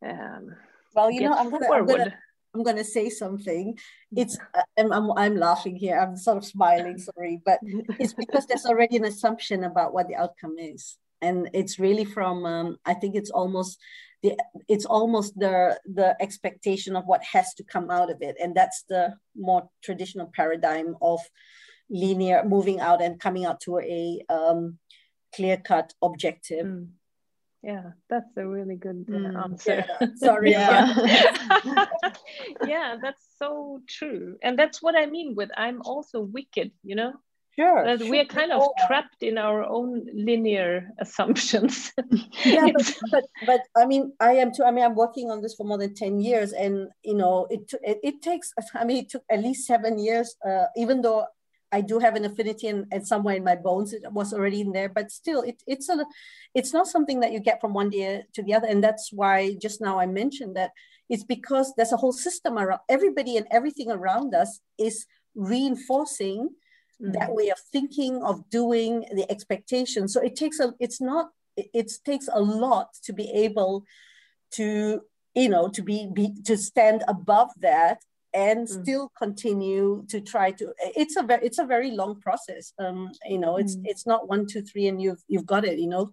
um, 0.06 0.54
well 0.94 1.10
you 1.10 1.22
know 1.22 1.34
I'm 1.34 1.50
gonna, 1.50 1.72
I'm 1.72 1.86
gonna, 1.86 2.14
I'm 2.54 2.62
gonna 2.62 2.84
say 2.84 3.10
something. 3.10 3.78
It's 4.16 4.36
uh, 4.54 4.62
I'm, 4.78 4.92
I'm, 4.92 5.12
I'm 5.12 5.36
laughing 5.36 5.76
here. 5.76 5.98
I'm 6.00 6.16
sort 6.16 6.36
of 6.38 6.44
smiling. 6.44 6.98
Sorry, 6.98 7.40
but 7.44 7.60
it's 8.00 8.12
because 8.12 8.46
there's 8.46 8.66
already 8.66 8.96
an 8.96 9.04
assumption 9.04 9.62
about 9.62 9.94
what 9.94 10.08
the 10.08 10.16
outcome 10.16 10.56
is 10.58 10.98
and 11.22 11.48
it's 11.52 11.78
really 11.78 12.04
from 12.04 12.44
um, 12.46 12.78
i 12.84 12.94
think 12.94 13.14
it's 13.14 13.30
almost 13.30 13.78
the 14.22 14.36
it's 14.68 14.84
almost 14.84 15.38
the 15.38 15.78
the 15.84 16.14
expectation 16.20 16.96
of 16.96 17.04
what 17.06 17.22
has 17.24 17.54
to 17.54 17.64
come 17.64 17.90
out 17.90 18.10
of 18.10 18.18
it 18.20 18.36
and 18.42 18.54
that's 18.54 18.84
the 18.88 19.14
more 19.34 19.68
traditional 19.82 20.30
paradigm 20.34 20.96
of 21.00 21.20
linear 21.88 22.44
moving 22.44 22.80
out 22.80 23.02
and 23.02 23.18
coming 23.18 23.44
out 23.44 23.60
to 23.60 23.78
a 23.80 24.22
um, 24.28 24.78
clear 25.34 25.56
cut 25.56 25.92
objective 26.02 26.66
mm. 26.66 26.88
Yeah, 27.62 27.92
that's 28.08 28.34
a 28.38 28.46
really 28.46 28.76
good 28.76 29.04
uh, 29.08 29.12
mm, 29.12 29.42
answer. 29.42 29.84
Yeah. 30.00 30.06
Sorry. 30.16 30.50
yeah. 30.52 30.94
yeah, 32.66 32.96
that's 33.00 33.22
so 33.38 33.80
true. 33.86 34.36
And 34.42 34.58
that's 34.58 34.82
what 34.82 34.96
I 34.96 35.06
mean 35.06 35.34
with 35.34 35.50
I'm 35.56 35.82
also 35.82 36.20
wicked, 36.20 36.72
you 36.82 36.94
know? 36.96 37.12
Sure. 37.60 37.84
That 37.84 37.98
sure. 38.00 38.10
we're 38.10 38.24
kind 38.24 38.52
of 38.52 38.62
trapped 38.86 39.22
in 39.22 39.36
our 39.36 39.64
own 39.64 40.06
linear 40.14 40.90
assumptions. 40.98 41.92
yeah, 42.44 42.68
but, 42.72 42.98
but, 43.10 43.24
but 43.44 43.60
I 43.76 43.84
mean, 43.84 44.12
I 44.18 44.32
am 44.36 44.52
too. 44.54 44.64
I 44.64 44.70
mean, 44.70 44.84
I'm 44.84 44.94
working 44.94 45.30
on 45.30 45.42
this 45.42 45.54
for 45.54 45.66
more 45.66 45.76
than 45.76 45.94
10 45.94 46.20
years 46.20 46.52
and, 46.52 46.88
you 47.04 47.14
know, 47.14 47.46
it, 47.50 47.70
it, 47.82 47.98
it 48.02 48.22
takes, 48.22 48.54
I 48.74 48.84
mean, 48.84 49.04
it 49.04 49.10
took 49.10 49.24
at 49.30 49.42
least 49.42 49.66
seven 49.66 49.98
years, 49.98 50.36
uh, 50.46 50.66
even 50.76 51.02
though 51.02 51.26
I 51.70 51.82
do 51.82 51.98
have 51.98 52.16
an 52.16 52.24
affinity 52.24 52.66
and, 52.68 52.86
and 52.90 53.06
somewhere 53.06 53.36
in 53.36 53.44
my 53.44 53.56
bones 53.56 53.92
it 53.92 54.10
was 54.10 54.32
already 54.32 54.62
in 54.62 54.72
there, 54.72 54.88
but 54.88 55.10
still 55.10 55.42
it, 55.42 55.62
it's 55.66 55.88
a 55.88 56.04
it's 56.54 56.72
not 56.72 56.88
something 56.88 57.20
that 57.20 57.30
you 57.30 57.40
get 57.40 57.60
from 57.60 57.74
one 57.74 57.90
day 57.90 58.22
to 58.32 58.42
the 58.42 58.54
other. 58.54 58.66
And 58.66 58.82
that's 58.82 59.12
why 59.12 59.54
just 59.60 59.80
now 59.80 60.00
I 60.00 60.06
mentioned 60.06 60.56
that 60.56 60.70
it's 61.08 61.24
because 61.24 61.72
there's 61.76 61.92
a 61.92 61.96
whole 61.96 62.12
system 62.12 62.58
around 62.58 62.80
everybody 62.88 63.36
and 63.36 63.46
everything 63.50 63.90
around 63.90 64.34
us 64.34 64.60
is 64.78 65.06
reinforcing 65.36 66.50
mm-hmm. 67.00 67.12
that 67.12 67.32
way 67.32 67.48
of 67.50 67.58
thinking, 67.72 68.22
of 68.22 68.48
doing 68.50 69.04
the 69.12 69.30
expectation. 69.30 70.08
So 70.08 70.20
it 70.20 70.36
takes 70.36 70.60
a 70.60 70.74
it's 70.78 71.00
not 71.00 71.30
it 71.56 71.92
takes 72.04 72.28
a 72.32 72.40
lot 72.40 72.88
to 73.04 73.12
be 73.12 73.30
able 73.30 73.84
to 74.52 75.02
you 75.34 75.48
know 75.48 75.68
to 75.68 75.82
be, 75.82 76.08
be 76.12 76.34
to 76.44 76.56
stand 76.56 77.04
above 77.08 77.50
that 77.60 77.98
and 78.32 78.66
mm. 78.66 78.82
still 78.82 79.10
continue 79.18 80.04
to 80.08 80.20
try 80.20 80.50
to 80.50 80.72
it's 80.78 81.16
a 81.16 81.22
very 81.22 81.44
it's 81.44 81.58
a 81.58 81.64
very 81.64 81.90
long 81.90 82.20
process 82.20 82.72
um 82.78 83.10
you 83.26 83.38
know 83.38 83.56
it's 83.56 83.76
mm. 83.76 83.82
it's 83.84 84.06
not 84.06 84.28
one 84.28 84.46
two 84.46 84.62
three 84.62 84.86
and 84.86 85.02
you've 85.02 85.22
you've 85.28 85.46
got 85.46 85.64
it 85.64 85.78
you 85.78 85.88
know 85.88 86.10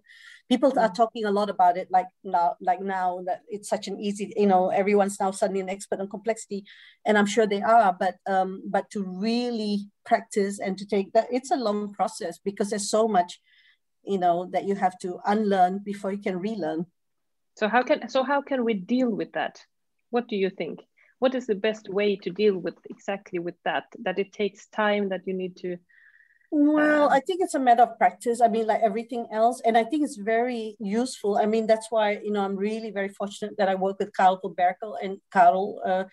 people 0.48 0.72
mm. 0.72 0.82
are 0.82 0.92
talking 0.92 1.24
a 1.24 1.30
lot 1.30 1.48
about 1.48 1.76
it 1.76 1.88
like 1.90 2.06
now 2.24 2.56
like 2.60 2.80
now 2.80 3.20
that 3.24 3.42
it's 3.48 3.68
such 3.68 3.86
an 3.86 3.98
easy 4.00 4.32
you 4.36 4.46
know 4.46 4.68
everyone's 4.70 5.20
now 5.20 5.30
suddenly 5.30 5.60
an 5.60 5.70
expert 5.70 6.00
on 6.00 6.08
complexity 6.08 6.64
and 7.06 7.16
i'm 7.16 7.26
sure 7.26 7.46
they 7.46 7.62
are 7.62 7.96
but 7.98 8.16
um 8.26 8.62
but 8.66 8.90
to 8.90 9.04
really 9.04 9.88
practice 10.04 10.58
and 10.58 10.76
to 10.76 10.86
take 10.86 11.12
that 11.12 11.28
it's 11.30 11.50
a 11.50 11.56
long 11.56 11.92
process 11.92 12.38
because 12.44 12.70
there's 12.70 12.90
so 12.90 13.06
much 13.06 13.40
you 14.04 14.18
know 14.18 14.48
that 14.52 14.64
you 14.64 14.74
have 14.74 14.98
to 14.98 15.20
unlearn 15.26 15.78
before 15.84 16.10
you 16.10 16.18
can 16.18 16.38
relearn 16.38 16.84
so 17.56 17.68
how 17.68 17.82
can 17.82 18.08
so 18.08 18.24
how 18.24 18.42
can 18.42 18.64
we 18.64 18.74
deal 18.74 19.10
with 19.10 19.32
that 19.32 19.60
what 20.10 20.26
do 20.26 20.34
you 20.34 20.50
think 20.50 20.80
what 21.18 21.34
is 21.34 21.46
the 21.46 21.54
best 21.54 21.88
way 21.88 22.16
to 22.16 22.30
deal 22.30 22.56
with 22.56 22.74
exactly 22.88 23.38
with 23.38 23.56
that? 23.64 23.84
That 24.04 24.18
it 24.18 24.32
takes 24.32 24.68
time 24.68 25.08
that 25.10 25.22
you 25.26 25.34
need 25.34 25.56
to 25.58 25.78
well 26.50 27.10
uh, 27.10 27.14
i 27.14 27.20
think 27.20 27.40
it's 27.42 27.54
a 27.54 27.58
matter 27.58 27.82
of 27.82 27.98
practice. 27.98 28.40
I 28.40 28.48
mean 28.48 28.66
like 28.66 28.80
everything 28.82 29.26
else 29.32 29.60
and 29.64 29.76
i 29.76 29.84
think 29.84 30.02
it's 30.02 30.16
very 30.16 30.76
useful. 30.80 31.38
I 31.38 31.46
mean 31.46 31.66
that's 31.66 31.88
why 31.90 32.20
you 32.24 32.30
know 32.30 32.42
i'm 32.42 32.56
really 32.56 32.90
very 32.90 33.10
fortunate 33.10 33.56
that 33.58 33.68
i 33.68 33.74
work 33.74 33.98
with 33.98 34.16
carl 34.16 34.40
Berkel 34.42 34.94
and 35.02 35.18
carl 35.30 35.80
uh, 35.84 36.04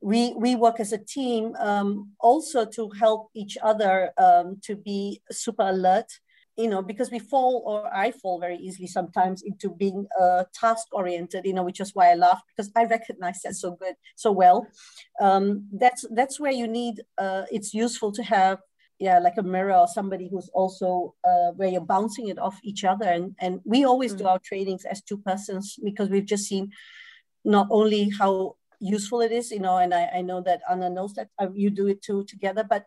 we 0.00 0.34
we 0.36 0.56
work 0.56 0.80
as 0.80 0.92
a 0.92 0.98
team 0.98 1.54
um, 1.58 2.10
also 2.20 2.64
to 2.64 2.90
help 2.98 3.30
each 3.34 3.56
other 3.62 4.10
um, 4.18 4.58
to 4.62 4.76
be 4.76 5.22
super 5.30 5.68
alert 5.68 6.10
you 6.56 6.68
know, 6.68 6.82
because 6.82 7.10
we 7.10 7.18
fall 7.18 7.62
or 7.64 7.94
I 7.94 8.10
fall 8.10 8.38
very 8.38 8.56
easily 8.56 8.86
sometimes 8.86 9.42
into 9.42 9.70
being 9.70 10.06
uh, 10.20 10.44
task 10.54 10.86
oriented, 10.92 11.46
you 11.46 11.54
know, 11.54 11.62
which 11.62 11.80
is 11.80 11.94
why 11.94 12.10
I 12.10 12.14
laugh 12.14 12.42
because 12.48 12.70
I 12.76 12.84
recognize 12.84 13.40
that 13.42 13.54
so 13.54 13.72
good, 13.72 13.94
so 14.16 14.32
well. 14.32 14.66
Um, 15.20 15.66
that's 15.72 16.04
that's 16.14 16.38
where 16.38 16.52
you 16.52 16.68
need. 16.68 17.02
Uh, 17.16 17.44
it's 17.50 17.72
useful 17.72 18.12
to 18.12 18.22
have, 18.22 18.58
yeah, 18.98 19.18
like 19.18 19.38
a 19.38 19.42
mirror 19.42 19.74
or 19.74 19.88
somebody 19.88 20.28
who's 20.30 20.50
also 20.52 21.14
uh, 21.24 21.52
where 21.56 21.68
you're 21.68 21.80
bouncing 21.80 22.28
it 22.28 22.38
off 22.38 22.60
each 22.62 22.84
other. 22.84 23.06
And 23.06 23.34
and 23.38 23.60
we 23.64 23.84
always 23.84 24.12
mm-hmm. 24.12 24.18
do 24.18 24.24
mm. 24.24 24.30
our 24.32 24.38
trainings 24.38 24.84
as 24.84 25.00
two 25.00 25.18
persons 25.18 25.76
because 25.82 26.10
we've 26.10 26.26
just 26.26 26.44
seen 26.44 26.70
not 27.44 27.66
only 27.70 28.10
how 28.18 28.56
useful 28.78 29.20
it 29.20 29.32
is, 29.32 29.50
you 29.50 29.60
know, 29.60 29.78
and 29.78 29.94
I, 29.94 30.10
I 30.16 30.20
know 30.22 30.40
that 30.42 30.60
Anna 30.68 30.90
knows 30.90 31.14
that 31.14 31.28
uh, 31.38 31.48
you 31.54 31.70
do 31.70 31.86
it 31.86 32.02
too 32.02 32.24
together, 32.24 32.64
but 32.68 32.84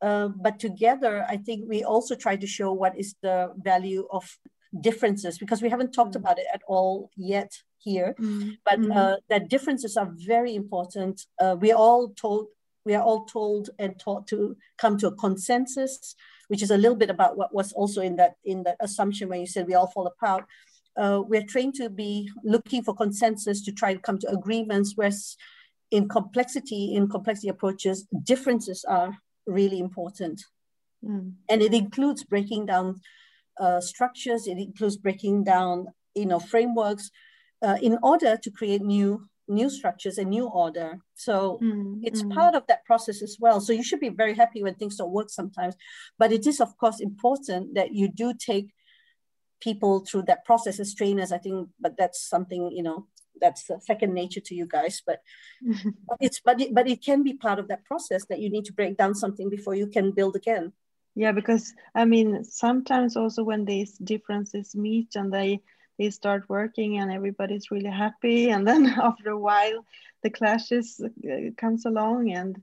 uh, 0.00 0.28
but 0.28 0.58
together, 0.58 1.24
I 1.28 1.36
think 1.36 1.68
we 1.68 1.82
also 1.84 2.14
try 2.14 2.36
to 2.36 2.46
show 2.46 2.72
what 2.72 2.98
is 2.98 3.14
the 3.22 3.52
value 3.56 4.06
of 4.10 4.38
differences 4.80 5.38
because 5.38 5.62
we 5.62 5.70
haven't 5.70 5.92
talked 5.92 6.12
mm. 6.12 6.20
about 6.20 6.38
it 6.38 6.46
at 6.52 6.62
all 6.68 7.10
yet 7.16 7.52
here. 7.78 8.14
Mm. 8.20 8.58
But 8.64 8.80
mm. 8.80 8.96
Uh, 8.96 9.16
that 9.28 9.48
differences 9.48 9.96
are 9.96 10.10
very 10.14 10.54
important. 10.54 11.26
Uh, 11.40 11.56
we 11.58 11.72
are 11.72 11.78
all 11.78 12.10
told 12.10 12.46
we 12.84 12.94
are 12.94 13.02
all 13.02 13.26
told 13.26 13.70
and 13.78 13.98
taught 13.98 14.26
to 14.28 14.56
come 14.78 14.96
to 14.98 15.08
a 15.08 15.14
consensus, 15.14 16.14
which 16.46 16.62
is 16.62 16.70
a 16.70 16.76
little 16.76 16.96
bit 16.96 17.10
about 17.10 17.36
what 17.36 17.52
was 17.52 17.72
also 17.72 18.00
in 18.00 18.16
that 18.16 18.36
in 18.44 18.62
that 18.62 18.76
assumption 18.80 19.28
when 19.28 19.40
you 19.40 19.46
said 19.46 19.66
we 19.66 19.74
all 19.74 19.88
fall 19.88 20.06
apart. 20.06 20.44
Uh, 20.96 21.22
we're 21.24 21.44
trained 21.44 21.74
to 21.74 21.88
be 21.88 22.28
looking 22.42 22.82
for 22.82 22.94
consensus 22.94 23.62
to 23.62 23.72
try 23.72 23.92
to 23.94 24.00
come 24.00 24.18
to 24.18 24.28
agreements, 24.30 24.94
whereas 24.96 25.36
in 25.90 26.08
complexity, 26.08 26.94
in 26.94 27.08
complexity 27.08 27.48
approaches, 27.48 28.06
differences 28.24 28.84
are 28.84 29.16
really 29.48 29.80
important. 29.80 30.44
Mm. 31.04 31.32
And 31.48 31.62
it 31.62 31.74
includes 31.74 32.24
breaking 32.24 32.66
down 32.66 33.00
uh, 33.58 33.80
structures, 33.80 34.46
it 34.46 34.58
includes 34.58 34.96
breaking 34.96 35.44
down 35.44 35.88
you 36.18 36.26
know, 36.26 36.40
frameworks 36.40 37.10
uh, 37.62 37.76
in 37.80 37.98
order 38.02 38.36
to 38.36 38.50
create 38.50 38.82
new 38.82 39.28
new 39.50 39.70
structures 39.70 40.18
and 40.18 40.28
new 40.28 40.44
order. 40.44 40.98
So 41.14 41.58
mm, 41.62 42.00
it's 42.02 42.22
mm. 42.22 42.34
part 42.34 42.54
of 42.54 42.66
that 42.66 42.84
process 42.84 43.22
as 43.22 43.38
well. 43.40 43.62
So 43.62 43.72
you 43.72 43.82
should 43.82 43.98
be 43.98 44.10
very 44.10 44.34
happy 44.34 44.62
when 44.62 44.74
things 44.74 44.96
don't 44.96 45.10
work 45.10 45.30
sometimes. 45.30 45.74
But 46.18 46.32
it 46.32 46.46
is, 46.46 46.60
of 46.60 46.76
course, 46.76 47.00
important 47.00 47.74
that 47.74 47.94
you 47.94 48.08
do 48.08 48.34
take 48.34 48.74
people 49.62 50.00
through 50.00 50.24
that 50.24 50.44
process 50.44 50.78
as 50.78 50.94
trainers, 50.94 51.32
I 51.32 51.38
think, 51.38 51.70
but 51.80 51.96
that's 51.96 52.20
something, 52.28 52.70
you 52.70 52.82
know, 52.82 53.06
that's 53.40 53.70
second 53.80 54.14
nature 54.14 54.40
to 54.40 54.54
you 54.54 54.66
guys 54.66 55.02
but, 55.06 55.20
it's 56.20 56.40
but 56.44 56.60
it, 56.60 56.74
but 56.74 56.88
it 56.88 57.04
can 57.04 57.22
be 57.22 57.34
part 57.34 57.58
of 57.58 57.68
that 57.68 57.84
process 57.84 58.24
that 58.26 58.40
you 58.40 58.50
need 58.50 58.64
to 58.64 58.72
break 58.72 58.96
down 58.96 59.14
something 59.14 59.48
before 59.48 59.74
you 59.74 59.86
can 59.86 60.10
build 60.12 60.36
again. 60.36 60.72
Yeah 61.14 61.32
because 61.32 61.74
i 61.94 62.04
mean 62.04 62.44
sometimes 62.44 63.16
also 63.16 63.42
when 63.42 63.64
these 63.64 63.98
differences 63.98 64.74
meet 64.74 65.16
and 65.16 65.32
they 65.32 65.60
they 65.98 66.10
start 66.10 66.48
working 66.48 66.98
and 66.98 67.10
everybody's 67.10 67.70
really 67.70 67.90
happy 67.90 68.50
and 68.54 68.66
then 68.66 68.86
after 68.86 69.30
a 69.30 69.38
while 69.38 69.84
the 70.22 70.30
clashes 70.30 71.00
uh, 71.00 71.50
comes 71.56 71.86
along 71.86 72.30
and 72.32 72.60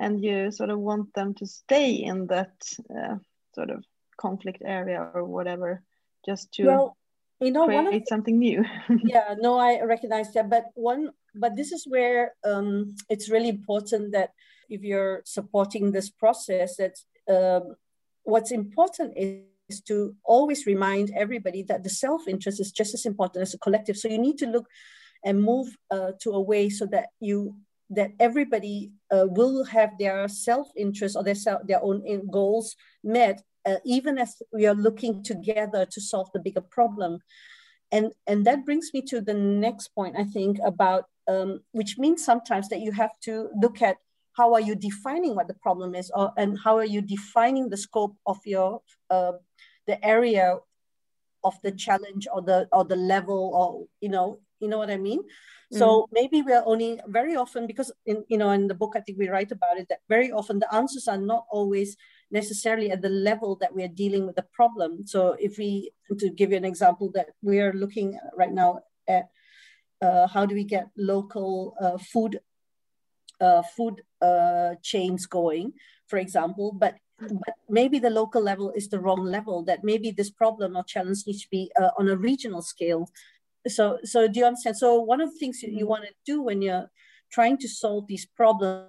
and 0.00 0.22
you 0.22 0.50
sort 0.50 0.70
of 0.70 0.78
want 0.78 1.12
them 1.14 1.34
to 1.34 1.46
stay 1.46 1.92
in 1.92 2.26
that 2.28 2.54
uh, 2.96 3.16
sort 3.54 3.70
of 3.70 3.84
conflict 4.16 4.62
area 4.64 5.10
or 5.14 5.24
whatever 5.24 5.82
just 6.24 6.52
to 6.52 6.66
well, 6.66 6.97
you 7.40 7.50
know 7.50 7.66
create 7.66 7.84
one 7.84 7.94
of, 7.94 8.02
something 8.08 8.38
new. 8.38 8.64
Yeah 9.04 9.34
no 9.38 9.58
i 9.58 9.80
recognize 9.82 10.32
that 10.32 10.50
but 10.50 10.66
one 10.74 11.10
but 11.34 11.56
this 11.56 11.72
is 11.72 11.84
where 11.86 12.34
um, 12.44 12.96
it's 13.08 13.30
really 13.30 13.48
important 13.48 14.12
that 14.12 14.30
if 14.68 14.82
you're 14.82 15.22
supporting 15.24 15.92
this 15.92 16.10
process 16.10 16.76
that 16.76 16.96
um, 17.28 17.76
what's 18.24 18.50
important 18.50 19.14
is, 19.16 19.42
is 19.68 19.80
to 19.82 20.14
always 20.24 20.66
remind 20.66 21.10
everybody 21.14 21.62
that 21.62 21.82
the 21.82 21.90
self-interest 21.90 22.60
is 22.60 22.72
just 22.72 22.94
as 22.94 23.04
important 23.06 23.42
as 23.42 23.52
the 23.52 23.58
collective. 23.58 23.96
So 23.96 24.08
you 24.08 24.18
need 24.18 24.38
to 24.38 24.46
look 24.46 24.66
and 25.24 25.42
move 25.42 25.76
uh, 25.90 26.12
to 26.20 26.30
a 26.30 26.40
way 26.40 26.70
so 26.70 26.86
that 26.86 27.08
you 27.20 27.56
that 27.90 28.12
everybody 28.20 28.92
uh, 29.10 29.26
will 29.28 29.64
have 29.64 29.90
their 29.98 30.28
self-interest 30.28 31.16
or 31.16 31.24
their, 31.24 31.34
self, 31.34 31.66
their 31.66 31.82
own 31.82 32.28
goals 32.30 32.76
met 33.02 33.42
uh, 33.68 33.78
even 33.84 34.18
as 34.18 34.30
we 34.52 34.66
are 34.66 34.74
looking 34.74 35.22
together 35.22 35.86
to 35.94 36.00
solve 36.00 36.28
the 36.32 36.40
bigger 36.40 36.64
problem. 36.78 37.12
And, 37.90 38.06
and 38.26 38.44
that 38.46 38.64
brings 38.66 38.90
me 38.94 39.02
to 39.10 39.20
the 39.20 39.34
next 39.34 39.88
point, 39.88 40.14
I 40.18 40.24
think, 40.24 40.58
about 40.64 41.04
um, 41.28 41.60
which 41.72 41.98
means 41.98 42.24
sometimes 42.24 42.68
that 42.70 42.80
you 42.80 42.92
have 42.92 43.12
to 43.24 43.50
look 43.62 43.82
at 43.82 43.96
how 44.38 44.54
are 44.54 44.60
you 44.60 44.74
defining 44.74 45.34
what 45.34 45.48
the 45.48 45.60
problem 45.66 45.94
is, 45.94 46.10
or, 46.14 46.32
and 46.36 46.58
how 46.64 46.76
are 46.78 46.84
you 46.84 47.02
defining 47.02 47.68
the 47.68 47.76
scope 47.76 48.16
of 48.24 48.38
your 48.46 48.80
uh, 49.10 49.32
the 49.86 50.02
area 50.04 50.58
of 51.44 51.54
the 51.62 51.72
challenge 51.72 52.26
or 52.32 52.40
the 52.42 52.68
or 52.72 52.84
the 52.84 52.96
level 52.96 53.52
or 53.54 53.86
you 54.00 54.08
know 54.08 54.40
you 54.60 54.68
know 54.68 54.78
what 54.78 54.90
I 54.90 54.96
mean. 54.96 55.20
Mm. 55.74 55.78
So 55.78 56.08
maybe 56.12 56.40
we're 56.42 56.62
only 56.64 57.00
very 57.08 57.36
often 57.36 57.66
because 57.66 57.92
in 58.06 58.24
you 58.28 58.38
know 58.38 58.50
in 58.50 58.68
the 58.68 58.74
book 58.74 58.94
I 58.96 59.00
think 59.00 59.18
we 59.18 59.28
write 59.28 59.52
about 59.52 59.76
it 59.76 59.88
that 59.90 60.00
very 60.08 60.30
often 60.32 60.58
the 60.58 60.74
answers 60.74 61.08
are 61.08 61.18
not 61.18 61.44
always 61.50 61.96
necessarily 62.30 62.90
at 62.90 63.02
the 63.02 63.08
level 63.08 63.56
that 63.56 63.74
we 63.74 63.82
are 63.82 63.88
dealing 63.88 64.26
with 64.26 64.36
the 64.36 64.46
problem. 64.52 65.06
So 65.06 65.36
if 65.38 65.58
we, 65.58 65.90
to 66.18 66.30
give 66.30 66.50
you 66.50 66.56
an 66.56 66.64
example, 66.64 67.10
that 67.14 67.30
we 67.42 67.60
are 67.60 67.72
looking 67.72 68.18
right 68.36 68.52
now 68.52 68.80
at 69.08 69.28
uh, 70.00 70.26
how 70.26 70.46
do 70.46 70.54
we 70.54 70.64
get 70.64 70.88
local 70.96 71.74
uh, 71.80 71.98
food 71.98 72.40
uh, 73.40 73.62
food 73.62 74.02
uh, 74.20 74.74
chains 74.82 75.26
going, 75.26 75.72
for 76.08 76.18
example, 76.18 76.72
but 76.72 76.96
but 77.20 77.54
maybe 77.68 77.98
the 77.98 78.10
local 78.10 78.40
level 78.40 78.70
is 78.76 78.88
the 78.88 79.00
wrong 79.00 79.24
level 79.24 79.64
that 79.64 79.82
maybe 79.82 80.12
this 80.12 80.30
problem 80.30 80.76
or 80.76 80.84
challenge 80.84 81.24
needs 81.26 81.42
to 81.42 81.48
be 81.50 81.70
uh, 81.80 81.90
on 81.98 82.08
a 82.08 82.16
regional 82.16 82.62
scale. 82.62 83.08
So 83.66 83.98
so 84.04 84.28
do 84.28 84.40
you 84.40 84.46
understand? 84.46 84.76
So 84.76 85.00
one 85.00 85.20
of 85.20 85.32
the 85.32 85.38
things 85.38 85.62
you 85.62 85.86
want 85.86 86.04
to 86.04 86.12
do 86.24 86.42
when 86.42 86.62
you're 86.62 86.90
trying 87.30 87.58
to 87.58 87.68
solve 87.68 88.06
these 88.06 88.26
problems 88.26 88.88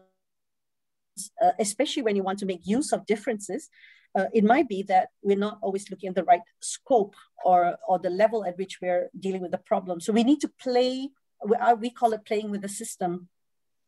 uh, 1.42 1.52
especially 1.60 2.04
when 2.04 2.16
you 2.16 2.24
want 2.24 2.40
to 2.40 2.46
make 2.46 2.62
use 2.66 2.92
of 2.92 3.06
differences 3.06 3.70
uh, 4.16 4.26
it 4.34 4.44
might 4.44 4.68
be 4.68 4.84
that 4.84 5.10
we're 5.22 5.38
not 5.38 5.60
always 5.62 5.90
looking 5.90 6.10
at 6.10 6.16
the 6.16 6.24
right 6.24 6.42
scope 6.62 7.16
or 7.46 7.78
or 7.88 8.00
the 8.00 8.10
level 8.10 8.46
at 8.46 8.58
which 8.58 8.80
we're 8.82 9.10
dealing 9.20 9.42
with 9.42 9.52
the 9.52 9.58
problem 9.58 10.00
so 10.00 10.12
we 10.12 10.24
need 10.24 10.42
to 10.42 10.52
play 10.62 11.10
we, 11.46 11.56
uh, 11.56 11.76
we 11.76 11.90
call 11.90 12.14
it 12.14 12.26
playing 12.26 12.50
with 12.50 12.62
the 12.62 12.70
system 12.70 13.30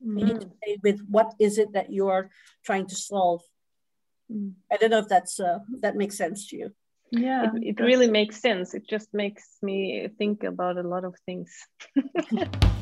mm. 0.06 0.16
we 0.16 0.24
need 0.24 0.40
to 0.40 0.48
mm. 0.48 0.54
play 0.64 0.78
with 0.84 1.02
what 1.10 1.34
is 1.40 1.58
it 1.58 1.74
that 1.74 1.92
you're 1.92 2.30
trying 2.64 2.88
to 2.88 2.96
solve 2.96 3.42
mm. 4.32 4.54
i 4.72 4.78
don't 4.78 4.92
know 4.92 5.00
if 5.00 5.08
that's 5.08 5.40
uh, 5.40 5.60
that 5.80 5.96
makes 5.96 6.18
sense 6.18 6.48
to 6.48 6.58
you 6.58 6.72
yeah 7.12 7.50
it, 7.56 7.78
it 7.78 7.84
really 7.84 8.10
makes 8.10 8.40
sense 8.40 8.74
it 8.74 8.88
just 8.88 9.14
makes 9.14 9.58
me 9.62 10.08
think 10.18 10.44
about 10.44 10.78
a 10.78 10.84
lot 10.84 11.04
of 11.04 11.16
things 11.26 11.68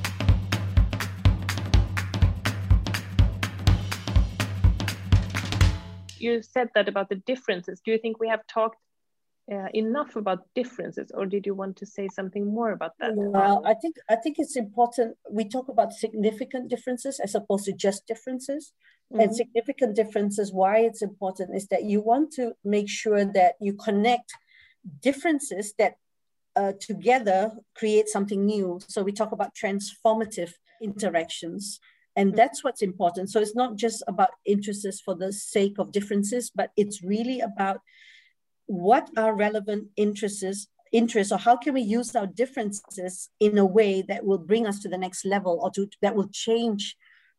you 6.21 6.41
said 6.41 6.69
that 6.75 6.87
about 6.87 7.09
the 7.09 7.15
differences 7.15 7.81
do 7.83 7.91
you 7.91 7.97
think 7.97 8.19
we 8.19 8.27
have 8.27 8.45
talked 8.47 8.77
uh, 9.51 9.67
enough 9.73 10.15
about 10.15 10.45
differences 10.53 11.11
or 11.15 11.25
did 11.25 11.45
you 11.45 11.55
want 11.55 11.75
to 11.75 11.85
say 11.85 12.07
something 12.07 12.45
more 12.45 12.71
about 12.71 12.91
that 12.99 13.11
well 13.15 13.63
i 13.65 13.73
think 13.73 13.95
i 14.09 14.15
think 14.15 14.37
it's 14.37 14.55
important 14.55 15.17
we 15.29 15.43
talk 15.43 15.69
about 15.69 15.91
significant 15.91 16.69
differences 16.69 17.19
as 17.19 17.33
opposed 17.33 17.65
to 17.65 17.73
just 17.73 18.05
differences 18.05 18.73
Mm-hmm. 19.11 19.21
And 19.21 19.35
significant 19.35 19.95
differences, 19.95 20.53
why 20.53 20.79
it's 20.79 21.01
important 21.01 21.55
is 21.55 21.67
that 21.67 21.83
you 21.83 21.99
want 21.99 22.31
to 22.33 22.53
make 22.63 22.87
sure 22.87 23.25
that 23.25 23.55
you 23.59 23.73
connect 23.73 24.31
differences 25.01 25.73
that 25.79 25.95
uh, 26.55 26.73
together 26.79 27.51
create 27.75 28.07
something 28.07 28.45
new. 28.45 28.79
So 28.87 29.01
we 29.01 29.11
talk 29.11 29.31
about 29.31 29.55
transformative 29.55 30.53
interactions. 30.81 31.79
And 32.15 32.29
mm-hmm. 32.29 32.37
that's 32.37 32.63
what's 32.63 32.81
important. 32.81 33.29
So 33.29 33.39
it's 33.39 33.55
not 33.55 33.75
just 33.75 34.03
about 34.07 34.31
interests 34.45 35.01
for 35.01 35.15
the 35.15 35.31
sake 35.31 35.77
of 35.79 35.91
differences, 35.91 36.51
but 36.53 36.71
it's 36.75 37.03
really 37.03 37.39
about 37.39 37.81
what 38.65 39.09
are 39.17 39.35
relevant 39.35 39.87
interests 39.95 40.67
interests 40.91 41.31
or 41.31 41.37
how 41.37 41.55
can 41.55 41.73
we 41.73 41.81
use 41.81 42.15
our 42.15 42.25
differences 42.25 43.29
in 43.39 43.57
a 43.57 43.65
way 43.65 44.01
that 44.01 44.25
will 44.25 44.39
bring 44.39 44.65
us 44.65 44.79
to 44.79 44.89
the 44.89 44.97
next 44.97 45.23
level 45.23 45.59
or 45.61 45.69
to 45.69 45.87
that 46.01 46.15
will 46.15 46.29
change 46.29 46.95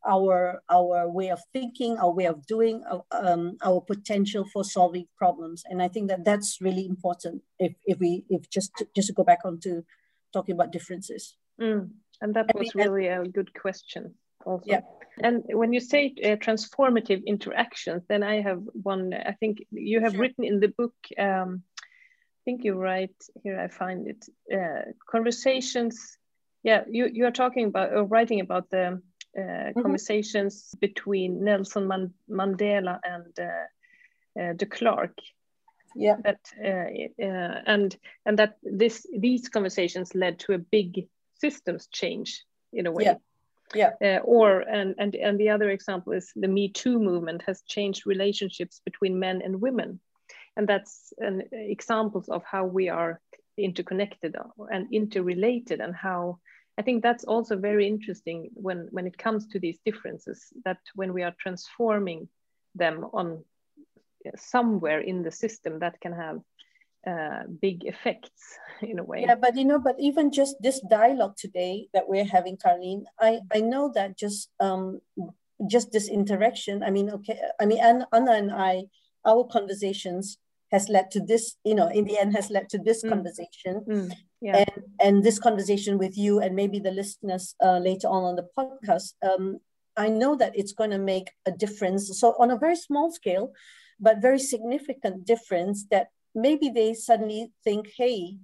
our 0.07 0.63
our 0.71 1.11
way 1.11 1.31
of 1.31 1.41
thinking, 1.53 1.99
our 1.99 2.11
way 2.11 2.27
of 2.27 2.47
doing, 2.47 2.83
um, 3.11 3.57
our 3.63 3.81
potential 3.81 4.47
for 4.53 4.65
solving 4.65 5.07
problems. 5.17 5.63
And 5.69 5.83
I 5.83 5.89
think 5.89 6.09
that 6.09 6.25
that's 6.25 6.59
really 6.61 6.87
important. 6.87 7.43
If 7.59 7.75
if 7.85 7.99
we 7.99 8.25
if 8.31 8.49
just 8.49 8.75
to, 8.77 8.89
just 8.95 9.09
to 9.09 9.15
go 9.15 9.25
back 9.25 9.41
on 9.45 9.61
to 9.61 9.85
talking 10.33 10.55
about 10.55 10.73
differences. 10.73 11.37
Mm. 11.61 11.91
And 12.23 12.35
that 12.35 12.55
was 12.55 12.75
really 12.75 13.09
a 13.09 13.25
good 13.25 13.53
question. 13.55 14.15
Also. 14.45 14.65
Yeah. 14.67 14.81
And 15.23 15.45
when 15.49 15.73
you 15.73 15.81
say 15.81 16.15
uh, 16.25 16.37
transformative 16.37 17.25
interactions, 17.27 18.05
then 18.09 18.23
I 18.23 18.41
have 18.41 18.63
one. 18.73 19.13
I 19.13 19.33
think 19.33 19.67
you 19.71 20.01
have 20.01 20.13
sure. 20.13 20.21
written 20.21 20.45
in 20.45 20.61
the 20.61 20.69
book. 20.69 20.95
Um, 21.19 21.63
I 21.79 22.43
think 22.45 22.65
you 22.65 22.75
write 22.75 23.17
here. 23.43 23.61
I 23.61 23.69
find 23.69 24.07
it. 24.07 24.25
Uh, 24.53 24.93
conversations. 25.11 26.17
Yeah, 26.63 26.85
you 26.89 27.07
you 27.13 27.27
are 27.27 27.33
talking 27.33 27.67
about 27.67 27.93
or 27.93 28.05
writing 28.05 28.41
about 28.41 28.71
the 28.71 29.03
uh, 29.37 29.41
mm-hmm. 29.41 29.83
conversations 29.83 30.75
between 30.81 31.45
Nelson 31.45 31.87
Man 31.87 32.15
Mandela 32.29 32.99
and 33.05 33.39
uh, 33.39 34.41
uh, 34.41 34.53
de 34.55 34.67
Klerk. 34.67 35.19
Yeah. 35.97 36.17
That 36.23 36.41
and 36.59 37.97
and 38.25 38.39
that 38.39 38.59
this 38.63 39.07
these 39.19 39.49
conversations 39.49 40.15
led 40.15 40.39
to 40.41 40.55
a 40.55 40.59
big 40.59 41.09
systems 41.35 41.89
change 41.89 42.45
in 42.73 42.87
a 42.87 42.93
way. 42.93 43.05
Yeah. 43.05 43.15
Yeah. 43.75 43.93
Uh, 44.03 44.19
or 44.25 44.61
and, 44.61 44.95
and 44.99 45.15
and 45.15 45.39
the 45.39 45.51
other 45.51 45.71
example 45.71 46.13
is 46.13 46.33
the 46.35 46.49
Me 46.49 46.69
Too 46.69 46.99
movement 46.99 47.43
has 47.47 47.63
changed 47.63 48.07
relationships 48.07 48.81
between 48.85 49.19
men 49.19 49.43
and 49.43 49.61
women, 49.61 50.01
and 50.57 50.69
that's 50.69 51.13
an 51.19 51.45
examples 51.53 52.29
of 52.29 52.43
how 52.45 52.65
we 52.65 52.89
are 52.89 53.21
interconnected 53.57 54.35
and 54.73 54.93
interrelated, 54.93 55.81
and 55.81 55.95
how 55.95 56.39
I 56.79 56.83
think 56.83 57.03
that's 57.03 57.25
also 57.25 57.57
very 57.57 57.87
interesting 57.87 58.51
when, 58.55 58.89
when 58.91 59.07
it 59.07 59.19
comes 59.19 59.47
to 59.49 59.59
these 59.59 59.79
differences, 59.85 60.47
that 60.65 60.79
when 60.95 61.13
we 61.13 61.23
are 61.23 61.35
transforming 61.39 62.29
them 62.75 63.05
on 63.13 63.45
somewhere 64.37 65.01
in 65.01 65.23
the 65.23 65.31
system 65.31 65.81
that 65.81 66.01
can 66.01 66.13
have 66.13 66.41
uh, 67.07 67.43
big 67.61 67.85
effects 67.85 68.59
in 68.83 68.99
a 68.99 69.05
way. 69.05 69.23
Yeah, 69.23 69.35
but 69.35 69.57
you 69.57 69.65
know, 69.65 69.79
but 69.79 69.97
even 69.99 70.33
just 70.33 70.57
this 70.61 70.81
dialogue 70.81 71.37
today 71.37 71.89
that 71.95 72.09
we're 72.09 72.25
having, 72.25 72.57
Caroline, 72.57 73.05
I, 73.19 73.41
I 73.53 73.61
know 73.61 73.91
that 73.95 74.19
just 74.19 74.51
um, 74.61 75.01
just 75.69 75.93
this 75.93 76.09
interaction. 76.09 76.83
I 76.83 76.91
mean, 76.91 77.11
okay, 77.11 77.41
I 77.61 77.67
mean, 77.67 77.81
Anna, 77.81 78.07
Anna 78.13 78.33
and 78.33 78.53
I, 78.53 78.85
our 79.25 79.45
conversations 79.45 80.39
has 80.73 80.89
led 80.89 81.11
to 81.11 81.21
this, 81.21 81.57
you 81.65 81.75
know, 81.75 81.89
in 81.89 82.05
the 82.05 82.19
end 82.19 82.35
has 82.37 82.51
led 82.51 82.69
to 82.71 82.79
this 82.79 83.03
mm. 83.03 83.09
conversation. 83.09 83.85
Mm 83.89 84.13
yeah. 84.41 84.57
and 84.57 84.85
and 85.01 85.25
this 85.25 85.39
conversation 85.39 85.99
with 85.99 86.17
you 86.17 86.41
and 86.41 86.57
maybe 86.57 86.79
the 86.79 86.91
listeners 86.91 87.55
uh, 87.63 87.79
later 87.79 88.09
on 88.09 88.25
on 88.25 88.37
the 88.37 88.49
podcast 88.59 89.13
um, 89.23 89.59
i 89.97 90.09
know 90.09 90.35
that 90.35 90.53
it's 90.55 90.73
going 90.73 90.91
to 90.91 90.99
make 90.99 91.31
a 91.47 91.53
difference 91.53 92.19
so 92.19 92.35
on 92.39 92.51
a 92.51 92.59
very 92.59 92.77
small 92.77 93.11
scale 93.13 93.53
but 93.99 94.23
very 94.23 94.39
significant 94.39 95.27
difference 95.27 95.87
that 95.91 96.09
maybe 96.35 96.69
they 96.69 96.95
suddenly 96.95 97.53
think 97.65 97.91
hey 97.97 98.37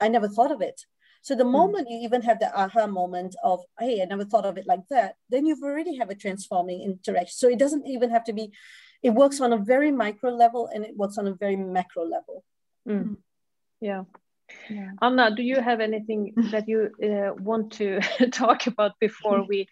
i 0.00 0.08
never 0.08 0.28
thought 0.28 0.52
of 0.52 0.60
it 0.60 0.82
so 1.22 1.34
the 1.34 1.44
hmm. 1.44 1.52
moment 1.52 1.88
mm. 1.88 1.92
you 1.92 1.98
even 1.98 2.22
have 2.22 2.38
the 2.38 2.50
aha 2.58 2.86
moment 2.86 3.34
of 3.42 3.60
hey 3.78 4.00
i 4.02 4.04
never 4.04 4.24
thought 4.24 4.46
of 4.46 4.56
it 4.56 4.66
like 4.66 4.86
that 4.90 5.14
then 5.30 5.46
you've 5.46 5.62
already 5.62 5.96
have 5.96 6.10
a 6.10 6.14
transforming 6.14 6.82
interaction 6.82 7.34
so 7.36 7.48
it 7.48 7.58
doesn't 7.58 7.86
even 7.86 8.10
have 8.10 8.24
to 8.24 8.32
be 8.32 8.52
it 9.02 9.10
works 9.10 9.40
on 9.40 9.52
a 9.52 9.58
very 9.58 9.92
micro 9.92 10.30
level 10.30 10.68
and 10.72 10.84
it 10.84 10.96
works 10.96 11.18
on 11.18 11.26
a 11.26 11.34
very 11.34 11.56
macro 11.56 12.04
level 12.04 12.44
mm. 12.88 13.16
yeah 13.80 14.04
yeah. 14.70 14.92
Anna, 15.02 15.34
do 15.34 15.42
you 15.42 15.60
have 15.60 15.80
anything 15.80 16.32
that 16.50 16.68
you 16.68 16.90
uh, 17.02 17.34
want 17.34 17.72
to 17.74 18.00
talk 18.32 18.66
about 18.66 18.98
before 19.00 19.44
we 19.46 19.68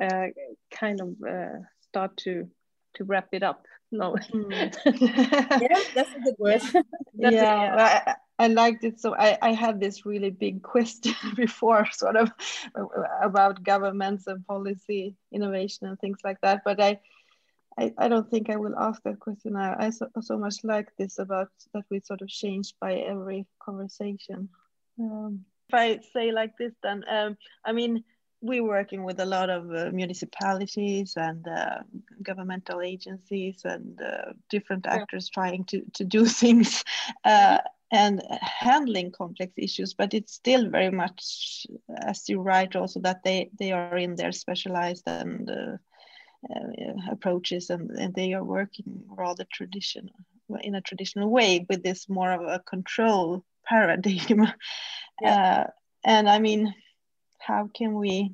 uh, 0.00 0.26
kind 0.70 1.00
of 1.00 1.08
uh, 1.28 1.58
start 1.88 2.16
to 2.18 2.48
to 2.94 3.04
wrap 3.04 3.28
it 3.32 3.42
up? 3.42 3.66
No. 3.94 4.16
Mm. 4.32 4.74
yeah, 5.62 5.78
that's 5.94 6.10
a 6.14 6.20
good 6.20 6.34
word. 6.38 6.60
yeah, 7.14 7.94
I, 8.38 8.44
I 8.44 8.48
liked 8.48 8.82
it. 8.82 9.00
So 9.00 9.14
I, 9.14 9.38
I 9.40 9.52
had 9.52 9.78
this 9.78 10.04
really 10.04 10.30
big 10.30 10.62
question 10.62 11.14
before, 11.36 11.86
sort 11.92 12.16
of 12.16 12.32
about 13.22 13.62
governments 13.62 14.26
and 14.26 14.44
policy 14.46 15.14
innovation 15.32 15.86
and 15.86 15.98
things 16.00 16.18
like 16.24 16.40
that. 16.42 16.62
But 16.64 16.82
I 16.82 16.98
I, 17.78 17.92
I 17.98 18.08
don't 18.08 18.30
think 18.30 18.50
I 18.50 18.56
will 18.56 18.76
ask 18.78 19.02
that 19.02 19.20
question. 19.20 19.56
I, 19.56 19.86
I 19.86 19.90
so, 19.90 20.08
so 20.20 20.38
much 20.38 20.62
like 20.64 20.88
this 20.96 21.18
about 21.18 21.50
that 21.72 21.84
we 21.90 22.00
sort 22.00 22.22
of 22.22 22.28
change 22.28 22.74
by 22.80 22.94
every 22.94 23.46
conversation. 23.60 24.48
Um, 24.98 25.44
if 25.68 25.74
I 25.74 26.00
say 26.12 26.30
like 26.30 26.56
this, 26.58 26.72
then 26.82 27.04
um, 27.08 27.36
I 27.64 27.72
mean, 27.72 28.04
we're 28.44 28.62
working 28.62 29.04
with 29.04 29.20
a 29.20 29.24
lot 29.24 29.48
of 29.48 29.74
uh, 29.74 29.90
municipalities 29.90 31.14
and 31.16 31.48
uh, 31.48 31.78
governmental 32.22 32.82
agencies 32.82 33.62
and 33.64 34.00
uh, 34.02 34.32
different 34.50 34.86
actors 34.86 35.30
yeah. 35.30 35.42
trying 35.42 35.64
to, 35.64 35.82
to 35.94 36.04
do 36.04 36.26
things 36.42 36.84
uh, 37.24 37.58
and 37.90 38.22
handling 38.40 39.10
complex 39.10 39.52
issues 39.56 39.94
but 39.94 40.12
it's 40.12 40.34
still 40.34 40.68
very 40.68 40.90
much 40.90 41.66
as 42.02 42.28
you 42.28 42.40
write 42.40 42.76
also 42.76 43.00
that 43.00 43.22
they 43.24 43.50
they 43.58 43.72
are 43.72 43.96
in 43.96 44.14
their 44.16 44.32
specialized 44.32 45.04
and 45.06 45.50
uh, 45.50 45.76
uh, 46.54 47.10
approaches 47.10 47.70
and, 47.70 47.90
and 47.92 48.14
they 48.14 48.34
are 48.34 48.44
working 48.44 49.02
rather 49.16 49.46
traditional 49.52 50.14
in 50.60 50.74
a 50.74 50.80
traditional 50.80 51.30
way 51.30 51.64
with 51.70 51.82
this 51.82 52.08
more 52.08 52.32
of 52.32 52.42
a 52.42 52.58
control 52.58 53.42
paradigm 53.64 54.52
yeah. 55.22 55.64
uh, 55.64 55.70
and 56.04 56.28
i 56.28 56.38
mean 56.38 56.74
how 57.46 57.68
can 57.74 57.94
we 57.94 58.32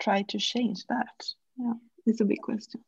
try 0.00 0.22
to 0.22 0.38
change 0.38 0.86
that? 0.88 1.16
Yeah 1.56 1.74
it's 2.06 2.20
a 2.20 2.24
big 2.24 2.42
question. 2.42 2.80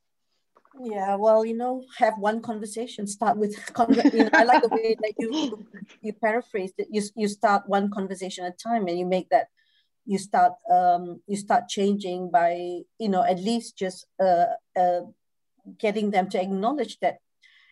Yeah 0.81 1.17
well 1.17 1.45
you 1.45 1.57
know 1.57 1.85
have 1.99 2.15
one 2.19 2.41
conversation 2.41 3.07
start 3.07 3.37
with 3.37 3.55
you 4.13 4.25
know, 4.25 4.31
i 4.33 4.45
like 4.45 4.63
the 4.63 4.69
way 4.69 4.97
that 5.03 5.15
you 5.19 5.67
you 6.01 6.13
paraphrased 6.13 6.75
it. 6.79 6.89
You, 6.91 7.03
you 7.15 7.29
start 7.29 7.69
one 7.69 7.91
conversation 7.91 8.45
at 8.45 8.55
a 8.55 8.57
time 8.57 8.87
and 8.89 8.99
you 8.99 9.07
make 9.07 9.29
that 9.31 9.49
you 10.05 10.19
start 10.19 10.53
um, 10.71 11.21
you 11.27 11.37
start 11.37 11.69
changing 11.69 12.31
by 12.31 12.81
you 12.99 13.09
know 13.09 13.23
at 13.23 13.39
least 13.39 13.77
just 13.77 14.07
uh, 14.21 14.47
uh, 14.77 15.03
getting 15.79 16.11
them 16.11 16.29
to 16.31 16.41
acknowledge 16.41 16.99
that. 17.01 17.19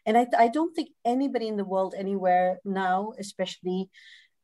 And 0.07 0.17
I, 0.17 0.27
I 0.39 0.49
don't 0.49 0.75
think 0.75 0.91
anybody 1.05 1.49
in 1.49 1.57
the 1.57 1.65
world 1.65 1.95
anywhere 1.97 2.61
now 2.65 3.13
especially 3.19 3.91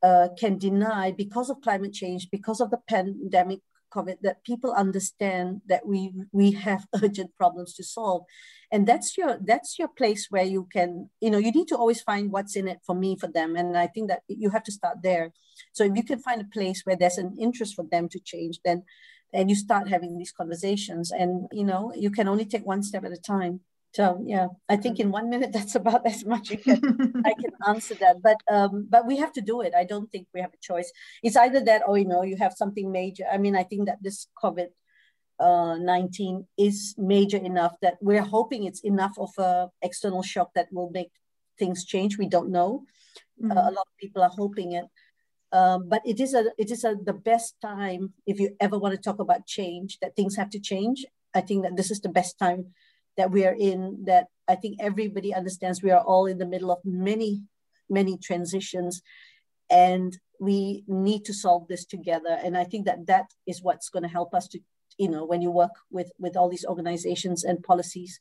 uh, 0.03 0.29
can 0.39 0.59
deny 0.59 1.11
because 1.11 1.51
of 1.51 1.61
climate 1.61 1.93
change 1.93 2.29
because 2.31 2.61
of 2.61 2.71
the 2.71 2.79
pandemic 2.89 3.61
COVID 3.93 4.19
that 4.23 4.45
people 4.45 4.73
understand 4.73 5.63
that 5.67 5.87
we 5.87 6.13
we 6.33 6.53
have 6.53 6.87
urgent 7.03 7.35
problems 7.37 7.75
to 7.75 7.85
solve, 7.85 8.25
and 8.71 8.87
that's 8.87 9.17
your 9.17 9.39
that's 9.43 9.79
your 9.79 9.89
place 9.89 10.27
where 10.31 10.45
you 10.45 10.69
can 10.73 11.11
you 11.21 11.31
know 11.31 11.39
you 11.39 11.53
need 11.53 11.69
to 11.69 11.77
always 11.77 12.03
find 12.03 12.31
what's 12.31 12.57
in 12.57 12.69
it 12.69 12.81
for 12.85 12.95
me 12.95 13.17
for 13.17 13.29
them, 13.29 13.57
and 13.57 13.77
I 13.77 13.87
think 13.87 14.09
that 14.09 14.23
you 14.29 14.51
have 14.51 14.65
to 14.65 14.73
start 14.73 14.99
there. 15.03 15.33
So 15.73 15.85
if 15.85 15.97
you 15.97 16.05
can 16.05 16.19
find 16.19 16.41
a 16.41 16.53
place 16.53 16.83
where 16.85 16.97
there's 16.97 17.19
an 17.19 17.37
interest 17.39 17.75
for 17.75 17.85
them 17.91 18.09
to 18.11 18.21
change, 18.21 18.61
then 18.65 18.83
and 19.33 19.51
you 19.51 19.57
start 19.57 19.89
having 19.89 20.19
these 20.19 20.33
conversations, 20.33 21.11
and 21.11 21.49
you 21.53 21.65
know 21.65 21.93
you 21.97 22.11
can 22.11 22.29
only 22.29 22.45
take 22.45 22.67
one 22.67 22.83
step 22.83 23.05
at 23.05 23.13
a 23.13 23.17
time. 23.35 23.61
So 23.97 24.23
yeah, 24.27 24.49
I 24.69 24.77
think 24.77 25.01
in 25.01 25.11
one 25.11 25.31
minute 25.31 25.53
that's 25.57 25.75
about 25.75 26.07
as 26.07 26.23
much 26.27 26.53
I 26.53 26.57
can, 26.57 27.23
I 27.25 27.33
can 27.33 27.53
answer 27.67 27.95
that. 27.95 28.17
But 28.23 28.37
um, 28.51 28.87
but 28.91 29.07
we 29.07 29.17
have 29.17 29.33
to 29.33 29.41
do 29.41 29.63
it. 29.63 29.73
I 29.75 29.85
don't 29.85 30.13
think 30.13 30.27
we 30.35 30.43
have 30.43 30.53
a 30.53 30.61
choice. 30.61 30.93
It's 31.23 31.37
either 31.37 31.61
that 31.65 31.81
or 31.87 31.97
you 31.97 32.05
know 32.05 32.23
you 32.23 32.37
have 32.37 32.53
something 32.53 32.93
major. 32.93 33.25
I 33.33 33.39
mean, 33.39 33.57
I 33.57 33.63
think 33.63 33.87
that 33.87 34.03
this 34.03 34.27
COVID 34.45 34.69
uh, 35.41 35.77
19 35.77 36.47
is 36.59 36.95
major 36.99 37.39
enough 37.39 37.75
that 37.81 37.97
we're 38.03 38.29
hoping 38.37 38.65
it's 38.65 38.81
enough 38.81 39.17
of 39.19 39.31
a 39.39 39.69
external 39.81 40.23
shock 40.23 40.51
that 40.55 40.69
will 40.71 40.91
make 40.91 41.13
things 41.59 41.87
change. 41.87 42.19
We 42.19 42.29
don't 42.29 42.51
know. 42.51 42.85
Mm-hmm. 43.43 43.57
Uh, 43.57 43.63
a 43.71 43.73
lot 43.73 43.89
of 43.89 43.97
people 43.99 44.23
are 44.23 44.37
hoping 44.43 44.73
it. 44.73 44.85
Um, 45.53 45.89
but 45.89 46.03
it 46.05 46.21
is 46.21 46.35
a 46.35 46.53
it 46.59 46.71
is 46.71 46.85
a, 46.85 46.97
the 47.03 47.15
best 47.15 47.55
time 47.63 48.13
if 48.27 48.39
you 48.41 48.57
ever 48.61 48.79
want 48.79 48.95
to 48.95 49.01
talk 49.01 49.21
about 49.21 49.47
change 49.47 49.97
that 50.03 50.17
things 50.17 50.37
have 50.37 50.51
to 50.51 50.61
change. 50.61 51.07
I 51.35 51.41
think 51.41 51.63
that 51.65 51.77
this 51.77 51.91
is 51.91 52.01
the 52.01 52.11
best 52.21 52.39
time 52.39 52.75
that 53.17 53.31
we 53.31 53.45
are 53.47 53.55
in 53.59 54.05
that 54.07 54.27
I 54.49 54.55
think 54.55 54.77
everybody 54.81 55.35
understands 55.35 55.83
we 55.83 55.91
are 55.91 56.01
all 56.01 56.27
in 56.27 56.39
the 56.39 56.47
middle 56.47 56.71
of 56.71 56.79
many, 56.85 57.43
many 57.89 58.17
transitions 58.19 59.03
and 59.71 60.17
we 60.39 60.85
need 60.87 61.25
to 61.25 61.35
solve 61.35 61.67
this 61.69 61.85
together. 61.85 62.39
And 62.45 62.57
I 62.57 62.65
think 62.65 62.87
that 62.87 63.07
that 63.07 63.31
is 63.47 63.63
what's 63.63 63.89
going 63.89 64.03
to 64.03 64.09
help 64.09 64.35
us 64.35 64.47
to, 64.49 64.61
you 64.99 65.09
know, 65.09 65.25
when 65.25 65.43
you 65.43 65.51
work 65.51 65.73
with, 65.91 66.13
with 66.19 66.37
all 66.37 66.49
these 66.49 66.65
organizations 66.65 67.43
and 67.43 67.63
policies, 67.63 68.21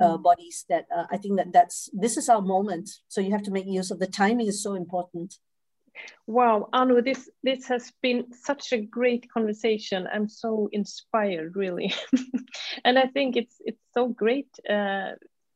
uh, 0.00 0.16
mm. 0.16 0.22
bodies 0.22 0.64
that 0.68 0.86
uh, 0.94 1.04
I 1.10 1.16
think 1.16 1.36
that 1.36 1.52
that's, 1.52 1.90
this 1.92 2.16
is 2.16 2.28
our 2.28 2.42
moment. 2.42 2.88
So 3.08 3.20
you 3.20 3.32
have 3.32 3.42
to 3.44 3.50
make 3.50 3.66
use 3.66 3.90
of 3.90 3.98
the 3.98 4.06
timing 4.06 4.46
is 4.46 4.62
so 4.62 4.74
important. 4.74 5.34
Wow, 6.26 6.68
Anu, 6.72 7.00
this 7.02 7.30
this 7.42 7.66
has 7.68 7.92
been 8.02 8.32
such 8.32 8.72
a 8.72 8.80
great 8.80 9.30
conversation. 9.32 10.06
I'm 10.12 10.28
so 10.28 10.68
inspired, 10.72 11.56
really, 11.56 11.94
and 12.84 12.98
I 12.98 13.06
think 13.06 13.36
it's 13.36 13.56
it's 13.60 13.82
so 13.94 14.08
great 14.08 14.50
uh, 14.68 15.12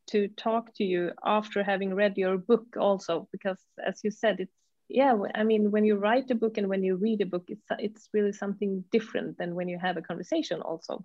to 0.08 0.28
talk 0.28 0.74
to 0.76 0.84
you 0.84 1.10
after 1.24 1.62
having 1.62 1.94
read 1.94 2.16
your 2.16 2.38
book, 2.38 2.76
also 2.78 3.28
because, 3.32 3.58
as 3.86 4.00
you 4.02 4.10
said, 4.10 4.40
it's 4.40 4.54
yeah. 4.88 5.14
I 5.34 5.44
mean, 5.44 5.70
when 5.70 5.84
you 5.84 5.96
write 5.96 6.30
a 6.30 6.34
book 6.34 6.58
and 6.58 6.68
when 6.68 6.82
you 6.82 6.96
read 6.96 7.20
a 7.20 7.26
book, 7.26 7.44
it's 7.48 7.66
it's 7.78 8.08
really 8.12 8.32
something 8.32 8.84
different 8.90 9.38
than 9.38 9.54
when 9.54 9.68
you 9.68 9.78
have 9.78 9.96
a 9.96 10.02
conversation, 10.02 10.62
also. 10.62 11.02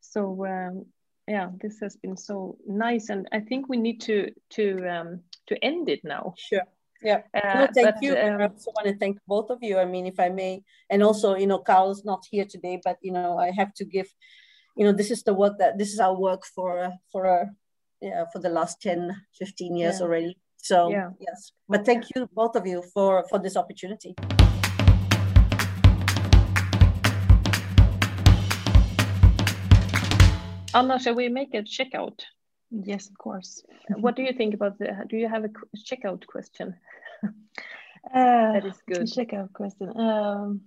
So 0.00 0.46
um, 0.46 0.86
yeah, 1.28 1.50
this 1.60 1.80
has 1.80 1.96
been 1.96 2.16
so 2.16 2.56
nice, 2.66 3.10
and 3.10 3.28
I 3.32 3.40
think 3.40 3.68
we 3.68 3.76
need 3.76 4.00
to 4.02 4.32
to 4.50 4.88
um, 4.88 5.20
to 5.48 5.64
end 5.64 5.88
it 5.88 6.00
now. 6.02 6.34
Sure. 6.38 6.62
Yeah. 7.02 7.22
Uh, 7.34 7.60
no, 7.60 7.68
thank 7.74 7.94
but, 7.94 8.02
you. 8.02 8.16
Um, 8.16 8.40
I 8.40 8.46
also 8.46 8.70
want 8.76 8.86
to 8.86 8.96
thank 8.96 9.18
both 9.26 9.50
of 9.50 9.58
you. 9.62 9.78
I 9.78 9.84
mean, 9.84 10.06
if 10.06 10.20
I 10.20 10.28
may, 10.28 10.62
and 10.90 11.02
also, 11.02 11.36
you 11.36 11.46
know, 11.46 11.58
Carl's 11.58 12.04
not 12.04 12.24
here 12.30 12.44
today, 12.44 12.80
but 12.82 12.98
you 13.02 13.12
know, 13.12 13.38
I 13.38 13.50
have 13.50 13.74
to 13.74 13.84
give, 13.84 14.08
you 14.76 14.84
know, 14.84 14.92
this 14.92 15.10
is 15.10 15.22
the 15.22 15.34
work 15.34 15.58
that 15.58 15.78
this 15.78 15.92
is 15.92 16.00
our 16.00 16.18
work 16.18 16.44
for 16.44 16.78
uh, 16.78 16.90
for 17.10 17.26
uh, 17.26 17.46
yeah 18.00 18.24
for 18.32 18.38
the 18.38 18.48
last 18.48 18.80
10, 18.82 19.14
15 19.38 19.76
years 19.76 19.98
yeah. 19.98 20.04
already. 20.04 20.38
So 20.56 20.90
yeah. 20.90 21.10
yes, 21.18 21.52
but 21.68 21.84
thank 21.84 22.04
you 22.14 22.28
both 22.32 22.54
of 22.54 22.66
you 22.66 22.82
for 22.94 23.24
for 23.28 23.38
this 23.38 23.56
opportunity. 23.56 24.14
Anna, 30.74 30.98
shall 30.98 31.14
we 31.14 31.28
make 31.28 31.52
a 31.52 31.62
checkout? 31.62 32.20
Yes, 32.72 33.08
of 33.08 33.18
course. 33.18 33.62
what 33.88 34.16
do 34.16 34.22
you 34.22 34.32
think 34.32 34.54
about 34.54 34.78
the? 34.78 35.04
Do 35.08 35.16
you 35.16 35.28
have 35.28 35.44
a 35.44 35.50
checkout 35.76 36.26
question? 36.26 36.74
uh, 37.24 37.30
that 38.14 38.64
is 38.64 38.78
good. 38.88 39.02
Checkout 39.02 39.52
question. 39.52 39.90
Um, 39.94 40.62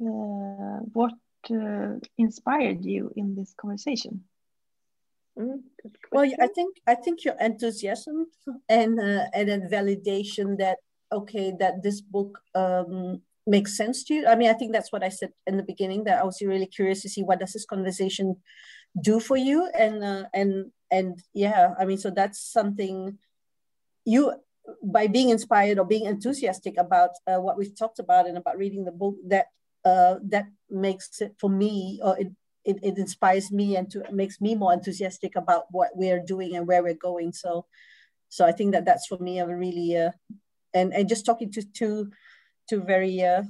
uh, 0.00 0.84
what 0.92 1.14
uh, 1.50 1.94
inspired 2.18 2.84
you 2.84 3.10
in 3.16 3.34
this 3.34 3.54
conversation? 3.56 4.24
Mm, 5.38 5.62
well, 6.12 6.30
I 6.40 6.48
think 6.48 6.76
I 6.86 6.94
think 6.94 7.24
your 7.24 7.36
enthusiasm 7.40 8.26
and 8.68 9.00
uh, 9.00 9.24
and 9.32 9.48
then 9.48 9.70
validation 9.70 10.58
that 10.58 10.78
okay 11.10 11.54
that 11.58 11.82
this 11.82 12.02
book 12.02 12.38
um, 12.54 13.22
makes 13.46 13.76
sense 13.76 14.04
to 14.04 14.14
you. 14.14 14.26
I 14.26 14.34
mean, 14.34 14.50
I 14.50 14.54
think 14.54 14.72
that's 14.72 14.92
what 14.92 15.02
I 15.02 15.08
said 15.08 15.30
in 15.46 15.56
the 15.56 15.62
beginning 15.62 16.04
that 16.04 16.20
I 16.20 16.24
was 16.24 16.42
really 16.42 16.66
curious 16.66 17.00
to 17.02 17.08
see 17.08 17.22
what 17.22 17.40
does 17.40 17.52
this 17.52 17.64
conversation 17.64 18.36
do 19.00 19.20
for 19.20 19.36
you. 19.36 19.68
And 19.78 20.02
uh, 20.02 20.24
and 20.32 20.72
and 20.90 21.22
yeah 21.34 21.74
i 21.78 21.84
mean 21.84 21.98
so 21.98 22.10
that's 22.10 22.40
something 22.40 23.18
you 24.04 24.32
by 24.82 25.06
being 25.06 25.30
inspired 25.30 25.78
or 25.78 25.84
being 25.84 26.06
enthusiastic 26.06 26.76
about 26.76 27.10
uh, 27.26 27.40
what 27.40 27.56
we've 27.56 27.76
talked 27.76 27.98
about 27.98 28.26
and 28.26 28.36
about 28.36 28.58
reading 28.58 28.84
the 28.84 28.92
book 28.92 29.16
that 29.26 29.46
uh, 29.84 30.16
that 30.24 30.46
makes 30.68 31.20
it 31.20 31.32
for 31.38 31.48
me 31.48 32.00
or 32.02 32.18
it, 32.18 32.28
it, 32.64 32.78
it 32.82 32.98
inspires 32.98 33.52
me 33.52 33.76
and 33.76 33.88
to 33.88 34.02
makes 34.10 34.40
me 34.40 34.56
more 34.56 34.72
enthusiastic 34.72 35.36
about 35.36 35.66
what 35.70 35.90
we're 35.94 36.18
doing 36.18 36.56
and 36.56 36.66
where 36.66 36.82
we're 36.82 36.94
going. 36.94 37.32
So 37.32 37.66
so 38.28 38.44
i 38.44 38.50
think 38.50 38.72
that 38.72 38.84
that's 38.84 39.06
for 39.06 39.18
me 39.18 39.38
a 39.38 39.46
really 39.46 39.96
uh, 39.96 40.10
and 40.74 40.92
and 40.92 41.08
just 41.08 41.24
talking 41.24 41.52
to 41.52 41.62
two 41.62 42.10
two 42.68 42.82
very 42.82 43.22
uh, 43.22 43.42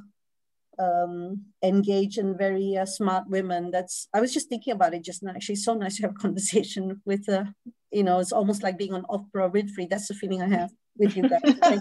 um, 0.78 1.44
engaged 1.62 2.18
and 2.18 2.36
very 2.36 2.76
uh, 2.76 2.86
smart 2.86 3.28
women. 3.28 3.70
That's 3.70 4.08
I 4.14 4.20
was 4.20 4.32
just 4.32 4.48
thinking 4.48 4.72
about 4.72 4.94
it 4.94 5.04
just 5.04 5.22
now. 5.22 5.32
Actually, 5.32 5.56
so 5.56 5.74
nice 5.74 5.96
to 5.96 6.02
have 6.02 6.12
a 6.12 6.14
conversation 6.26 7.00
with. 7.04 7.28
Uh, 7.28 7.44
you 7.92 8.02
know, 8.02 8.18
it's 8.18 8.32
almost 8.32 8.62
like 8.62 8.76
being 8.76 8.92
on 8.92 9.04
Oprah 9.04 9.50
Winfrey. 9.50 9.88
That's 9.88 10.08
the 10.08 10.14
feeling 10.14 10.42
I 10.42 10.48
have 10.48 10.70
with 10.98 11.16
you 11.16 11.28
guys. 11.28 11.40
you 11.44 11.78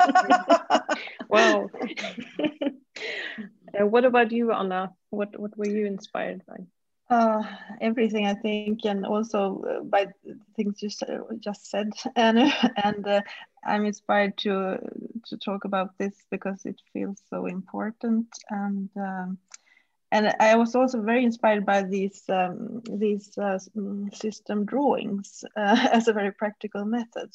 wow. 1.30 1.70
uh, 3.80 3.86
what 3.86 4.06
about 4.06 4.32
you, 4.32 4.52
Anna? 4.52 4.92
What 5.10 5.38
what 5.40 5.58
were 5.58 5.68
you 5.68 5.86
inspired 5.86 6.42
by? 6.46 6.58
Uh, 7.08 7.44
everything 7.82 8.26
I 8.26 8.34
think, 8.34 8.86
and 8.86 9.06
also 9.06 9.62
uh, 9.62 9.84
by 9.84 10.08
things 10.56 10.82
you 10.82 10.90
just 11.40 11.70
said, 11.70 11.92
and 12.16 12.40
and 12.78 13.08
uh, 13.08 13.22
I'm 13.66 13.86
inspired 13.86 14.38
to 14.40 14.78
to 15.26 15.38
talk 15.38 15.66
about 15.66 15.98
this 15.98 16.14
because 16.30 16.66
it 16.66 16.80
feels 16.94 17.22
so 17.30 17.46
important, 17.48 18.28
and 18.50 18.90
um, 18.96 19.38
and 20.12 20.34
I 20.40 20.56
was 20.56 20.76
also 20.76 21.02
very 21.02 21.24
inspired 21.24 21.66
by 21.66 21.84
these 21.84 22.24
um, 22.30 22.82
these 22.90 23.38
uh, 23.38 23.60
mm, 23.76 24.16
system 24.16 24.66
drawings 24.66 25.44
uh, 25.58 25.90
as 25.92 26.08
a 26.08 26.14
very 26.14 26.32
practical 26.32 26.86
method. 26.86 27.32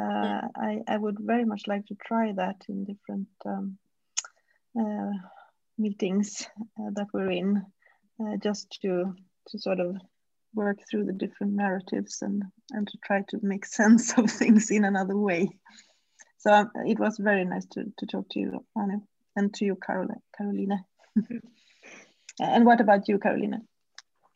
Uh, 0.00 0.40
I 0.56 0.80
I 0.88 0.96
would 0.96 1.18
very 1.20 1.44
much 1.44 1.62
like 1.66 1.86
to 1.86 1.94
try 1.94 2.32
that 2.32 2.64
in 2.68 2.84
different 2.84 3.28
um, 3.46 3.78
meetings 5.78 6.46
that 6.76 7.06
we're 7.12 7.30
in 7.30 7.64
uh, 8.20 8.36
just 8.42 8.78
to 8.82 9.14
to 9.48 9.58
sort 9.58 9.80
of 9.80 9.96
work 10.58 10.78
through 10.88 11.04
the 11.04 11.12
different 11.24 11.52
narratives 11.54 12.22
and 12.22 12.42
and 12.72 12.86
to 12.88 12.98
try 13.04 13.22
to 13.28 13.38
make 13.42 13.64
sense 13.80 14.18
of 14.18 14.30
things 14.30 14.70
in 14.70 14.84
another 14.84 15.16
way. 15.16 15.48
So 16.38 16.52
um, 16.52 16.70
it 16.86 16.98
was 16.98 17.18
very 17.18 17.44
nice 17.44 17.66
to, 17.72 17.84
to 17.98 18.06
talk 18.06 18.28
to 18.30 18.38
you, 18.38 18.64
Anu, 18.76 19.00
and 19.34 19.52
to 19.54 19.64
you, 19.64 19.76
Carol, 19.84 20.08
Carolina. 20.36 20.84
and 22.40 22.64
what 22.64 22.80
about 22.80 23.08
you, 23.08 23.18
Carolina? 23.18 23.60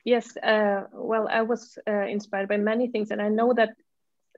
Yes, 0.05 0.37
uh, 0.37 0.83
well, 0.93 1.29
I 1.31 1.43
was 1.43 1.79
uh, 1.89 2.07
inspired 2.07 2.49
by 2.49 2.57
many 2.57 2.89
things, 2.89 3.13
and 3.13 3.23
I 3.23 3.29
know 3.29 3.53
that 3.55 3.71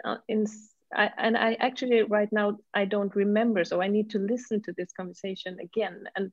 uh, 0.04 0.16
in 0.28 0.46
I, 0.94 1.10
and 1.16 1.36
I 1.36 1.54
actually 1.54 2.02
right 2.02 2.28
now 2.30 2.58
I 2.74 2.84
don't 2.84 3.16
remember, 3.16 3.64
so 3.64 3.80
I 3.80 3.88
need 3.88 4.10
to 4.10 4.18
listen 4.18 4.62
to 4.62 4.72
this 4.76 4.92
conversation 4.92 5.56
again. 5.60 6.04
And 6.16 6.30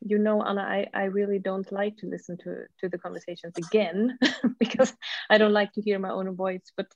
you 0.00 0.18
know, 0.18 0.42
Anna, 0.42 0.62
I, 0.62 0.86
I 0.94 1.04
really 1.04 1.38
don't 1.38 1.70
like 1.72 1.96
to 1.98 2.06
listen 2.06 2.36
to, 2.38 2.64
to 2.80 2.88
the 2.88 2.98
conversations 2.98 3.54
again 3.58 4.18
because 4.58 4.92
I 5.28 5.38
don't 5.38 5.52
like 5.52 5.72
to 5.74 5.82
hear 5.82 5.98
my 5.98 6.10
own 6.10 6.34
voice. 6.34 6.72
But 6.76 6.86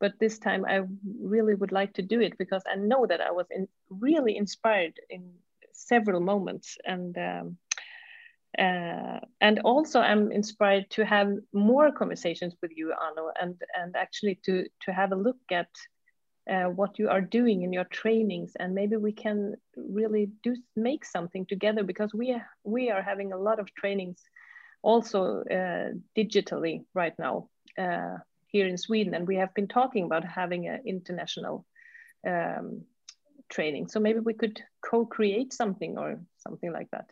but 0.00 0.18
this 0.18 0.38
time 0.38 0.64
I 0.64 0.80
really 1.20 1.54
would 1.54 1.72
like 1.72 1.92
to 1.94 2.02
do 2.02 2.22
it 2.22 2.38
because 2.38 2.62
I 2.66 2.76
know 2.76 3.06
that 3.06 3.20
I 3.20 3.32
was 3.32 3.46
in, 3.50 3.68
really 3.90 4.34
inspired 4.34 4.94
in 5.10 5.30
several 5.72 6.20
moments 6.20 6.78
and 6.86 7.16
um, 7.18 7.58
uh, 8.58 9.20
and 9.40 9.60
also 9.60 10.00
I'm 10.00 10.32
inspired 10.32 10.90
to 10.90 11.04
have 11.04 11.32
more 11.52 11.92
conversations 11.92 12.54
with 12.60 12.72
you, 12.74 12.92
Anna, 12.92 13.28
and 13.40 13.54
and 13.78 13.94
actually 13.94 14.40
to 14.46 14.66
to 14.82 14.92
have 14.92 15.12
a 15.12 15.16
look 15.16 15.38
at 15.50 15.68
uh, 16.48 16.64
what 16.64 16.98
you 16.98 17.08
are 17.08 17.20
doing 17.20 17.62
in 17.62 17.72
your 17.72 17.84
trainings 17.84 18.52
and 18.58 18.74
maybe 18.74 18.96
we 18.96 19.12
can 19.12 19.54
really 19.76 20.30
do 20.42 20.56
make 20.76 21.04
something 21.04 21.44
together 21.46 21.82
because 21.82 22.14
we 22.14 22.40
we 22.64 22.90
are 22.90 23.02
having 23.02 23.32
a 23.32 23.36
lot 23.36 23.58
of 23.58 23.74
trainings 23.74 24.22
also 24.82 25.42
uh, 25.50 25.90
digitally 26.16 26.84
right 26.94 27.14
now 27.18 27.48
uh, 27.78 28.16
here 28.46 28.66
in 28.66 28.78
Sweden 28.78 29.14
and 29.14 29.28
we 29.28 29.36
have 29.36 29.52
been 29.54 29.68
talking 29.68 30.04
about 30.04 30.24
having 30.24 30.66
an 30.66 30.80
international 30.86 31.66
um, 32.26 32.82
training. 33.50 33.88
So 33.88 34.00
maybe 34.00 34.20
we 34.20 34.34
could 34.34 34.60
co-create 34.84 35.52
something 35.52 35.98
or 35.98 36.20
something 36.38 36.72
like 36.72 36.90
that. 36.92 37.10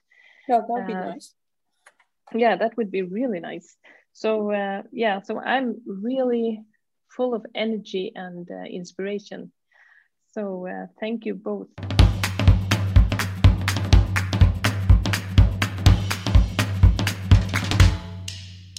Yeah 0.48 0.62
that'd 0.66 0.86
be 0.86 0.94
uh, 0.94 1.10
nice. 1.10 1.34
yeah, 2.34 2.56
that 2.56 2.76
would 2.76 2.90
be 2.90 3.02
really 3.02 3.40
nice. 3.40 3.76
So 4.12 4.50
uh, 4.50 4.82
yeah, 4.90 5.20
so 5.22 5.38
I'm 5.38 5.80
really 5.86 6.64
full 7.08 7.34
of 7.34 7.44
energy 7.54 8.12
and 8.14 8.48
uh, 8.50 8.64
inspiration. 8.64 9.52
So 10.32 10.66
uh, 10.66 10.86
thank 11.00 11.24
you 11.24 11.34
both. 11.34 11.68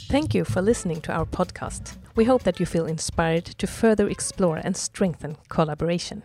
Thank 0.10 0.34
you 0.34 0.44
for 0.44 0.62
listening 0.62 1.02
to 1.02 1.12
our 1.12 1.26
podcast. 1.26 1.98
We 2.16 2.26
hope 2.26 2.42
that 2.42 2.60
you 2.60 2.66
feel 2.66 2.88
inspired 2.88 3.46
to 3.46 3.68
further 3.68 4.10
explore 4.10 4.58
and 4.58 4.76
strengthen 4.76 5.38
collaboration. 5.50 6.24